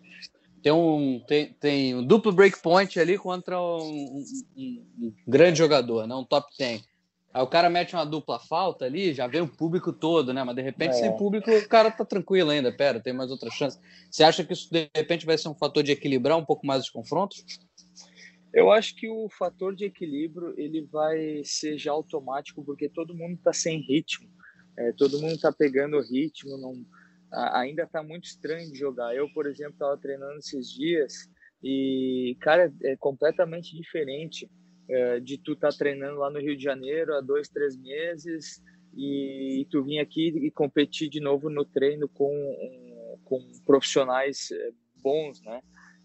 Tem 0.69 0.73
um, 0.75 1.19
tem, 1.27 1.53
tem 1.55 1.95
um 1.95 2.05
duplo 2.05 2.31
breakpoint 2.31 3.01
ali 3.01 3.17
contra 3.17 3.59
um, 3.59 4.23
um, 4.55 4.87
um 5.01 5.15
grande 5.27 5.57
jogador, 5.57 6.07
né? 6.07 6.15
um 6.15 6.25
top 6.25 6.47
10. 6.59 6.85
Aí 7.33 7.43
o 7.43 7.47
cara 7.47 7.71
mete 7.71 7.95
uma 7.95 8.05
dupla 8.05 8.39
falta 8.39 8.85
ali, 8.85 9.15
já 9.15 9.27
vem 9.27 9.41
o 9.41 9.49
público 9.49 9.95
todo, 9.95 10.35
né? 10.35 10.45
Mas 10.45 10.55
de 10.55 10.61
repente, 10.61 10.91
é. 10.91 10.95
sem 10.95 11.17
público, 11.17 11.51
o 11.51 11.69
cara 11.71 11.91
tá 11.91 12.05
tranquilo 12.05 12.51
ainda. 12.51 12.71
Pera, 12.71 13.01
tem 13.01 13.15
mais 13.15 13.31
outra 13.31 13.51
chance. 13.51 13.81
Você 14.11 14.23
acha 14.23 14.45
que 14.45 14.53
isso 14.53 14.71
de 14.71 14.91
repente 14.95 15.25
vai 15.25 15.39
ser 15.39 15.49
um 15.49 15.55
fator 15.55 15.83
de 15.83 15.93
equilibrar 15.93 16.37
um 16.37 16.45
pouco 16.45 16.67
mais 16.67 16.83
os 16.83 16.91
confrontos? 16.91 17.43
Eu 18.53 18.71
acho 18.71 18.95
que 18.95 19.09
o 19.09 19.27
fator 19.31 19.75
de 19.75 19.87
equilíbrio 19.87 20.53
ele 20.59 20.83
vai 20.83 21.41
ser 21.45 21.79
já 21.79 21.93
automático, 21.93 22.63
porque 22.63 22.91
todo 22.91 23.15
mundo 23.15 23.37
está 23.37 23.55
sem 23.55 23.81
ritmo. 23.81 24.29
É, 24.77 24.93
todo 24.93 25.19
mundo 25.19 25.33
está 25.33 25.51
pegando 25.51 25.97
o 25.97 26.03
ritmo, 26.03 26.59
não, 26.59 26.85
ainda 27.33 27.83
está 27.83 28.03
muito 28.03 28.25
estranho 28.25 28.71
de 28.71 28.79
jogar. 28.79 29.15
Eu, 29.15 29.29
por 29.33 29.47
exemplo, 29.47 29.73
estava 29.73 29.97
treinando 29.97 30.39
esses 30.39 30.71
dias 30.73 31.29
e, 31.63 32.37
cara, 32.41 32.73
é 32.83 32.97
completamente 32.97 33.77
diferente 33.77 34.51
é, 34.89 35.21
de 35.21 35.39
tu 35.39 35.53
estar 35.53 35.71
tá 35.71 35.77
treinando 35.77 36.19
lá 36.19 36.31
no 36.31 36.41
Rio 36.41 36.57
de 36.57 36.63
Janeiro 36.63 37.15
há 37.15 37.21
dois, 37.21 37.49
três 37.49 37.77
meses 37.77 38.63
e, 38.95 39.61
e 39.61 39.65
tu 39.67 39.83
vir 39.83 39.99
aqui 39.99 40.29
e 40.29 40.51
competir 40.51 41.09
de 41.09 41.21
novo 41.21 41.51
no 41.51 41.65
treino 41.65 42.09
com, 42.09 42.31
com 43.25 43.39
profissionais 43.67 44.51
é, 44.51 44.71
bons, 45.03 45.41
né? 45.43 45.61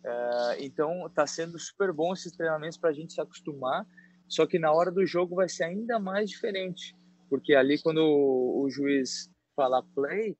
É, 0.05 0.65
então, 0.65 1.07
está 1.07 1.25
sendo 1.25 1.57
super 1.57 1.93
bom 1.93 2.12
esses 2.13 2.33
treinamentos 2.33 2.77
para 2.77 2.89
a 2.89 2.93
gente 2.93 3.13
se 3.13 3.21
acostumar, 3.21 3.88
só 4.27 4.45
que 4.45 4.59
na 4.59 4.71
hora 4.71 4.91
do 4.91 5.05
jogo 5.05 5.36
vai 5.36 5.47
ser 5.47 5.63
ainda 5.63 5.97
mais 5.97 6.29
diferente, 6.29 6.93
porque 7.29 7.53
ali 7.53 7.81
quando 7.81 7.99
o, 7.99 8.63
o 8.63 8.69
juiz 8.69 9.29
falar 9.55 9.81
play, 9.95 10.36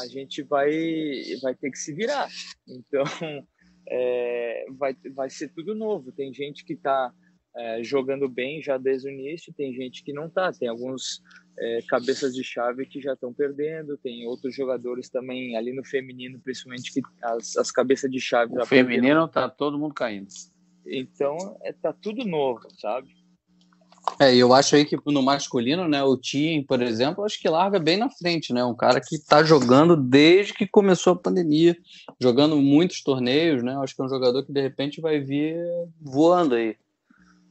a 0.00 0.06
gente 0.06 0.42
vai, 0.42 0.70
vai 1.42 1.54
ter 1.54 1.70
que 1.70 1.78
se 1.78 1.92
virar. 1.92 2.28
Então, 2.66 3.04
é, 3.88 4.66
vai, 4.76 4.96
vai 5.14 5.30
ser 5.30 5.48
tudo 5.48 5.74
novo. 5.74 6.12
Tem 6.12 6.32
gente 6.32 6.64
que 6.64 6.74
está 6.74 7.12
é, 7.56 7.82
jogando 7.82 8.28
bem 8.28 8.62
já 8.62 8.78
desde 8.78 9.08
o 9.08 9.12
início, 9.12 9.52
tem 9.52 9.74
gente 9.74 10.02
que 10.04 10.12
não 10.12 10.26
está. 10.26 10.52
Tem 10.52 10.68
alguns 10.68 11.22
é, 11.58 11.80
cabeças 11.88 12.34
de 12.34 12.44
chave 12.44 12.86
que 12.86 13.00
já 13.00 13.14
estão 13.14 13.32
perdendo, 13.32 13.98
tem 13.98 14.26
outros 14.26 14.54
jogadores 14.54 15.08
também 15.08 15.56
ali 15.56 15.72
no 15.72 15.84
feminino, 15.84 16.40
principalmente, 16.40 16.92
que 16.92 17.00
as, 17.22 17.56
as 17.56 17.70
cabeças 17.70 18.10
de 18.10 18.20
chave. 18.20 18.56
O 18.56 18.64
feminino 18.64 19.24
está 19.24 19.48
todo 19.48 19.78
mundo 19.78 19.94
caindo. 19.94 20.28
Então, 20.86 21.36
é, 21.62 21.72
tá 21.72 21.92
tudo 21.92 22.24
novo, 22.24 22.62
sabe? 22.78 23.08
É, 24.20 24.34
eu 24.34 24.52
acho 24.52 24.74
aí 24.74 24.84
que 24.84 24.96
no 25.06 25.22
masculino, 25.22 25.86
né, 25.86 26.02
o 26.02 26.16
Tien, 26.16 26.62
por 26.64 26.82
exemplo, 26.82 27.24
acho 27.24 27.40
que 27.40 27.48
larga 27.48 27.78
bem 27.78 27.96
na 27.96 28.10
frente, 28.10 28.52
né? 28.52 28.64
Um 28.64 28.74
cara 28.74 29.00
que 29.00 29.18
tá 29.18 29.44
jogando 29.44 29.96
desde 29.96 30.54
que 30.54 30.66
começou 30.66 31.12
a 31.12 31.18
pandemia, 31.18 31.76
jogando 32.20 32.56
muitos 32.56 33.02
torneios, 33.02 33.62
né? 33.62 33.76
Acho 33.76 33.94
que 33.94 34.02
é 34.02 34.04
um 34.04 34.08
jogador 34.08 34.44
que 34.44 34.52
de 34.52 34.60
repente 34.60 35.00
vai 35.00 35.20
vir 35.20 35.56
voando 36.00 36.54
aí. 36.54 36.76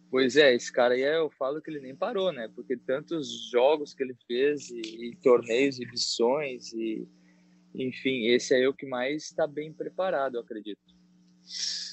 Pois 0.09 0.35
é, 0.35 0.55
esse 0.55 0.71
cara 0.71 0.93
aí 0.93 1.01
eu 1.01 1.29
falo 1.37 1.61
que 1.61 1.69
ele 1.69 1.81
nem 1.81 1.95
parou, 1.95 2.31
né? 2.31 2.49
Porque 2.55 2.75
tantos 2.77 3.49
jogos 3.51 3.93
que 3.93 4.03
ele 4.03 4.15
fez 4.27 4.69
e, 4.69 4.81
e 4.81 5.15
torneios 5.21 5.79
e 5.79 5.85
missões 5.85 6.73
e 6.73 7.07
enfim, 7.75 8.25
esse 8.27 8.53
aí 8.53 8.63
é 8.63 8.67
o 8.67 8.73
que 8.73 8.87
mais 8.87 9.25
está 9.25 9.45
bem 9.45 9.71
preparado, 9.71 10.35
eu 10.35 10.41
acredito. 10.41 10.96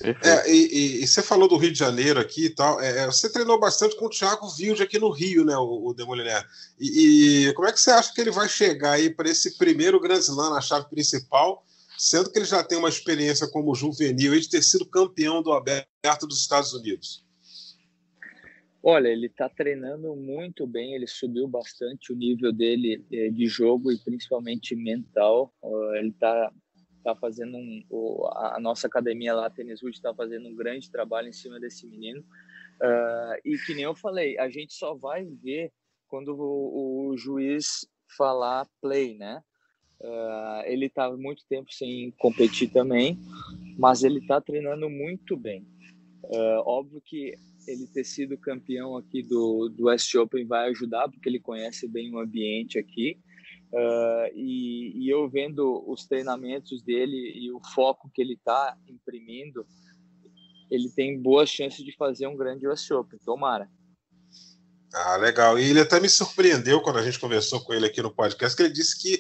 É, 0.03 0.51
e, 0.51 1.03
e, 1.03 1.07
você 1.07 1.23
falou 1.23 1.49
do 1.49 1.57
Rio 1.57 1.73
de 1.73 1.79
Janeiro 1.79 2.19
aqui 2.19 2.47
e 2.47 2.51
tal. 2.51 2.81
É, 2.81 3.05
é 3.05 3.07
você 3.07 3.31
treinou 3.31 3.59
bastante 3.59 3.97
com 3.97 4.07
o 4.07 4.11
Thiago 4.11 4.49
Vilde 4.49 4.83
aqui 4.83 4.99
no 4.99 5.11
Rio, 5.11 5.45
né, 5.45 5.57
o, 5.57 5.89
o 5.89 5.95
Demoliner? 5.95 6.45
E, 6.78 7.47
e, 7.49 7.53
como 7.55 7.68
é 7.68 7.72
que 7.72 7.81
você 7.81 7.91
acha 7.91 8.12
que 8.12 8.20
ele 8.20 8.31
vai 8.31 8.49
chegar 8.49 8.93
aí 8.93 9.09
para 9.09 9.28
esse 9.28 9.57
primeiro 9.57 10.01
Grand 10.01 10.18
Slam 10.18 10.51
na 10.51 10.61
chave 10.61 10.89
principal, 10.91 11.64
sendo 11.97 12.31
que 12.31 12.39
ele 12.39 12.47
já 12.47 12.64
tem 12.64 12.76
uma 12.76 12.89
experiência 12.89 13.49
como 13.49 13.74
juvenil 13.74 14.39
de 14.39 14.49
ter 14.49 14.62
sido 14.62 14.85
campeão 14.85 15.43
do 15.43 15.53
aberto 15.53 16.26
dos 16.26 16.41
Estados 16.41 16.72
Unidos? 16.72 17.24
Olha, 18.87 19.09
ele 19.09 19.28
está 19.28 19.49
treinando 19.49 20.14
muito 20.14 20.66
bem, 20.66 20.95
ele 20.95 21.07
subiu 21.07 21.49
bastante 21.49 22.12
o 22.12 22.16
nível 22.16 22.53
dele 22.53 23.03
eh, 23.11 23.31
de 23.31 23.47
jogo 23.47 23.91
e 23.91 23.97
principalmente 23.97 24.76
mental. 24.76 25.51
Ele 25.95 26.11
está 26.11 26.53
tá 27.05 27.14
fazendo 27.14 27.57
um, 27.57 27.84
o, 27.90 28.26
a 28.32 28.59
nossa 28.59 28.86
academia 28.86 29.34
lá, 29.34 29.50
Tênis 29.50 29.82
Wood, 29.82 29.96
está 29.96 30.14
fazendo 30.14 30.48
um 30.48 30.55
grande 30.55 30.90
trabalho 30.90 31.28
em 31.28 31.32
cima 31.32 31.61
desse 31.61 31.86
menino. 31.86 32.20
Uh, 32.80 33.38
e 33.44 33.57
que 33.59 33.74
nem 33.74 33.84
eu 33.84 33.94
falei, 33.94 34.38
a 34.38 34.48
gente 34.48 34.74
só 34.74 34.94
vai 34.94 35.24
ver 35.24 35.70
quando 36.09 36.34
o, 36.36 37.11
o 37.11 37.16
juiz 37.16 37.86
falar 38.16 38.66
play, 38.80 39.16
né? 39.16 39.42
Uh, 40.00 40.62
ele 40.66 40.86
está 40.86 41.11
muito 41.16 41.44
tempo 41.46 41.72
sem 41.72 42.11
competir 42.18 42.70
também, 42.70 43.18
mas 43.78 44.02
ele 44.02 44.18
está 44.18 44.40
treinando 44.40 44.90
muito 44.90 45.36
bem. 45.36 45.66
Uh, 46.24 46.62
óbvio 46.64 47.00
que 47.00 47.34
ele 47.66 47.86
ter 47.86 48.05
sido 48.05 48.36
campeão 48.36 48.96
aqui 48.96 49.22
do, 49.22 49.68
do 49.68 49.86
West 49.86 50.14
Open 50.14 50.46
vai 50.46 50.68
ajudar, 50.70 51.09
porque 51.09 51.28
ele 51.28 51.40
conhece 51.40 51.88
bem 51.88 52.14
o 52.14 52.18
ambiente 52.18 52.78
aqui. 52.78 53.18
Uh, 53.73 54.31
e, 54.35 55.05
e, 55.05 55.11
eu 55.11 55.29
vendo 55.29 55.83
os 55.91 56.07
treinamentos 56.07 56.81
dele 56.83 57.33
e 57.35 57.51
o 57.51 57.61
foco 57.75 58.09
que 58.15 58.23
ele 58.23 58.35
está 58.35 58.77
imprimindo, 58.87 59.67
ele 60.71 60.89
tem 60.89 61.21
boas 61.21 61.49
chances 61.49 61.85
de 61.85 61.95
fazer 61.97 62.27
um 62.29 62.37
grande 62.37 62.69
US 62.69 62.89
Open. 62.91 63.19
Tomara. 63.25 63.69
Ah, 64.95 65.17
legal. 65.17 65.59
E 65.59 65.69
ele 65.69 65.81
até 65.81 65.99
me 65.99 66.09
surpreendeu 66.09 66.81
quando 66.81 67.01
a 67.01 67.03
gente 67.03 67.19
conversou 67.19 67.65
com 67.65 67.75
ele 67.75 67.87
aqui 67.87 68.01
no 68.01 68.15
podcast, 68.15 68.57
que 68.57 68.62
ele 68.62 68.73
disse 68.73 69.01
que 69.01 69.19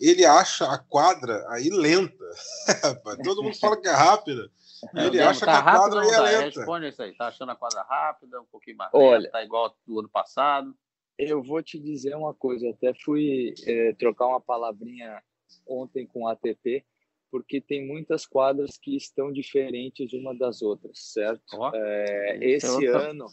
ele 0.00 0.24
acha 0.24 0.66
a 0.66 0.78
quadra 0.78 1.44
aí 1.48 1.68
lenta. 1.68 2.24
Todo 3.24 3.42
mundo 3.42 3.58
fala 3.58 3.80
que 3.80 3.88
é 3.88 3.92
rápida. 3.92 4.48
Ele 4.94 5.20
acha 5.20 5.44
tá 5.44 5.62
que 5.62 5.68
a 5.68 5.72
quadra 5.72 6.00
aí 6.00 6.10
é 6.10 6.20
lenta. 6.20 6.60
Responde 6.60 6.88
isso 6.88 7.02
aí. 7.02 7.12
Tá 7.16 7.28
achando 7.28 7.50
a 7.50 7.56
quadra 7.56 7.82
rápida, 7.82 8.40
um 8.40 8.46
pouquinho 8.46 8.76
mais 8.76 8.90
Olha, 8.92 9.18
lenta, 9.18 9.32
tá 9.32 9.42
igual 9.42 9.74
do 9.86 9.98
ano 9.98 10.08
passado? 10.08 10.72
Eu 11.18 11.42
vou 11.42 11.62
te 11.62 11.78
dizer 11.78 12.14
uma 12.14 12.34
coisa. 12.34 12.70
Até 12.70 12.92
fui 12.94 13.54
é, 13.64 13.92
trocar 13.94 14.26
uma 14.26 14.40
palavrinha 14.40 15.22
ontem 15.66 16.06
com 16.06 16.26
a 16.26 16.32
ATP, 16.32 16.84
porque 17.30 17.60
tem 17.60 17.86
muitas 17.86 18.26
quadras 18.26 18.76
que 18.76 18.96
estão 18.96 19.32
diferentes 19.32 20.12
uma 20.12 20.34
das 20.34 20.62
outras, 20.62 21.12
certo? 21.12 21.42
Oh, 21.54 21.70
é, 21.74 22.38
esse 22.42 22.86
ano, 22.86 23.26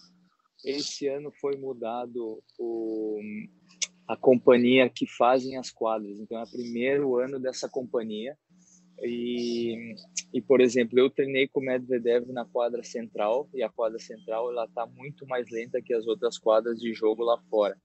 esse 0.63 1.07
ano 1.07 1.31
foi 1.39 1.57
mudado 1.57 2.41
o 2.57 3.19
a 4.05 4.17
companhia 4.17 4.89
que 4.89 5.07
fazem 5.07 5.57
as 5.57 5.71
quadras. 5.71 6.19
Então 6.19 6.37
é 6.37 6.43
o 6.43 6.51
primeiro 6.51 7.17
ano 7.17 7.39
dessa 7.39 7.69
companhia 7.69 8.37
e, 9.01 9.95
e, 10.33 10.41
por 10.41 10.61
exemplo, 10.61 10.99
eu 10.99 11.09
treinei 11.09 11.47
com 11.47 11.59
o 11.59 11.63
Medvedev 11.63 12.31
na 12.31 12.45
quadra 12.45 12.83
central 12.83 13.49
e 13.53 13.63
a 13.63 13.69
quadra 13.69 13.99
central 13.99 14.51
ela 14.51 14.65
está 14.65 14.85
muito 14.85 15.25
mais 15.27 15.49
lenta 15.49 15.81
que 15.81 15.93
as 15.93 16.05
outras 16.07 16.37
quadras 16.37 16.79
de 16.79 16.93
jogo 16.93 17.23
lá 17.23 17.39
fora. 17.49 17.77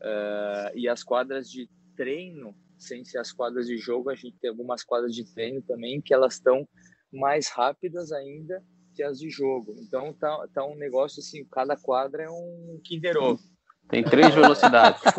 Uh, 0.00 0.76
e 0.76 0.88
as 0.88 1.02
quadras 1.02 1.50
de 1.50 1.68
treino, 1.96 2.54
sem 2.78 3.04
ser 3.04 3.18
as 3.18 3.32
quadras 3.32 3.66
de 3.66 3.76
jogo, 3.78 4.10
a 4.10 4.14
gente 4.14 4.38
tem 4.38 4.50
algumas 4.50 4.84
quadras 4.84 5.14
de 5.14 5.24
treino 5.34 5.62
também 5.62 6.00
que 6.00 6.12
elas 6.12 6.34
estão 6.34 6.66
mais 7.12 7.48
rápidas 7.48 8.12
ainda 8.12 8.62
que 8.94 9.02
as 9.02 9.18
de 9.18 9.28
jogo. 9.28 9.74
Então 9.78 10.12
tá, 10.14 10.48
tá 10.52 10.66
um 10.66 10.76
negócio 10.76 11.20
assim, 11.20 11.44
cada 11.50 11.76
quadra 11.76 12.24
é 12.24 12.30
um 12.30 12.80
Kinder 12.82 13.16
Ovo. 13.18 13.55
Tem 13.88 14.02
três 14.02 14.34
velocidades. 14.34 15.00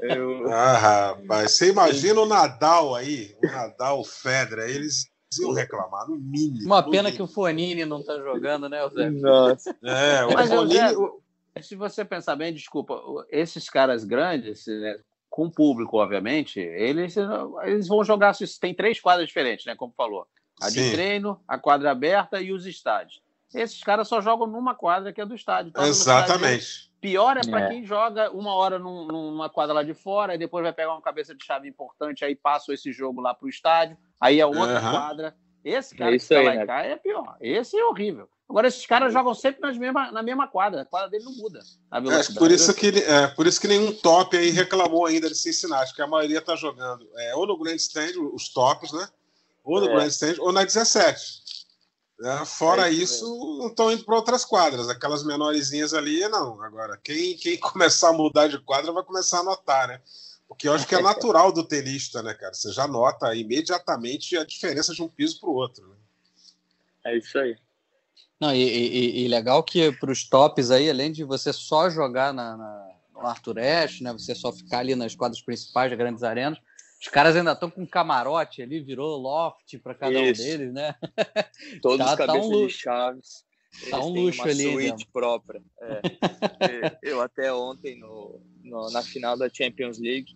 Eu... 0.00 0.52
Ah, 0.52 0.76
rapaz, 0.76 1.52
você 1.52 1.70
imagina 1.70 2.20
o 2.20 2.26
Nadal 2.26 2.94
aí, 2.94 3.34
o 3.42 3.46
Nadal, 3.46 4.00
o 4.00 4.04
Federer, 4.04 4.68
eles 4.68 5.08
iam 5.40 5.52
reclamar, 5.52 6.08
no 6.08 6.16
mínimo. 6.16 6.66
Uma 6.66 6.82
pena 6.88 7.12
que 7.12 7.22
o 7.22 7.26
Fonini 7.26 7.84
não 7.84 8.02
tá 8.02 8.16
jogando, 8.18 8.66
né, 8.68 8.88
Zé? 8.88 9.10
Nossa. 9.10 9.76
É, 9.82 10.24
o 10.24 10.34
Mas, 10.34 10.50
Fonini... 10.50 10.78
se 11.60 11.76
você 11.76 12.04
pensar 12.04 12.36
bem, 12.36 12.52
desculpa, 12.52 13.00
esses 13.30 13.70
caras 13.70 14.04
grandes, 14.04 14.66
né, 14.66 14.98
com 15.30 15.50
público, 15.50 15.98
obviamente, 15.98 16.60
eles, 16.60 17.16
eles 17.62 17.88
vão 17.88 18.04
jogar, 18.04 18.36
tem 18.60 18.74
três 18.74 19.00
quadras 19.00 19.28
diferentes, 19.28 19.66
né, 19.66 19.74
como 19.76 19.94
falou. 19.96 20.26
A 20.60 20.68
de 20.68 20.80
Sim. 20.80 20.92
treino, 20.92 21.40
a 21.48 21.58
quadra 21.58 21.90
aberta 21.90 22.40
e 22.40 22.52
os 22.52 22.66
estádios. 22.66 23.23
Esses 23.54 23.80
caras 23.82 24.08
só 24.08 24.20
jogam 24.20 24.46
numa 24.46 24.74
quadra 24.74 25.12
que 25.12 25.20
é 25.20 25.26
do 25.26 25.34
estádio. 25.34 25.70
Então, 25.70 25.84
Exatamente. 25.84 26.92
Pior 27.00 27.36
é 27.36 27.42
para 27.42 27.66
é. 27.66 27.68
quem 27.68 27.84
joga 27.84 28.30
uma 28.30 28.54
hora 28.54 28.78
num, 28.78 29.06
numa 29.06 29.50
quadra 29.50 29.74
lá 29.74 29.82
de 29.82 29.92
fora, 29.92 30.34
e 30.34 30.38
depois 30.38 30.62
vai 30.62 30.72
pegar 30.72 30.92
uma 30.92 31.02
cabeça 31.02 31.34
de 31.34 31.44
chave 31.44 31.68
importante, 31.68 32.24
aí 32.24 32.34
passa 32.34 32.72
esse 32.72 32.92
jogo 32.92 33.20
lá 33.20 33.34
para 33.34 33.44
o 33.44 33.48
estádio, 33.48 33.96
aí 34.18 34.40
é 34.40 34.46
outra 34.46 34.80
uhum. 34.80 34.90
quadra. 34.90 35.36
Esse 35.62 35.94
cara 35.94 36.14
é 36.14 36.18
que 36.18 36.26
tá 36.26 36.38
aí, 36.38 36.46
lá 36.46 36.54
né? 36.54 36.66
cá 36.66 36.82
é 36.82 36.96
pior. 36.96 37.36
Esse 37.40 37.76
é 37.76 37.84
horrível. 37.84 38.28
Agora, 38.48 38.68
esses 38.68 38.84
caras 38.84 39.12
jogam 39.12 39.34
sempre 39.34 39.62
nas 39.62 39.76
mesma, 39.76 40.12
na 40.12 40.22
mesma 40.22 40.46
quadra. 40.46 40.82
A 40.82 40.84
quadra 40.84 41.08
dele 41.08 41.24
não 41.24 41.32
muda. 41.32 41.60
É, 41.90 42.38
por, 42.38 42.50
isso 42.50 42.74
que, 42.74 42.88
é, 42.88 43.26
por 43.28 43.46
isso 43.46 43.60
que 43.60 43.66
nenhum 43.66 43.92
top 43.92 44.36
aí 44.36 44.50
reclamou 44.50 45.06
ainda 45.06 45.28
de 45.28 45.34
Cincinnati, 45.34 45.94
que 45.94 46.02
a 46.02 46.06
maioria 46.06 46.38
está 46.38 46.54
jogando 46.54 47.08
é, 47.16 47.34
ou 47.34 47.46
no 47.46 47.58
Grand 47.58 47.76
Stand, 47.76 48.12
os 48.32 48.50
tops, 48.50 48.92
né? 48.92 49.08
Ou 49.64 49.80
no 49.80 49.88
é. 49.88 49.94
Grand 49.94 50.08
Stand, 50.08 50.36
ou 50.40 50.52
na 50.52 50.62
17. 50.62 51.43
É, 52.22 52.44
fora 52.44 52.88
é 52.88 52.92
isso, 52.92 53.14
isso 53.14 53.58
não 53.58 53.66
estão 53.68 53.90
indo 53.90 54.04
para 54.04 54.14
outras 54.14 54.44
quadras. 54.44 54.88
Aquelas 54.88 55.24
menorzinhas 55.24 55.92
ali, 55.92 56.20
não. 56.28 56.62
Agora, 56.62 56.96
quem, 57.02 57.36
quem 57.36 57.58
começar 57.58 58.10
a 58.10 58.12
mudar 58.12 58.48
de 58.48 58.58
quadra 58.58 58.92
vai 58.92 59.02
começar 59.02 59.40
a 59.40 59.44
notar, 59.44 59.88
né? 59.88 60.00
Porque 60.46 60.68
eu 60.68 60.74
acho 60.74 60.86
que 60.86 60.94
é 60.94 61.02
natural 61.02 61.50
do 61.50 61.66
tenista, 61.66 62.22
né, 62.22 62.34
cara? 62.34 62.54
Você 62.54 62.70
já 62.70 62.86
nota 62.86 63.34
imediatamente 63.34 64.36
a 64.36 64.44
diferença 64.44 64.94
de 64.94 65.02
um 65.02 65.08
piso 65.08 65.40
para 65.40 65.48
o 65.48 65.54
outro. 65.54 65.88
Né? 65.88 65.96
É 67.06 67.16
isso 67.16 67.36
aí. 67.38 67.56
Não, 68.40 68.54
e, 68.54 68.62
e, 68.62 69.24
e 69.24 69.28
legal 69.28 69.62
que 69.62 69.90
para 69.92 70.12
os 70.12 70.28
tops 70.28 70.70
aí, 70.70 70.88
além 70.88 71.10
de 71.10 71.24
você 71.24 71.52
só 71.52 71.88
jogar 71.88 72.32
na, 72.32 72.56
na, 72.56 72.88
no 73.12 73.26
Arthur 73.26 73.58
Ashe, 73.58 74.04
né? 74.04 74.12
Você 74.12 74.34
só 74.34 74.52
ficar 74.52 74.80
ali 74.80 74.94
nas 74.94 75.14
quadras 75.14 75.42
principais 75.42 75.90
das 75.90 75.98
grandes 75.98 76.22
arenas, 76.22 76.58
os 77.04 77.08
caras 77.10 77.36
ainda 77.36 77.52
estão 77.52 77.70
com 77.70 77.86
camarote 77.86 78.62
ali, 78.62 78.80
virou 78.80 79.18
loft 79.18 79.78
para 79.82 79.94
cada 79.94 80.18
Isso. 80.22 80.40
um 80.40 80.46
deles, 80.46 80.72
né? 80.72 80.94
Todos 81.82 82.06
tá, 82.06 82.16
cabeças 82.16 82.48
tá 82.48 82.56
um 82.56 82.66
de 82.66 82.72
chaves. 82.72 83.44
Tá 83.90 84.00
um 84.00 84.08
luxo 84.08 84.40
uma 84.40 84.50
ali. 84.50 84.72
suíte 84.72 85.06
própria. 85.12 85.62
É. 85.82 86.00
eu 87.02 87.20
até 87.20 87.52
ontem, 87.52 87.98
no, 87.98 88.40
no, 88.62 88.90
na 88.90 89.02
final 89.02 89.36
da 89.36 89.50
Champions 89.50 89.98
League, 89.98 90.34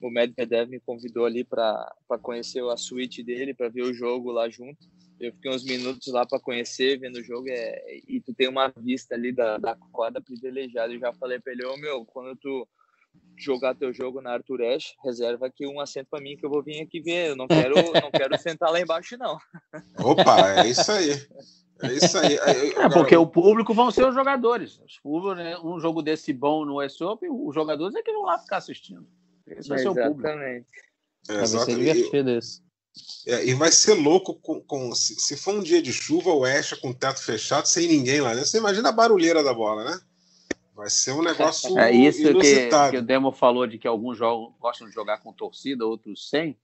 o 0.00 0.08
Medvedev 0.08 0.70
me 0.70 0.80
convidou 0.80 1.26
ali 1.26 1.44
para 1.44 1.86
conhecer 2.22 2.64
a 2.64 2.78
suíte 2.78 3.22
dele, 3.22 3.52
para 3.52 3.68
ver 3.68 3.82
o 3.82 3.92
jogo 3.92 4.32
lá 4.32 4.48
junto. 4.48 4.88
Eu 5.20 5.34
fiquei 5.34 5.50
uns 5.50 5.64
minutos 5.64 6.10
lá 6.14 6.24
para 6.24 6.40
conhecer, 6.40 6.98
vendo 6.98 7.16
o 7.16 7.24
jogo, 7.24 7.46
é, 7.50 7.98
e 8.08 8.22
tu 8.22 8.32
tem 8.32 8.48
uma 8.48 8.72
vista 8.78 9.14
ali 9.14 9.32
da, 9.32 9.58
da 9.58 9.76
quadra 9.92 10.22
privilegiada. 10.22 10.94
Eu 10.94 11.00
já 11.00 11.12
falei 11.12 11.38
para 11.38 11.52
ele, 11.52 11.66
ô 11.66 11.74
oh, 11.74 11.76
meu, 11.76 12.06
quando 12.06 12.34
tu 12.36 12.66
jogar 13.36 13.74
teu 13.74 13.92
jogo 13.92 14.20
na 14.20 14.32
Arthur 14.32 14.62
Ashe, 14.62 14.94
reserva 15.04 15.46
aqui 15.46 15.66
um 15.66 15.80
assento 15.80 16.08
para 16.10 16.22
mim 16.22 16.36
que 16.36 16.44
eu 16.44 16.50
vou 16.50 16.62
vir 16.62 16.80
aqui 16.80 17.00
ver. 17.00 17.30
Eu 17.30 17.36
não 17.36 17.46
quero, 17.46 17.74
não 17.74 18.10
quero 18.10 18.36
sentar 18.40 18.70
lá 18.70 18.80
embaixo, 18.80 19.16
não. 19.18 19.38
Opa, 19.98 20.62
é 20.62 20.68
isso 20.68 20.90
aí. 20.90 21.10
É 21.82 21.92
isso 21.92 22.18
aí. 22.18 22.34
É, 22.36 22.88
porque 22.88 23.16
o 23.16 23.26
público 23.26 23.74
vão 23.74 23.90
ser 23.90 24.06
os 24.06 24.14
jogadores. 24.14 24.80
né? 25.36 25.58
Um 25.58 25.78
jogo 25.78 26.02
desse 26.02 26.32
bom 26.32 26.64
no 26.64 26.82
US 26.82 27.00
Open, 27.00 27.28
os 27.30 27.54
jogadores 27.54 27.94
é 27.94 28.02
que 28.02 28.12
vão 28.12 28.22
lá 28.22 28.38
ficar 28.38 28.58
assistindo. 28.58 29.06
Esse 29.46 29.68
vai 29.68 29.78
ser 29.78 29.88
o 29.88 29.94
público. 29.94 30.20
Exatamente. 30.20 30.66
É, 31.28 31.42
exatamente. 31.42 32.62
É, 33.26 33.44
e 33.44 33.54
vai 33.54 33.70
ser 33.70 33.92
louco 33.92 34.34
com, 34.34 34.60
com 34.62 34.94
se, 34.94 35.16
se, 35.16 35.36
for 35.36 35.54
um 35.54 35.62
dia 35.62 35.82
de 35.82 35.92
chuva 35.92 36.30
ou 36.30 36.46
Ashe 36.46 36.80
com 36.80 36.90
o 36.90 36.94
teto 36.94 37.22
fechado, 37.22 37.68
sem 37.68 37.86
ninguém 37.86 38.22
lá. 38.22 38.34
Né? 38.34 38.42
Você 38.42 38.56
imagina 38.56 38.88
a 38.88 38.92
barulheira 38.92 39.42
da 39.42 39.52
bola, 39.52 39.84
né? 39.84 40.00
Vai 40.76 40.90
ser 40.90 41.12
um 41.12 41.22
negócio. 41.22 41.78
É 41.78 41.90
isso 41.90 42.22
que, 42.38 42.68
que, 42.90 42.96
o 42.98 43.02
Demo 43.02 43.32
falou 43.32 43.66
de 43.66 43.78
que 43.78 43.88
alguns 43.88 44.18
jogos 44.18 44.54
gostam 44.60 44.86
de 44.86 44.92
jogar 44.92 45.18
com 45.18 45.32
torcida, 45.32 45.86
outros 45.86 46.28
sem. 46.28 46.54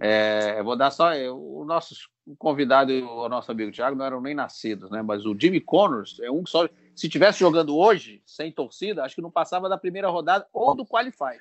É, 0.00 0.60
vou 0.64 0.76
dar 0.76 0.90
só. 0.90 1.12
É, 1.12 1.30
o 1.30 1.64
nosso 1.64 1.94
convidado 2.38 2.90
e 2.90 3.02
o 3.02 3.28
nosso 3.28 3.52
amigo 3.52 3.70
Thiago 3.70 3.96
não 3.96 4.04
eram 4.04 4.20
nem 4.20 4.34
nascidos, 4.34 4.90
né? 4.90 5.00
Mas 5.00 5.24
o 5.24 5.36
Jimmy 5.38 5.60
Connors 5.60 6.18
é 6.20 6.28
um 6.28 6.42
que 6.42 6.50
só. 6.50 6.68
Se 6.96 7.08
tivesse 7.08 7.38
jogando 7.38 7.76
hoje, 7.76 8.20
sem 8.26 8.50
torcida, 8.50 9.04
acho 9.04 9.14
que 9.14 9.22
não 9.22 9.30
passava 9.30 9.68
da 9.68 9.78
primeira 9.78 10.08
rodada 10.08 10.44
ou 10.52 10.74
do 10.74 10.84
Qualify. 10.84 11.38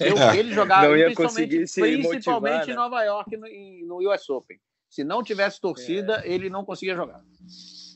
É. 0.00 0.36
Ele 0.36 0.52
jogava 0.52 0.88
principalmente, 0.88 1.56
principalmente 1.56 2.02
motivar, 2.02 2.66
né? 2.66 2.72
em 2.72 2.74
Nova 2.74 3.04
York 3.04 3.36
no, 3.36 3.46
no 3.86 4.12
US 4.12 4.28
Open. 4.28 4.58
Se 4.90 5.04
não 5.04 5.22
tivesse 5.22 5.60
torcida, 5.60 6.22
é. 6.24 6.32
ele 6.32 6.50
não 6.50 6.64
conseguia 6.64 6.96
jogar. 6.96 7.22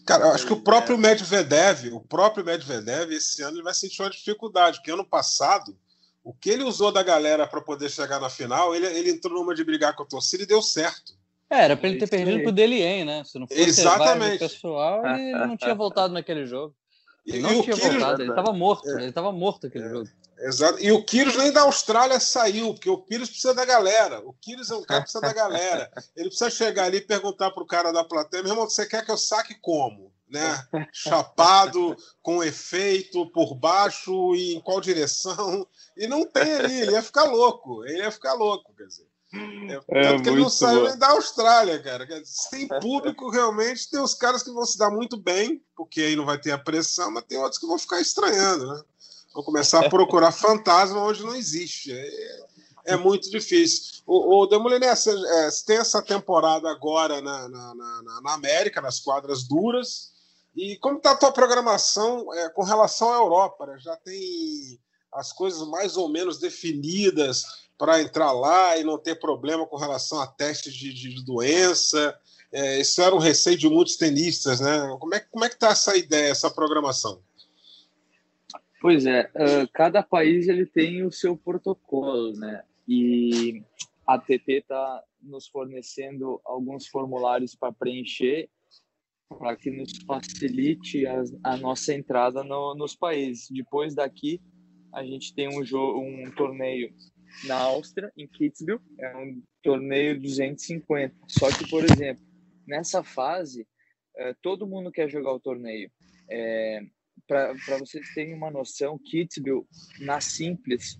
Cara, 0.06 0.26
eu 0.26 0.32
acho 0.32 0.46
que 0.46 0.52
o 0.52 0.62
próprio 0.62 0.98
Medvedev, 0.98 1.92
o 1.92 2.00
próprio 2.00 2.44
Medvedev, 2.44 3.12
esse 3.12 3.42
ano 3.42 3.56
ele 3.56 3.62
vai 3.62 3.74
sentir 3.74 4.02
uma 4.02 4.10
dificuldade, 4.10 4.78
porque 4.78 4.90
ano 4.90 5.04
passado, 5.04 5.76
o 6.24 6.32
que 6.32 6.50
ele 6.50 6.64
usou 6.64 6.90
da 6.92 7.02
galera 7.02 7.46
para 7.46 7.60
poder 7.60 7.90
chegar 7.90 8.20
na 8.20 8.28
final, 8.28 8.74
ele, 8.74 8.86
ele 8.86 9.10
entrou 9.10 9.34
numa 9.34 9.54
de 9.54 9.64
brigar 9.64 9.94
com 9.94 10.02
a 10.02 10.06
torcida 10.06 10.42
e 10.42 10.46
deu 10.46 10.62
certo. 10.62 11.12
É, 11.50 11.64
era 11.64 11.76
para 11.76 11.88
ele 11.88 11.98
ter 11.98 12.08
perdido 12.08 12.42
pro 12.42 12.52
Delien, 12.52 13.04
né? 13.04 13.24
Se 13.24 13.38
não 13.38 13.46
fosse 13.46 13.60
Exatamente. 13.60 14.38
pessoal, 14.38 15.04
ele 15.04 15.32
não 15.32 15.56
tinha 15.56 15.74
voltado 15.74 16.14
naquele 16.14 16.46
jogo. 16.46 16.74
Ele 17.26 17.38
e, 17.38 17.42
não 17.42 17.62
tinha 17.62 17.76
voltado, 17.76 18.22
ele 18.22 18.30
estava 18.30 18.50
morto, 18.50 18.88
é, 18.88 18.94
ele 18.94 19.08
estava 19.10 19.30
morto 19.30 19.66
aquele 19.66 19.84
é, 19.84 19.90
jogo. 19.90 20.08
Exato. 20.40 20.80
E 20.80 20.90
o 20.90 21.04
Kyrgios 21.04 21.36
nem 21.36 21.52
da 21.52 21.62
Austrália 21.62 22.18
saiu, 22.18 22.72
porque 22.72 22.88
o 22.88 22.98
Kyrgios 22.98 23.30
precisa 23.30 23.54
da 23.54 23.64
galera. 23.64 24.20
O 24.20 24.32
Kyrgios 24.32 24.70
é 24.70 24.74
um 24.74 24.82
cara 24.82 25.00
que 25.00 25.04
precisa 25.04 25.20
da 25.20 25.32
galera. 25.32 25.90
Ele 26.16 26.28
precisa 26.28 26.50
chegar 26.50 26.84
ali 26.84 26.98
e 26.98 27.02
perguntar 27.02 27.50
pro 27.50 27.66
cara 27.66 27.92
da 27.92 28.02
plateia, 28.02 28.42
meu 28.42 28.52
irmão, 28.52 28.68
você 28.68 28.86
quer 28.86 29.04
que 29.04 29.10
eu 29.10 29.18
saque 29.18 29.54
como? 29.60 30.12
Né? 30.28 30.64
Chapado, 30.92 31.96
com 32.22 32.42
efeito, 32.42 33.30
por 33.32 33.54
baixo 33.54 34.34
e 34.34 34.54
em 34.54 34.60
qual 34.60 34.80
direção? 34.80 35.66
E 35.96 36.06
não 36.06 36.24
tem 36.24 36.54
ali, 36.54 36.80
ele 36.80 36.92
ia 36.92 37.02
ficar 37.02 37.24
louco, 37.24 37.84
ele 37.84 37.98
ia 37.98 38.12
ficar 38.12 38.32
louco, 38.34 38.72
quer 38.74 38.86
dizer. 38.86 39.10
É, 39.32 39.74
é 40.14 40.20
que 40.20 40.28
ele 40.28 40.40
não 40.40 40.48
saiu 40.48 40.84
nem 40.84 40.98
da 40.98 41.10
Austrália, 41.10 41.80
cara. 41.80 42.06
Sem 42.24 42.66
público, 42.80 43.30
realmente, 43.30 43.88
tem 43.90 44.00
os 44.00 44.14
caras 44.14 44.42
que 44.42 44.50
vão 44.50 44.64
se 44.64 44.76
dar 44.76 44.90
muito 44.90 45.16
bem, 45.16 45.62
porque 45.76 46.00
aí 46.00 46.16
não 46.16 46.24
vai 46.24 46.38
ter 46.38 46.50
a 46.50 46.58
pressão, 46.58 47.10
mas 47.10 47.24
tem 47.24 47.38
outros 47.38 47.58
que 47.58 47.66
vão 47.66 47.78
ficar 47.78 48.00
estranhando, 48.00 48.66
né? 48.66 48.82
Vão 49.32 49.42
começar 49.44 49.84
a 49.84 49.88
procurar 49.88 50.32
fantasma 50.32 51.00
onde 51.00 51.22
não 51.22 51.34
existe. 51.34 51.92
É, 51.92 52.46
é 52.86 52.96
muito 52.96 53.30
difícil. 53.30 54.02
O, 54.06 54.42
o 54.42 54.46
Demoliné, 54.46 54.94
você, 54.94 55.10
é, 55.10 55.50
você 55.50 55.64
tem 55.64 55.76
essa 55.76 56.02
temporada 56.02 56.68
agora 56.68 57.20
na, 57.20 57.48
na, 57.48 57.74
na, 57.74 58.20
na, 58.22 58.34
América, 58.34 58.80
nas 58.80 58.98
quadras 58.98 59.44
duras. 59.44 60.10
E 60.56 60.76
como 60.78 60.96
está 60.96 61.12
a 61.12 61.16
tua 61.16 61.32
programação 61.32 62.32
é, 62.34 62.48
com 62.48 62.64
relação 62.64 63.12
à 63.12 63.16
Europa? 63.16 63.66
Né? 63.66 63.78
Já 63.78 63.96
tem 63.96 64.80
as 65.12 65.32
coisas 65.32 65.66
mais 65.68 65.96
ou 65.96 66.08
menos 66.08 66.38
definidas 66.38 67.44
para 67.78 68.02
entrar 68.02 68.32
lá 68.32 68.76
e 68.76 68.84
não 68.84 68.98
ter 68.98 69.18
problema 69.18 69.66
com 69.66 69.76
relação 69.76 70.20
a 70.20 70.26
testes 70.26 70.74
de, 70.74 70.92
de 70.92 71.24
doença. 71.24 72.14
É, 72.52 72.80
isso 72.80 73.00
era 73.00 73.14
um 73.14 73.18
receio 73.18 73.56
de 73.56 73.68
muitos 73.68 73.96
tenistas, 73.96 74.60
né? 74.60 74.96
Como 74.98 75.14
é, 75.14 75.20
como 75.20 75.44
é 75.44 75.48
que 75.48 75.54
está 75.54 75.68
essa 75.68 75.96
ideia, 75.96 76.30
essa 76.30 76.50
programação? 76.50 77.22
Pois 78.80 79.04
é, 79.04 79.30
uh, 79.34 79.68
cada 79.74 80.02
país 80.02 80.48
ele 80.48 80.64
tem 80.64 81.04
o 81.04 81.12
seu 81.12 81.36
protocolo, 81.36 82.32
né? 82.32 82.64
E 82.88 83.62
a 84.06 84.14
ATP 84.14 84.54
está 84.54 85.04
nos 85.22 85.46
fornecendo 85.48 86.40
alguns 86.44 86.86
formulários 86.86 87.54
para 87.54 87.72
preencher 87.72 88.48
para 89.28 89.54
que 89.54 89.70
nos 89.70 89.92
facilite 90.06 91.06
a, 91.06 91.22
a 91.44 91.56
nossa 91.58 91.94
entrada 91.94 92.42
no, 92.42 92.74
nos 92.74 92.96
países. 92.96 93.48
Depois 93.50 93.94
daqui, 93.94 94.40
a 94.92 95.04
gente 95.04 95.34
tem 95.34 95.46
um, 95.48 95.64
jogo, 95.64 96.00
um 96.00 96.30
torneio 96.32 96.92
na 97.44 97.56
Áustria, 97.56 98.10
em 98.16 98.26
Kitzbühel, 98.26 98.80
é 98.98 99.16
um 99.16 99.40
torneio 99.62 100.20
250. 100.20 101.14
Só 101.28 101.48
que, 101.48 101.68
por 101.68 101.84
exemplo, 101.84 102.24
nessa 102.66 103.04
fase, 103.04 103.68
todo 104.42 104.66
mundo 104.66 104.90
quer 104.90 105.08
jogar 105.08 105.32
o 105.32 105.40
torneio. 105.40 105.90
É, 106.28 106.82
Para 107.30 107.78
vocês 107.78 108.12
terem 108.12 108.34
uma 108.34 108.50
noção, 108.50 108.98
Kitzbühel, 108.98 109.64
na 110.00 110.20
Simples, 110.20 110.98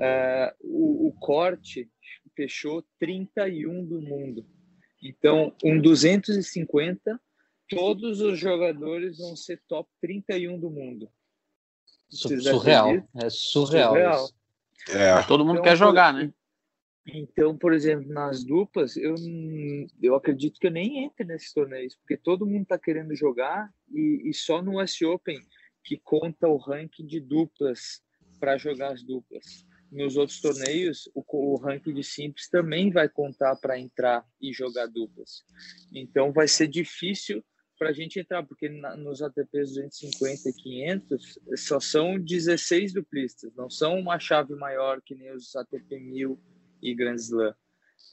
é, 0.00 0.54
o, 0.62 1.08
o 1.08 1.12
corte 1.12 1.86
fechou 2.34 2.82
31 2.98 3.84
do 3.84 4.00
mundo. 4.00 4.46
Então, 5.02 5.54
um 5.62 5.78
250, 5.78 7.20
todos 7.68 8.22
os 8.22 8.38
jogadores 8.38 9.18
vão 9.18 9.36
ser 9.36 9.62
top 9.68 9.86
31 10.00 10.58
do 10.58 10.70
mundo. 10.70 11.10
Surreal. 12.08 12.92
É 13.14 13.28
surreal. 13.28 13.92
surreal. 13.92 14.28
É. 14.88 15.22
Todo 15.24 15.44
mundo 15.44 15.58
então, 15.58 15.64
quer 15.64 15.76
jogar, 15.76 16.14
por, 16.14 16.22
né? 16.22 16.32
Então, 17.06 17.54
por 17.54 17.74
exemplo, 17.74 18.10
nas 18.10 18.42
duplas, 18.42 18.96
eu, 18.96 19.14
eu 20.02 20.14
acredito 20.14 20.58
que 20.58 20.68
eu 20.68 20.70
nem 20.70 21.04
entre 21.04 21.26
nesses 21.26 21.52
torneios, 21.52 21.94
porque 21.96 22.16
todo 22.16 22.46
mundo 22.46 22.62
está 22.62 22.78
querendo 22.78 23.14
jogar 23.14 23.70
e, 23.92 24.22
e, 24.24 24.32
só 24.32 24.62
no 24.62 24.80
US 24.80 25.02
Open 25.02 25.38
que 25.86 25.96
conta 25.96 26.48
o 26.48 26.56
ranking 26.56 27.06
de 27.06 27.20
duplas 27.20 28.02
para 28.40 28.58
jogar 28.58 28.92
as 28.92 29.02
duplas. 29.04 29.64
Nos 29.90 30.16
outros 30.16 30.40
torneios, 30.40 31.08
o, 31.14 31.24
o 31.32 31.56
ranking 31.56 31.94
de 31.94 32.02
simples 32.02 32.48
também 32.48 32.90
vai 32.90 33.08
contar 33.08 33.54
para 33.56 33.78
entrar 33.78 34.26
e 34.40 34.52
jogar 34.52 34.86
duplas. 34.86 35.44
Então, 35.94 36.32
vai 36.32 36.48
ser 36.48 36.66
difícil 36.66 37.42
para 37.78 37.90
a 37.90 37.92
gente 37.92 38.18
entrar, 38.18 38.42
porque 38.42 38.68
na, 38.68 38.96
nos 38.96 39.22
ATPs 39.22 39.74
250 39.74 40.48
e 40.48 40.52
500 40.52 41.38
só 41.56 41.78
são 41.78 42.18
16 42.18 42.92
duplistas, 42.92 43.54
não 43.54 43.70
são 43.70 43.98
uma 43.98 44.18
chave 44.18 44.54
maior 44.54 45.00
que 45.00 45.14
nem 45.14 45.30
os 45.32 45.54
ATP 45.54 46.00
1000 46.00 46.38
e 46.82 46.94
Grand 46.94 47.16
Slam. 47.16 47.54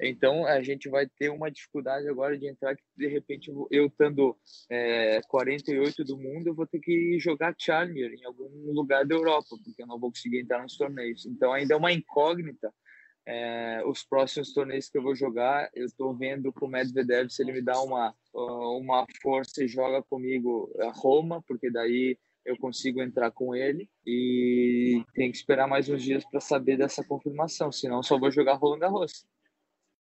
Então 0.02 0.46
a 0.46 0.62
gente 0.62 0.90
vai 0.90 1.08
ter 1.08 1.30
uma 1.30 1.52
dificuldade 1.52 2.08
agora 2.08 2.38
de 2.38 2.48
entrar 2.48 2.76
que 2.76 2.84
de 2.98 3.08
repente 3.08 3.52
eu 3.72 3.86
estando 3.88 4.38
é, 4.70 5.22
48 5.28 6.04
do 6.04 6.18
mundo 6.18 6.48
eu 6.48 6.56
vou 6.56 6.66
ter 6.66 6.80
que 6.80 7.18
jogar 7.20 7.56
Challenger 7.58 8.12
em 8.14 8.26
algum 8.26 8.72
lugar 8.72 9.06
da 9.06 9.16
Europa 9.16 9.56
porque 9.64 9.84
eu 9.84 9.88
não 9.88 10.00
vou 10.00 10.10
conseguir 10.10 10.40
entrar 10.40 10.62
nos 10.62 10.78
torneios. 10.78 11.26
Então 11.26 11.54
ainda 11.54 11.74
é 11.74 11.78
uma 11.78 11.92
incógnita 11.92 12.74
é, 13.26 13.82
os 13.86 14.04
próximos 14.04 14.54
torneios 14.54 14.90
que 14.90 14.98
eu 14.98 15.04
vou 15.04 15.16
jogar, 15.16 15.70
eu 15.74 15.86
estou 15.86 16.14
vendo 16.14 16.52
com 16.52 16.66
o 16.66 16.70
Medvedev 16.70 17.30
se 17.30 17.42
ele 17.42 17.54
me 17.54 17.62
dá 17.62 17.82
uma, 17.82 18.14
uma 18.34 19.06
força 19.22 19.64
e 19.64 19.68
joga 19.68 20.04
comigo 20.04 20.70
a 20.82 20.92
Roma, 20.92 21.42
porque 21.48 21.72
daí 21.72 22.18
eu 22.46 22.58
consigo 22.58 23.02
entrar 23.02 23.32
com 23.32 23.56
ele 23.56 23.90
e 24.06 25.02
tem 25.14 25.32
que 25.32 25.38
esperar 25.38 25.68
mais 25.68 25.88
uns 25.88 26.04
dias 26.04 26.26
para 26.30 26.42
saber 26.42 26.78
dessa 26.78 27.04
confirmação, 27.04 27.72
senão 27.72 28.04
só 28.04 28.20
vou 28.20 28.30
jogar 28.30 28.56
Roland 28.56 28.80
Garros. 28.80 29.26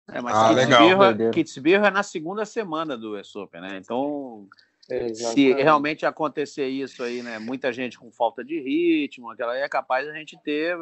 É, 0.10 0.22
mas 0.22 0.36
ah, 0.36 0.56
Kitzbühel, 0.56 1.32
Kitzbühel 1.32 1.86
é 1.86 1.92
na 1.92 2.04
segunda 2.04 2.46
semana 2.46 2.98
do 2.98 3.18
US 3.18 3.36
Open, 3.36 3.62
né? 3.62 3.78
Então, 3.78 4.48
Exatamente. 4.90 5.34
se 5.34 5.54
realmente 5.54 6.06
acontecer 6.06 6.68
isso 6.68 7.04
aí, 7.04 7.22
né? 7.22 7.40
Muita 7.40 7.74
gente 7.74 8.00
com 8.00 8.12
falta 8.12 8.44
de 8.44 8.60
ritmo, 8.60 9.30
aquela 9.30 9.54
aí 9.54 9.62
é 9.62 9.70
capaz 9.70 10.08
a 10.08 10.14
gente 10.14 10.38
ter 10.42 10.78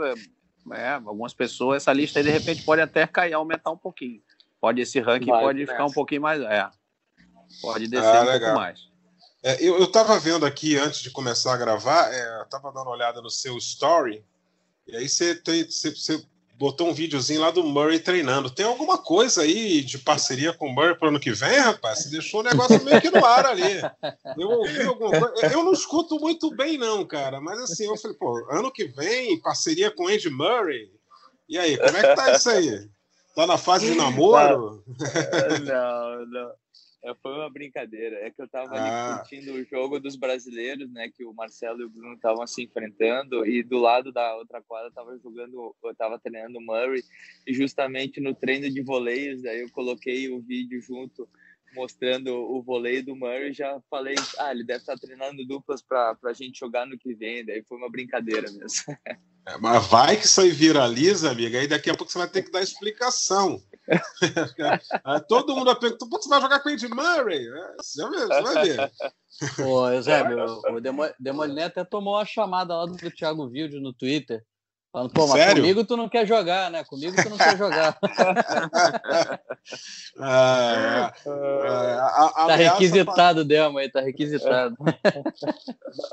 é, 0.74 0.90
algumas 0.94 1.34
pessoas, 1.34 1.78
essa 1.78 1.92
lista 1.92 2.20
aí 2.20 2.26
de 2.26 2.32
repente 2.32 2.64
pode 2.64 2.82
até 2.82 3.08
cair, 3.08 3.34
aumentar 3.34 3.72
um 3.72 3.78
pouquinho. 3.78 4.22
Pode 4.62 4.82
esse 4.82 5.00
ranking 5.00 5.32
Vai, 5.32 5.44
pode 5.44 5.66
ficar 5.66 5.86
um 5.86 5.92
pouquinho 5.92 6.22
mais. 6.22 6.42
É. 6.42 6.70
Pode 7.62 7.88
descer 7.88 8.06
ah, 8.06 8.22
um 8.22 8.26
legal. 8.26 8.40
pouco 8.40 8.56
mais. 8.56 8.80
É, 9.44 9.64
eu 9.64 9.84
estava 9.84 10.20
vendo 10.20 10.46
aqui 10.46 10.76
antes 10.76 11.02
de 11.02 11.12
começar 11.12 11.54
a 11.54 11.58
gravar, 11.58 12.12
é, 12.12 12.40
eu 12.40 12.44
estava 12.44 12.72
dando 12.72 12.88
uma 12.88 12.96
olhada 12.96 13.22
no 13.22 13.30
seu 13.30 13.56
story, 13.58 14.26
e 14.88 14.96
aí 14.96 15.08
você, 15.08 15.36
tem, 15.36 15.64
você, 15.64 15.92
você 15.92 16.26
botou 16.58 16.90
um 16.90 16.94
videozinho 16.94 17.42
lá 17.42 17.52
do 17.52 17.64
Murray 17.64 18.00
treinando. 18.00 18.50
Tem 18.50 18.66
alguma 18.66 18.98
coisa 18.98 19.42
aí 19.42 19.82
de 19.82 19.98
parceria 19.98 20.54
com 20.54 20.68
o 20.68 20.74
Murray 20.74 20.96
para 20.96 21.08
o 21.08 21.10
ano 21.10 21.20
que 21.20 21.32
vem, 21.32 21.60
rapaz? 21.60 22.04
Você 22.04 22.10
deixou 22.10 22.40
o 22.40 22.44
negócio 22.44 22.84
meio 22.84 23.02
que 23.02 23.10
no 23.10 23.26
ar 23.26 23.46
ali. 23.46 23.82
Eu 24.38 24.50
ouvi 24.50 24.82
alguma 24.84 25.32
coisa. 25.32 25.54
Eu 25.54 25.64
não 25.64 25.74
escuto 25.74 26.20
muito 26.20 26.50
bem, 26.56 26.78
não, 26.78 27.06
cara. 27.06 27.42
Mas 27.42 27.60
assim, 27.60 27.86
eu 27.86 27.98
falei, 27.98 28.18
pô, 28.18 28.48
ano 28.50 28.72
que 28.72 28.86
vem, 28.86 29.40
parceria 29.42 29.92
com 29.92 30.08
Andy 30.08 30.30
Murray. 30.30 30.90
E 31.48 31.58
aí, 31.58 31.78
como 31.78 31.98
é 31.98 32.02
que 32.02 32.16
tá 32.16 32.32
isso 32.32 32.50
aí? 32.50 32.90
Tá 33.36 33.46
na 33.46 33.58
fase 33.58 33.92
de 33.92 33.96
namoro? 33.96 34.84
Não, 35.66 36.26
não. 36.26 36.52
É, 37.06 37.14
foi 37.22 37.34
uma 37.34 37.50
brincadeira. 37.50 38.18
É 38.18 38.32
que 38.32 38.42
eu 38.42 38.46
estava 38.46 38.74
ah. 38.74 39.18
curtindo 39.20 39.54
o 39.54 39.64
jogo 39.64 40.00
dos 40.00 40.16
brasileiros, 40.16 40.92
né? 40.92 41.10
Que 41.16 41.24
o 41.24 41.34
Marcelo 41.34 41.82
e 41.82 41.86
o 41.86 41.90
Bruno 41.90 42.16
estavam 42.16 42.46
se 42.48 42.64
enfrentando 42.64 43.46
e 43.46 43.62
do 43.62 43.78
lado 43.78 44.12
da 44.12 44.36
outra 44.36 44.60
quadra 44.62 44.90
estava 44.90 45.16
jogando, 45.20 45.76
eu 45.84 45.92
estava 45.92 46.18
treinando 46.18 46.58
o 46.58 46.62
Murray 46.62 47.04
e 47.46 47.54
justamente 47.54 48.20
no 48.20 48.34
treino 48.34 48.70
de 48.72 48.82
voleios, 48.82 49.44
daí 49.44 49.62
eu 49.62 49.72
coloquei 49.72 50.30
o 50.30 50.42
vídeo 50.42 50.82
junto 50.82 51.30
mostrando 51.76 52.34
o 52.34 52.62
voleio 52.62 53.06
do 53.06 53.16
Murray, 53.16 53.54
já 53.54 53.80
falei, 53.90 54.16
ah, 54.40 54.52
ele 54.52 54.64
deve 54.64 54.80
estar 54.80 54.98
treinando 54.98 55.46
duplas 55.46 55.82
para 55.82 56.18
a 56.24 56.34
gente 56.34 56.58
jogar 56.58 56.88
no 56.88 56.98
que 56.98 57.14
vem, 57.14 57.46
daí 57.46 57.62
foi 57.68 57.78
uma 57.78 57.92
brincadeira 57.92 58.50
mesmo. 58.52 58.86
É, 59.48 59.60
mas 59.60 59.86
vai 59.86 60.18
que 60.18 60.26
isso 60.26 60.42
aí 60.42 60.50
viraliza, 60.50 61.30
amiga, 61.30 61.60
aí 61.60 61.68
daqui 61.68 61.88
a 61.88 61.94
pouco 61.94 62.12
você 62.12 62.18
vai 62.18 62.28
ter 62.28 62.42
que 62.42 62.50
dar 62.50 62.64
explicação. 62.64 63.62
Todo 65.28 65.56
mundo 65.56 65.66
vai 65.66 65.76
perguntar, 65.76 66.06
você 66.10 66.30
vai 66.30 66.42
jogar 66.42 66.60
com 66.60 66.70
o 66.70 66.72
Andy 66.72 66.88
Murray? 66.88 67.48
É, 67.48 67.76
você 67.78 68.04
vai 68.04 68.66
ver. 68.66 68.92
Pô, 69.56 69.90
Eusébio, 69.92 70.38
o 70.44 70.82
Demoliné 71.20 71.66
até 71.66 71.84
tomou 71.84 72.18
a 72.18 72.26
chamada 72.26 72.76
lá 72.76 72.86
do 72.86 73.12
Thiago 73.12 73.48
Vilde 73.50 73.80
no 73.80 73.94
Twitter. 73.94 74.44
Falando, 74.96 75.12
pô, 75.12 75.28
mas 75.28 75.42
Sério? 75.42 75.62
comigo 75.62 75.84
tu 75.84 75.98
não 75.98 76.08
quer 76.08 76.26
jogar, 76.26 76.72
né? 76.72 76.86
Comigo 76.86 77.22
tu 77.22 77.30
não 77.30 77.38
quer 77.38 77.58
jogar. 77.58 78.00
ah, 80.22 81.12
é, 81.26 82.00
a, 82.00 82.46
tá 82.48 82.56
requisitado, 82.56 83.46
pra... 83.46 83.56
Demo 83.56 83.78
aí, 83.78 83.92
tá 83.92 84.00
requisitado. 84.00 84.74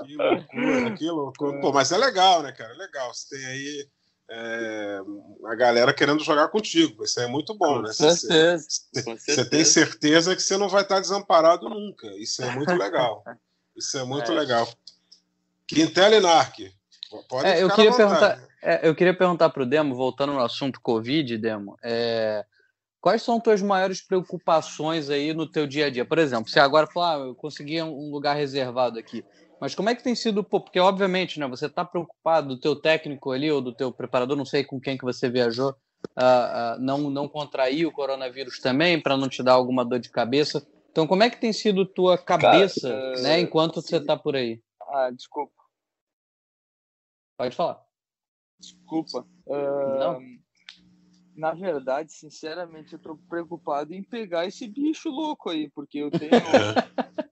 que 0.05 0.17
loucura, 0.17 0.95
que 0.97 1.09
loucura. 1.09 1.61
Pô, 1.61 1.73
mas 1.73 1.93
é 1.93 1.97
legal, 1.97 2.43
né, 2.43 2.51
cara? 2.51 2.75
É 2.75 2.77
legal. 2.77 3.15
Você 3.15 3.37
tem 3.37 3.47
aí 3.47 3.87
é, 4.35 5.01
a 5.47 5.55
galera 5.55 5.93
querendo 5.93 6.25
jogar 6.25 6.49
contigo. 6.49 7.05
Isso 7.05 7.21
é 7.21 7.27
muito 7.27 7.55
bom, 7.55 7.77
Com 7.77 7.83
né? 7.83 7.93
Certeza. 7.93 8.67
Você, 8.93 9.17
você 9.19 9.45
tem 9.45 9.65
certeza 9.65 10.35
que 10.35 10.43
você 10.43 10.57
não 10.57 10.69
vai 10.69 10.83
estar 10.83 11.01
desamparado 11.01 11.69
nunca. 11.69 12.07
Isso 12.17 12.43
é 12.43 12.51
muito 12.55 12.73
legal. 12.73 13.23
Isso 13.77 13.99
é 13.99 14.05
muito 14.05 14.33
é. 14.33 14.35
legal. 14.35 14.69
Quintela 15.67 16.17
e 16.17 16.21
Narc. 16.21 16.59
Pode 17.29 17.47
é, 17.47 17.63
eu 17.63 17.69
queria 17.71 17.95
perguntar, 17.95 18.43
é, 18.63 18.89
eu 18.89 18.95
queria 18.95 19.15
perguntar 19.15 19.51
para 19.51 19.63
o 19.63 19.67
Demo, 19.67 19.95
voltando 19.95 20.33
no 20.33 20.43
assunto 20.43 20.81
Covid, 20.81 21.37
Demo, 21.37 21.77
é, 21.83 22.43
quais 23.03 23.21
são 23.23 23.39
tuas 23.39 23.61
maiores 23.61 24.01
preocupações 24.01 25.11
aí 25.11 25.35
no 25.35 25.47
teu 25.47 25.67
dia 25.67 25.87
a 25.87 25.91
dia? 25.91 26.07
Por 26.07 26.19
exemplo, 26.19 26.51
se 26.51 26.59
agora 26.59 26.87
falar, 26.87 27.17
ah, 27.17 27.27
eu 27.27 27.35
consegui 27.35 27.83
um 27.83 28.11
lugar 28.11 28.35
reservado 28.35 28.99
aqui, 28.99 29.23
mas 29.63 29.77
como 29.77 29.89
é 29.89 29.95
que 29.95 30.03
tem 30.03 30.17
sido, 30.17 30.43
porque 30.43 30.81
obviamente, 30.81 31.39
né, 31.39 31.47
você 31.47 31.67
está 31.67 31.85
preocupado 31.85 32.49
do 32.49 32.61
teu 32.61 32.75
técnico 32.75 33.31
ali 33.31 33.49
ou 33.49 33.63
do 33.63 33.73
teu 33.73 33.93
preparador, 33.93 34.37
não 34.37 34.45
sei 34.45 34.65
com 34.65 34.81
quem 34.81 34.99
que 34.99 35.05
você 35.05 35.31
viajou, 35.31 35.71
uh, 35.71 35.75
uh, 36.75 36.81
não, 36.81 37.09
não 37.09 37.29
contrair 37.29 37.87
o 37.87 37.93
coronavírus 37.93 38.59
também, 38.59 39.01
para 39.01 39.17
não 39.17 39.29
te 39.29 39.41
dar 39.41 39.53
alguma 39.53 39.85
dor 39.85 40.01
de 40.01 40.11
cabeça. 40.11 40.67
Então, 40.91 41.07
como 41.07 41.23
é 41.23 41.31
que 41.31 41.41
tem 41.41 41.53
sido 41.53 41.87
tua 41.87 42.19
cabeça, 42.19 42.91
Cara, 42.91 43.23
né, 43.23 43.39
enquanto 43.39 43.81
sim. 43.81 43.87
você 43.87 43.97
está 43.99 44.17
por 44.17 44.35
aí? 44.35 44.61
Ah, 44.81 45.11
desculpa. 45.13 45.55
Pode 47.39 47.55
falar. 47.55 47.81
Desculpa. 48.59 49.25
Uh, 49.47 50.41
na 51.37 51.55
verdade, 51.55 52.13
sinceramente, 52.13 52.95
eu 52.95 52.99
tô 52.99 53.17
preocupado 53.17 53.95
em 53.95 54.03
pegar 54.03 54.45
esse 54.45 54.67
bicho 54.67 55.09
louco 55.09 55.51
aí, 55.51 55.71
porque 55.71 55.99
eu 55.99 56.11
tenho 56.11 56.33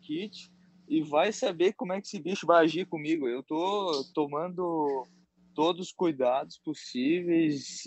kit 0.00 0.53
e 0.88 1.02
vai 1.02 1.32
saber 1.32 1.72
como 1.74 1.92
é 1.92 2.00
que 2.00 2.06
esse 2.06 2.20
bicho 2.20 2.46
vai 2.46 2.64
agir 2.64 2.86
comigo. 2.86 3.28
Eu 3.28 3.42
tô 3.42 4.04
tomando 4.14 5.06
todos 5.54 5.88
os 5.88 5.92
cuidados 5.92 6.58
possíveis 6.58 7.82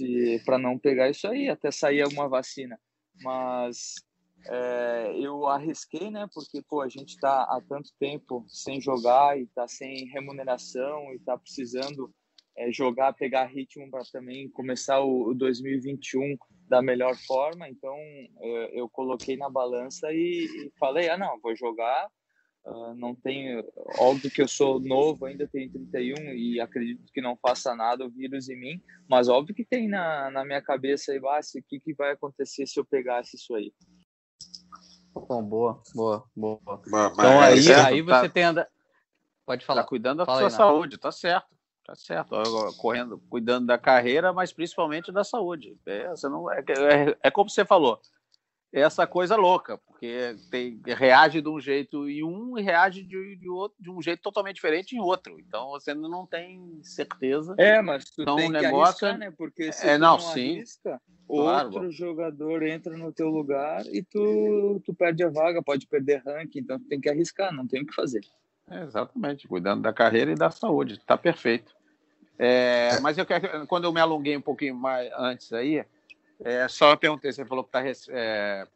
para 0.45 0.57
não 0.57 0.79
pegar 0.79 1.09
isso 1.09 1.27
aí, 1.27 1.49
até 1.49 1.69
sair 1.69 2.01
alguma 2.01 2.27
vacina. 2.27 2.79
Mas 3.21 3.95
é, 4.45 5.13
eu 5.15 5.47
arrisquei, 5.47 6.09
né? 6.09 6.27
Porque 6.33 6.61
pô, 6.61 6.81
a 6.81 6.87
gente 6.87 7.09
está 7.09 7.43
há 7.43 7.61
tanto 7.67 7.91
tempo 7.99 8.45
sem 8.47 8.79
jogar 8.79 9.37
e 9.37 9.43
está 9.43 9.67
sem 9.67 10.05
remuneração 10.07 11.11
e 11.11 11.15
está 11.15 11.37
precisando 11.37 12.13
é, 12.55 12.71
jogar, 12.71 13.13
pegar 13.13 13.45
ritmo 13.45 13.89
para 13.91 14.03
também 14.11 14.49
começar 14.49 15.01
o, 15.01 15.29
o, 15.29 15.33
2021 15.35 16.37
da 16.67 16.81
melhor 16.81 17.15
forma. 17.27 17.69
Então 17.69 17.95
é, 17.95 18.79
eu 18.79 18.89
coloquei 18.89 19.37
na 19.37 19.49
balança 19.49 20.11
e, 20.11 20.45
e 20.45 20.71
falei, 20.79 21.09
ah 21.09 21.17
não, 21.17 21.39
vou 21.39 21.55
jogar 21.55 22.09
Uh, 22.67 22.93
não 22.95 23.15
tenho, 23.15 23.63
óbvio 23.97 24.29
que 24.29 24.41
eu 24.41 24.47
sou 24.47 24.77
novo, 24.77 25.25
ainda 25.25 25.47
tenho 25.47 25.71
31 25.71 26.33
e 26.33 26.59
acredito 26.59 27.09
que 27.13 27.21
não 27.21 27.37
faça 27.37 27.73
nada 27.73 28.05
o 28.05 28.09
vírus 28.09 28.49
em 28.49 28.59
mim, 28.59 28.83
mas 29.09 29.29
óbvio 29.29 29.55
que 29.55 29.63
tem 29.63 29.87
na, 29.87 30.29
na 30.29 30.43
minha 30.43 30.61
cabeça 30.61 31.13
aí, 31.13 31.17
ah, 31.23 31.39
o 31.39 31.63
que, 31.65 31.79
que 31.79 31.93
vai 31.93 32.11
acontecer 32.11 32.67
se 32.67 32.77
eu 32.77 32.83
pegasse 32.83 33.37
isso 33.37 33.55
aí. 33.55 33.73
Bom, 35.13 35.41
boa, 35.43 35.81
boa, 35.95 36.25
boa. 36.35 36.59
Mas, 36.87 37.13
então 37.13 37.39
aí, 37.39 37.67
é, 37.69 37.85
aí 37.85 38.01
você 38.01 38.27
tá, 38.27 38.29
tem 38.29 38.43
anda... 38.43 38.67
Pode 39.45 39.65
falar. 39.65 39.83
Tá 39.83 39.87
cuidando 39.87 40.17
da 40.17 40.25
Fala 40.25 40.39
sua 40.39 40.47
aí, 40.47 40.51
saúde, 40.51 40.97
tá 40.97 41.11
certo. 41.11 41.47
Tá 41.85 41.95
certo, 41.95 42.35
correndo, 42.79 43.17
cuidando 43.29 43.65
da 43.65 43.77
carreira, 43.77 44.33
mas 44.33 44.51
principalmente 44.51 45.09
da 45.09 45.23
saúde. 45.23 45.79
É, 45.85 46.09
você 46.09 46.27
não, 46.27 46.51
é, 46.51 46.59
é, 46.59 47.17
é 47.23 47.31
como 47.31 47.49
você 47.49 47.63
falou, 47.63 48.01
essa 48.71 49.07
coisa 49.07 49.35
louca, 49.35 49.77
porque 49.77 50.35
tem, 50.51 50.81
reage 50.85 51.41
de 51.41 51.49
um 51.49 51.59
jeito 51.59 52.07
em 52.09 52.23
um 52.23 52.57
e 52.57 52.61
reage 52.61 53.03
de, 53.03 53.35
de, 53.37 53.49
outro, 53.49 53.77
de 53.79 53.89
um 53.89 54.01
jeito 54.01 54.21
totalmente 54.21 54.55
diferente 54.55 54.95
em 54.95 54.99
outro. 54.99 55.39
Então 55.39 55.69
você 55.69 55.93
não 55.93 56.25
tem 56.25 56.79
certeza. 56.83 57.55
É, 57.57 57.81
mas 57.81 58.05
tu 58.05 58.21
então, 58.21 58.35
tem 58.35 58.51
que 58.51 58.61
negócio, 58.61 59.07
arriscar, 59.07 59.17
né? 59.17 59.33
Porque 59.35 59.71
se 59.71 59.87
é, 59.87 59.97
não, 59.97 60.13
não 60.13 60.19
sim, 60.19 60.57
arrisca, 60.57 61.01
claro, 61.27 61.67
outro 61.73 61.91
jogador 61.91 62.63
entra 62.63 62.95
no 62.97 63.11
teu 63.11 63.29
lugar 63.29 63.85
e 63.87 64.03
tu, 64.03 64.81
tu 64.85 64.93
perde 64.93 65.23
a 65.23 65.29
vaga, 65.29 65.63
pode 65.63 65.87
perder 65.87 66.21
ranking, 66.25 66.59
então 66.59 66.79
tu 66.79 66.87
tem 66.87 66.99
que 66.99 67.09
arriscar, 67.09 67.53
não 67.53 67.65
tem 67.65 67.81
o 67.81 67.85
que 67.85 67.95
fazer. 67.95 68.21
É, 68.69 68.83
exatamente, 68.83 69.47
cuidando 69.47 69.81
da 69.81 69.93
carreira 69.93 70.31
e 70.31 70.35
da 70.35 70.51
saúde, 70.51 70.99
tá 71.05 71.17
perfeito. 71.17 71.75
É, 72.37 72.99
mas 72.99 73.17
eu 73.17 73.25
quero, 73.25 73.65
quando 73.65 73.85
eu 73.85 73.93
me 73.93 73.99
alonguei 73.99 74.37
um 74.37 74.41
pouquinho 74.41 74.75
mais 74.75 75.09
antes 75.17 75.51
aí, 75.53 75.83
é, 76.43 76.67
só 76.67 76.95
perguntei, 76.95 77.31
você 77.31 77.45
falou 77.45 77.63
que 77.63 77.75
está 77.75 78.09
é, 78.09 78.67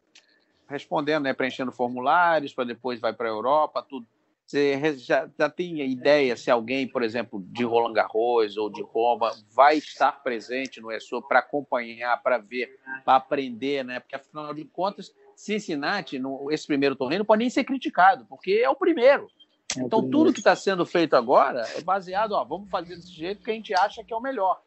respondendo, 0.68 1.24
né, 1.24 1.32
preenchendo 1.32 1.72
formulários, 1.72 2.52
para 2.54 2.64
depois 2.64 3.00
vai 3.00 3.12
para 3.12 3.28
a 3.28 3.32
Europa, 3.32 3.82
tudo. 3.82 4.06
Você 4.44 4.98
já, 4.98 5.30
já 5.38 5.48
tem 5.48 5.80
ideia 5.80 6.36
se 6.36 6.50
alguém, 6.50 6.86
por 6.86 7.02
exemplo, 7.02 7.42
de 7.46 7.64
Roland 7.64 7.94
Garros 7.94 8.56
ou 8.58 8.68
de 8.68 8.82
Roma, 8.82 9.32
vai 9.50 9.78
estar 9.78 10.22
presente 10.22 10.78
no 10.78 10.92
ESO 10.92 11.22
para 11.22 11.38
acompanhar, 11.38 12.20
para 12.22 12.36
ver, 12.36 12.78
para 13.02 13.16
aprender, 13.16 13.82
né? 13.82 14.00
Porque, 14.00 14.16
afinal 14.16 14.52
de 14.52 14.64
contas, 14.64 15.14
Cincinnati, 15.34 16.18
no, 16.18 16.50
esse 16.50 16.66
primeiro 16.66 16.96
torneio, 16.96 17.20
não 17.20 17.26
pode 17.26 17.38
nem 17.38 17.48
ser 17.48 17.64
criticado, 17.64 18.26
porque 18.26 18.60
é 18.62 18.68
o 18.68 18.76
primeiro. 18.76 19.30
É 19.76 19.80
então, 19.80 20.08
tudo 20.10 20.32
que 20.32 20.40
está 20.40 20.54
sendo 20.54 20.84
feito 20.84 21.16
agora 21.16 21.62
é 21.74 21.80
baseado, 21.80 22.32
ó, 22.32 22.44
vamos 22.44 22.68
fazer 22.68 22.96
desse 22.96 23.12
jeito 23.12 23.42
que 23.42 23.50
a 23.50 23.54
gente 23.54 23.72
acha 23.72 24.04
que 24.04 24.12
é 24.12 24.16
o 24.16 24.20
melhor. 24.20 24.60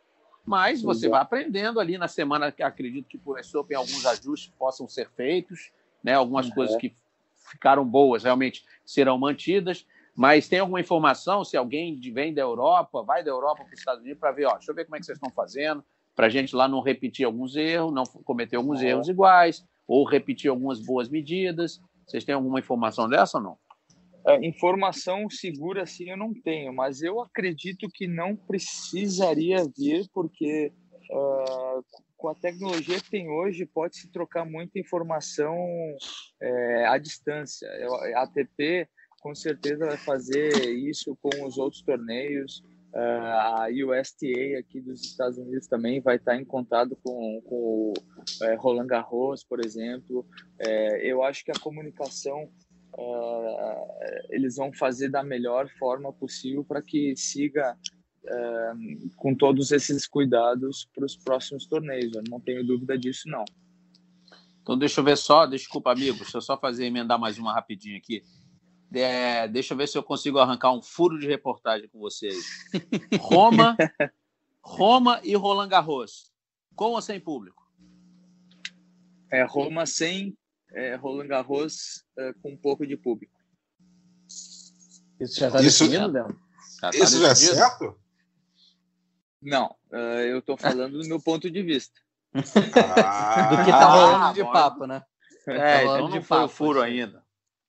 Mas 0.46 0.82
você 0.82 1.10
vai 1.10 1.22
aprendendo 1.22 1.80
ali 1.80 1.98
na 1.98 2.08
semana, 2.08 2.54
acredito 2.62 3.08
que 3.08 3.18
por 3.18 3.39
esse 3.39 3.56
Open 3.58 3.78
alguns 3.78 4.06
ajustes 4.06 4.54
possam 4.58 4.88
ser 4.88 5.10
feitos, 5.10 5.72
né? 6.04 6.14
algumas 6.14 6.48
uhum. 6.48 6.54
coisas 6.54 6.76
que 6.78 6.96
ficaram 7.52 7.84
boas 7.84 8.24
realmente 8.24 8.64
serão 8.86 9.18
mantidas. 9.18 9.86
Mas 10.16 10.48
tem 10.48 10.60
alguma 10.60 10.80
informação 10.80 11.43
se 11.43 11.58
alguém 11.58 12.00
vem 12.00 12.34
da 12.34 12.41
Europa, 12.41 13.04
vai 13.04 13.24
da 13.24 13.32
Europa 13.32 13.64
para 13.66 13.74
os 13.74 13.80
Estados 13.80 14.02
Unidos 14.02 14.20
para 14.20 14.32
ver, 14.32 14.46
ó, 14.46 14.54
deixa 14.54 14.72
eu 14.72 14.76
ver 14.76 14.86
como 14.86 14.96
é 14.96 15.00
que 15.00 15.06
vocês 15.06 15.18
estão 15.18 15.30
fazendo, 15.30 15.84
para 16.16 16.28
a 16.28 16.30
gente 16.30 16.56
lá 16.56 16.68
não 16.68 16.80
repetir 16.80 17.26
alguns 17.26 17.56
erros, 17.58 17.93
não 17.93 18.06
cometer 18.06 18.56
alguns 18.56 18.80
uhum. 18.80 18.88
erros 18.88 19.10
iguais, 19.10 19.66
ou 19.86 20.08
repetir 20.08 20.50
algumas 20.50 20.80
boas 20.80 21.10
medidas. 21.10 21.82
Vocês 22.08 22.24
têm 22.24 22.34
alguma 22.34 22.60
informação 22.60 23.10
dessa 23.10 23.39
ou 23.39 23.43
não? 23.43 23.58
Uh, 24.28 24.44
informação 24.44 25.30
segura 25.30 25.84
assim 25.84 26.10
eu 26.10 26.18
não 26.18 26.34
tenho, 26.34 26.74
mas 26.74 27.02
eu 27.02 27.22
acredito 27.22 27.88
que 27.94 28.08
não 28.08 28.36
precisaria 28.36 29.58
vir, 29.78 30.08
porque 30.12 30.74
uh, 31.12 31.84
com 32.18 32.30
a 32.30 32.36
tecnologia 32.36 33.00
que 33.00 33.12
tem 33.12 33.30
hoje, 33.30 33.68
pode 33.68 33.98
se 33.98 34.12
trocar 34.12 34.46
muita 34.46 34.80
informação 34.80 35.56
é, 36.42 36.86
à 36.88 36.98
distância. 36.98 37.70
A 38.16 38.24
ATP 38.24 38.90
com 39.22 39.36
certeza 39.36 39.86
vai 39.86 39.98
fazer 39.98 40.52
isso 40.72 41.18
com 41.22 41.46
os 41.46 41.58
outros 41.58 41.82
torneios. 41.82 42.64
Uh, 42.94 42.98
a 42.98 43.68
USTA 43.70 44.60
aqui 44.60 44.80
dos 44.80 45.04
Estados 45.04 45.38
Unidos 45.38 45.68
também 45.68 46.00
vai 46.00 46.16
estar 46.16 46.36
em 46.38 46.46
contato 46.46 46.98
com, 47.04 47.42
com 47.42 47.92
o 47.92 47.94
é, 48.44 48.56
Roland 48.56 48.88
Garros, 48.88 49.44
por 49.44 49.64
exemplo. 49.64 50.26
É, 50.58 51.06
eu 51.06 51.22
acho 51.22 51.44
que 51.44 51.52
a 51.52 51.60
comunicação 51.60 52.50
uh, 52.98 54.28
eles 54.30 54.56
vão 54.56 54.74
fazer 54.74 55.10
da 55.10 55.24
melhor 55.24 55.70
forma 55.78 56.12
possível 56.14 56.64
para 56.64 56.82
que 56.82 57.16
siga 57.16 57.78
uh, 58.24 59.10
com 59.16 59.36
todos 59.36 59.72
esses 59.72 60.08
cuidados 60.08 60.89
para 60.93 61.06
os 61.06 61.16
próximos 61.16 61.66
torneios. 61.66 62.14
Eu 62.16 62.24
não 62.30 62.39
tenho 62.39 62.66
dúvida 62.66 62.98
disso, 62.98 63.30
não. 63.30 63.43
Então, 64.62 64.78
deixa 64.78 65.00
eu 65.00 65.06
ver 65.06 65.18
só, 65.18 65.46
desculpa, 65.46 65.91
amigo, 65.91 66.18
deixa 66.18 66.38
eu 66.38 66.41
só 66.41 66.58
fazer, 66.58 66.86
emendar 66.86 67.20
mais 67.20 67.38
uma 67.38 67.54
rapidinho 67.54 67.98
aqui. 67.98 68.24
É, 68.93 69.48
deixa 69.48 69.74
eu 69.74 69.78
ver 69.78 69.88
se 69.88 69.98
eu 69.98 70.04
consigo 70.04 70.39
arrancar 70.39 70.72
um 70.72 70.82
furo 70.82 71.20
de 71.20 71.28
reportagem 71.28 71.88
com 71.89 72.00
vocês. 72.00 72.36
Roma, 73.20 73.76
Roma 74.64 75.20
e 75.24 75.36
Roland 75.36 75.68
Garros, 75.68 76.32
com 76.76 76.91
ou 76.91 77.02
sem 77.02 77.20
público? 77.20 77.64
É, 79.30 79.43
Roma 79.43 79.86
sem 79.86 80.36
é, 80.76 80.96
Roland 80.96 81.28
Garros 81.28 82.04
é, 82.18 82.34
com 82.42 82.52
um 82.52 82.58
pouco 82.58 82.86
de 82.86 82.98
público. 82.98 83.34
Isso 85.20 85.40
já 85.40 85.48
está 85.48 85.62
definido, 85.62 86.12
Léo? 86.12 86.38
Tá 86.82 86.90
isso 86.94 87.22
já 87.22 87.30
é 87.30 87.36
certo? 87.36 87.98
Não, 89.42 89.76
uh, 89.92 89.96
eu 89.96 90.40
estou 90.40 90.58
falando 90.58 91.00
do 91.00 91.08
meu 91.08 91.22
ponto 91.22 91.50
de 91.50 91.64
vista. 91.64 92.00
Ah, 92.98 93.50
do 93.50 93.64
que 93.64 93.70
está 93.70 93.86
rolando 93.86 94.34
de 94.34 94.44
papo, 94.44 94.86
né? 94.86 95.02
É, 95.48 95.58
tá 95.58 95.84
então 95.84 96.10
não 96.10 96.22
foi 96.22 96.44
o 96.44 96.50
furo 96.50 96.82
ainda. 96.82 97.24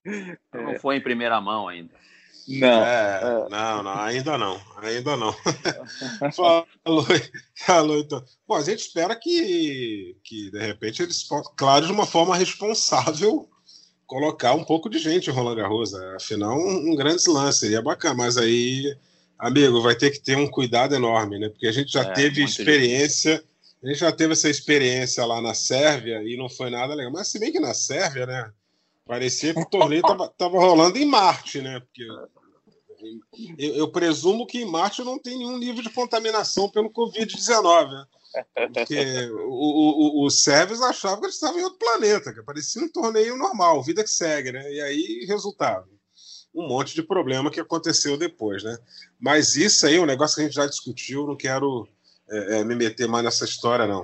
Então 0.04 0.62
não 0.62 0.78
foi 0.80 0.96
em 0.96 1.00
primeira 1.00 1.40
mão 1.40 1.68
ainda. 1.68 1.94
Não. 2.48 2.84
É, 2.84 3.20
é. 3.22 3.48
Não, 3.50 3.82
não, 3.82 3.98
ainda 3.98 4.38
não. 4.38 4.60
Ainda 4.76 5.16
não. 5.16 5.34
falou, 6.32 6.66
falou 7.56 7.98
então. 7.98 8.24
Bom, 8.46 8.54
a 8.54 8.62
gente 8.62 8.80
espera 8.80 9.16
que, 9.16 10.16
que 10.22 10.50
de 10.50 10.58
repente, 10.58 11.02
eles 11.02 11.24
possam, 11.24 11.52
claro, 11.56 11.86
de 11.86 11.92
uma 11.92 12.06
forma 12.06 12.36
responsável, 12.36 13.48
colocar 14.06 14.54
um 14.54 14.62
pouco 14.62 14.88
de 14.88 14.98
gente 14.98 15.28
em 15.28 15.32
Roland 15.32 15.56
Garros. 15.56 15.92
Né? 15.92 16.14
Afinal, 16.16 16.56
um, 16.56 16.92
um 16.92 16.96
grande 16.96 17.28
lance, 17.28 17.60
seria 17.60 17.82
bacana, 17.82 18.14
mas 18.14 18.36
aí, 18.36 18.96
amigo, 19.38 19.82
vai 19.82 19.96
ter 19.96 20.10
que 20.10 20.20
ter 20.20 20.36
um 20.36 20.48
cuidado 20.48 20.94
enorme, 20.94 21.38
né? 21.38 21.48
Porque 21.48 21.66
a 21.66 21.72
gente 21.72 21.90
já 21.90 22.02
é, 22.02 22.12
teve 22.12 22.44
experiência. 22.44 23.42
A 23.82 23.88
gente 23.88 23.98
já 23.98 24.12
teve 24.12 24.32
essa 24.32 24.48
experiência 24.48 25.24
lá 25.26 25.40
na 25.40 25.52
Sérvia 25.52 26.22
e 26.22 26.36
não 26.36 26.48
foi 26.48 26.70
nada 26.70 26.94
legal. 26.94 27.12
Mas 27.12 27.28
se 27.28 27.38
bem 27.40 27.52
que 27.52 27.60
na 27.60 27.74
Sérvia, 27.74 28.24
né? 28.24 28.50
Parecia 29.06 29.54
que 29.54 29.60
o 29.60 29.64
torneio 29.64 30.00
estava 30.00 30.58
rolando 30.58 30.98
em 30.98 31.06
Marte, 31.06 31.62
né? 31.62 31.78
Porque 31.78 32.04
eu, 33.58 33.74
eu, 33.74 33.88
presumo 33.90 34.46
que 34.46 34.58
em 34.58 34.70
Marte 34.70 35.02
não 35.02 35.18
tem 35.18 35.38
nenhum 35.38 35.58
nível 35.58 35.82
de 35.82 35.90
contaminação 35.90 36.68
pelo 36.68 36.90
Covid-19. 36.90 37.90
Né? 37.90 38.06
Porque 38.72 39.30
o, 39.46 40.24
o, 40.24 40.30
sérvios 40.30 40.82
achavam 40.82 41.20
que 41.20 41.26
eles 41.26 41.36
estavam 41.36 41.58
em 41.58 41.64
outro 41.64 41.78
planeta, 41.78 42.32
que 42.32 42.42
parecia 42.42 42.82
um 42.82 42.88
torneio 42.88 43.36
normal, 43.36 43.82
vida 43.82 44.02
que 44.02 44.10
segue, 44.10 44.52
né? 44.52 44.72
E 44.72 44.80
aí, 44.80 45.24
resultado. 45.26 45.86
Um 46.54 46.66
monte 46.68 46.94
de 46.94 47.02
problema 47.02 47.50
que 47.50 47.60
aconteceu 47.60 48.16
depois, 48.16 48.62
né? 48.62 48.76
Mas 49.18 49.56
isso 49.56 49.86
aí 49.86 49.96
é 49.96 50.00
um 50.00 50.06
negócio 50.06 50.36
que 50.36 50.42
a 50.42 50.44
gente 50.44 50.54
já 50.54 50.66
discutiu, 50.66 51.26
não 51.26 51.36
quero 51.36 51.88
é, 52.28 52.58
é, 52.58 52.64
me 52.64 52.74
meter 52.74 53.08
mais 53.08 53.24
nessa 53.24 53.44
história, 53.44 53.86
não. 53.86 54.02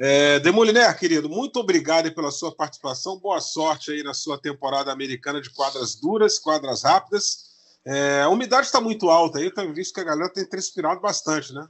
É, 0.00 0.38
Demoliner, 0.38 0.96
querido, 0.96 1.28
muito 1.28 1.58
obrigado 1.58 2.12
pela 2.14 2.30
sua 2.30 2.54
participação. 2.54 3.18
Boa 3.18 3.40
sorte 3.40 3.90
aí 3.90 4.02
na 4.02 4.14
sua 4.14 4.38
temporada 4.38 4.92
americana 4.92 5.40
de 5.40 5.50
quadras 5.50 5.96
duras, 5.96 6.38
quadras 6.38 6.84
rápidas. 6.84 7.47
É, 7.90 8.20
a 8.20 8.28
umidade 8.28 8.66
está 8.66 8.82
muito 8.82 9.08
alta 9.08 9.38
aí, 9.38 9.46
eu 9.46 9.54
tenho 9.54 9.72
visto 9.72 9.94
que 9.94 10.00
a 10.00 10.04
galera 10.04 10.30
tem 10.30 10.46
transpirado 10.46 11.00
bastante, 11.00 11.54
né? 11.54 11.66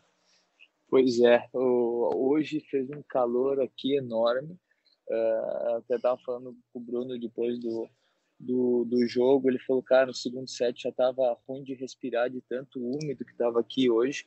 Pois 0.90 1.20
é, 1.20 1.48
hoje 1.52 2.60
fez 2.68 2.90
um 2.90 3.02
calor 3.08 3.60
aqui 3.60 3.96
enorme. 3.96 4.58
Uh, 5.08 5.76
até 5.76 5.94
estava 5.94 6.18
falando 6.18 6.56
com 6.72 6.80
o 6.80 6.82
Bruno 6.82 7.16
depois 7.16 7.60
do, 7.60 7.88
do, 8.36 8.84
do 8.84 9.06
jogo. 9.06 9.48
Ele 9.48 9.60
falou, 9.60 9.80
cara, 9.80 10.06
no 10.06 10.14
segundo 10.14 10.48
set 10.48 10.82
já 10.82 10.88
estava 10.88 11.38
ruim 11.46 11.62
de 11.62 11.74
respirar 11.74 12.28
de 12.28 12.40
tanto 12.40 12.80
úmido 12.80 13.24
que 13.24 13.30
estava 13.30 13.60
aqui 13.60 13.88
hoje. 13.88 14.26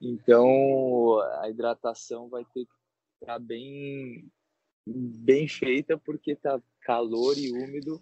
Então, 0.00 1.18
a 1.40 1.50
hidratação 1.50 2.28
vai 2.28 2.44
ter 2.44 2.66
que 2.66 2.72
estar 3.20 3.34
tá 3.34 3.38
bem, 3.40 4.30
bem 4.86 5.48
feita, 5.48 5.98
porque 5.98 6.36
tá 6.36 6.62
calor 6.82 7.36
e 7.36 7.50
úmido 7.50 8.00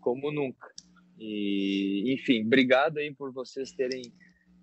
como 0.00 0.32
nunca. 0.32 0.72
E, 1.18 2.14
enfim, 2.14 2.44
obrigado 2.44 2.98
aí 2.98 3.12
por 3.12 3.32
vocês 3.32 3.72
terem 3.72 4.02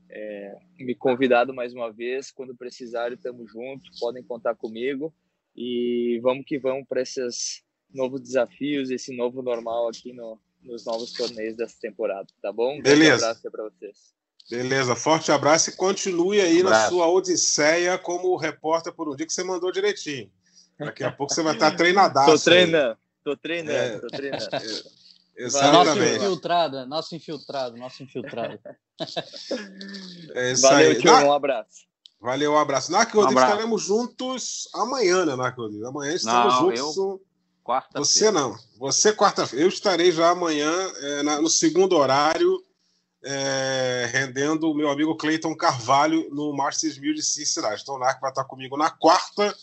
é, 0.09 0.55
me 0.79 0.95
convidado 0.95 1.53
mais 1.53 1.73
uma 1.73 1.91
vez. 1.91 2.31
Quando 2.31 2.55
precisarem, 2.55 3.15
estamos 3.15 3.51
juntos, 3.51 3.99
podem 3.99 4.23
contar 4.23 4.55
comigo. 4.55 5.13
E 5.55 6.19
vamos 6.21 6.45
que 6.45 6.57
vamos 6.57 6.87
para 6.87 7.01
esses 7.01 7.63
novos 7.93 8.21
desafios, 8.21 8.89
esse 8.89 9.15
novo 9.15 9.41
normal 9.41 9.87
aqui 9.89 10.13
no, 10.13 10.39
nos 10.61 10.85
novos 10.85 11.13
torneios 11.13 11.55
dessa 11.55 11.75
temporada, 11.79 12.27
tá 12.41 12.51
bom? 12.51 12.77
Um 12.77 12.81
Beleza. 12.81 13.25
abraço 13.27 13.51
para 13.51 13.63
vocês. 13.63 14.13
Beleza, 14.49 14.95
forte 14.95 15.31
abraço 15.31 15.71
e 15.71 15.75
continue 15.75 16.39
aí 16.39 16.61
um 16.61 16.69
na 16.69 16.87
sua 16.87 17.07
odisseia 17.07 17.97
como 17.97 18.35
repórter 18.35 18.93
por 18.93 19.09
um 19.09 19.15
dia 19.15 19.25
que 19.25 19.33
você 19.33 19.43
mandou 19.43 19.71
direitinho. 19.71 20.29
Daqui 20.77 21.03
a 21.03 21.11
pouco 21.11 21.33
você 21.33 21.41
vai 21.41 21.53
estar 21.53 21.75
treinadaço. 21.75 22.31
Tô 22.31 22.43
treinando, 22.43 22.97
tô 23.23 23.37
treinando, 23.37 23.95
é, 23.95 23.99
tô 23.99 24.07
treinando. 24.07 24.55
É, 24.55 24.59
exatamente. 25.37 25.99
Nosso 25.99 26.15
infiltrado, 26.15 26.85
nosso 26.87 27.15
infiltrado, 27.15 27.77
nosso 27.77 28.03
infiltrado. 28.03 28.59
É 30.33 30.53
Valeu, 30.55 30.91
aí. 30.91 30.99
tio, 30.99 31.11
um 31.11 31.33
abraço. 31.33 31.85
Valeu, 32.19 32.53
um 32.53 32.57
abraço. 32.57 32.91
Na 32.91 32.99
um 33.01 33.27
estaremos 33.27 33.83
juntos 33.83 34.67
amanhã, 34.73 35.25
né, 35.25 35.35
Narco 35.35 35.63
Amanhã 35.85 36.13
estamos 36.13 36.53
não, 36.53 36.75
juntos. 36.75 36.97
Eu... 36.97 37.21
Quarta-feira. 37.63 38.05
Você 38.05 38.31
não. 38.31 38.55
Você 38.77 39.11
quarta-feira. 39.11 39.65
Eu 39.65 39.69
estarei 39.69 40.11
já 40.11 40.29
amanhã 40.29 40.71
é, 40.97 41.23
na, 41.23 41.41
no 41.41 41.49
segundo 41.49 41.95
horário, 41.95 42.61
é, 43.23 44.07
rendendo 44.11 44.69
o 44.69 44.75
meu 44.75 44.89
amigo 44.89 45.17
Cleiton 45.17 45.55
Carvalho 45.55 46.29
no 46.31 46.55
Masters 46.55 46.99
1000 46.99 47.15
de 47.15 47.23
Cincinnati. 47.23 47.81
Então 47.81 47.95
o 47.95 47.99
Narco 47.99 48.21
vai 48.21 48.29
estar 48.29 48.43
comigo 48.43 48.77
na 48.77 48.91
quarta. 48.91 49.55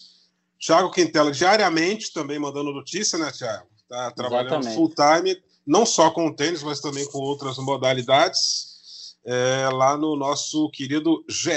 Thiago 0.58 0.90
Quintela 0.90 1.30
diariamente 1.30 2.12
também 2.12 2.40
mandando 2.40 2.72
notícia, 2.72 3.18
né, 3.18 3.30
Thiago? 3.30 3.68
Está 3.82 4.10
trabalhando 4.10 4.68
full 4.72 4.92
time, 4.94 5.40
não 5.66 5.86
só 5.86 6.10
com 6.10 6.26
o 6.26 6.34
tênis, 6.34 6.62
mas 6.62 6.80
também 6.80 7.06
com 7.06 7.18
outras 7.18 7.56
modalidades 7.58 8.72
é, 9.24 9.68
lá 9.72 9.96
no 9.96 10.16
nosso 10.16 10.68
querido 10.70 11.24
GE. 11.28 11.50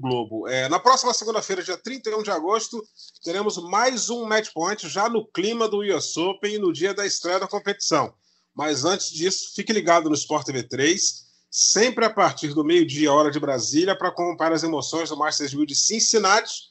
Globo. 0.00 0.46
É, 0.46 0.68
na 0.68 0.78
próxima 0.78 1.14
segunda-feira, 1.14 1.62
dia 1.62 1.76
31 1.76 2.22
de 2.22 2.30
agosto, 2.30 2.82
teremos 3.22 3.56
mais 3.56 4.10
um 4.10 4.24
match 4.24 4.50
point 4.52 4.88
já 4.88 5.08
no 5.08 5.26
clima 5.26 5.68
do 5.68 5.78
US 5.78 6.16
Open 6.16 6.58
no 6.58 6.72
dia 6.72 6.94
da 6.94 7.06
estreia 7.06 7.40
da 7.40 7.48
competição. 7.48 8.12
Mas 8.54 8.84
antes 8.84 9.10
disso, 9.10 9.52
fique 9.54 9.72
ligado 9.72 10.08
no 10.08 10.14
Sport 10.14 10.46
TV 10.46 10.62
3, 10.64 11.24
sempre 11.50 12.04
a 12.04 12.10
partir 12.10 12.52
do 12.54 12.64
meio-dia, 12.64 13.12
hora 13.12 13.30
de 13.30 13.40
Brasília, 13.40 13.96
para 13.96 14.08
acompanhar 14.08 14.52
as 14.52 14.62
emoções 14.62 15.08
do 15.08 15.16
Masters 15.16 15.54
1000 15.54 15.66
de 15.66 15.74
Cincinnati 15.74 16.70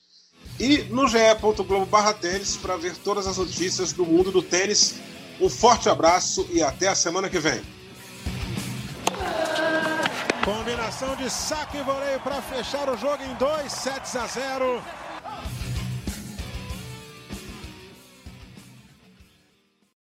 e 0.59 0.80
no 0.84 1.07
ge.globo 1.07 1.86
barra 1.86 2.13
tênis 2.13 2.57
para 2.57 2.78
ver 2.78 2.95
todas 2.97 3.28
as 3.28 3.38
notícias 3.38 3.91
do 3.91 4.05
mundo 4.05 4.32
do 4.32 4.41
tênis. 4.41 4.95
Um 5.40 5.50
forte 5.50 5.88
abraço 5.88 6.46
e 6.52 6.62
até 6.62 6.90
a 6.90 6.96
semana 6.96 7.30
que 7.30 7.40
vem. 7.40 7.62
Combinação 10.44 11.16
de 11.16 11.30
saque 11.30 11.78
e 11.78 11.84
voleio 11.84 12.20
para 12.20 12.42
fechar 12.42 12.90
o 12.90 12.98
jogo 12.98 13.24
em 13.24 13.34
2 13.36 13.72
sets 13.72 14.16
a 14.18 14.28
0. 14.28 14.82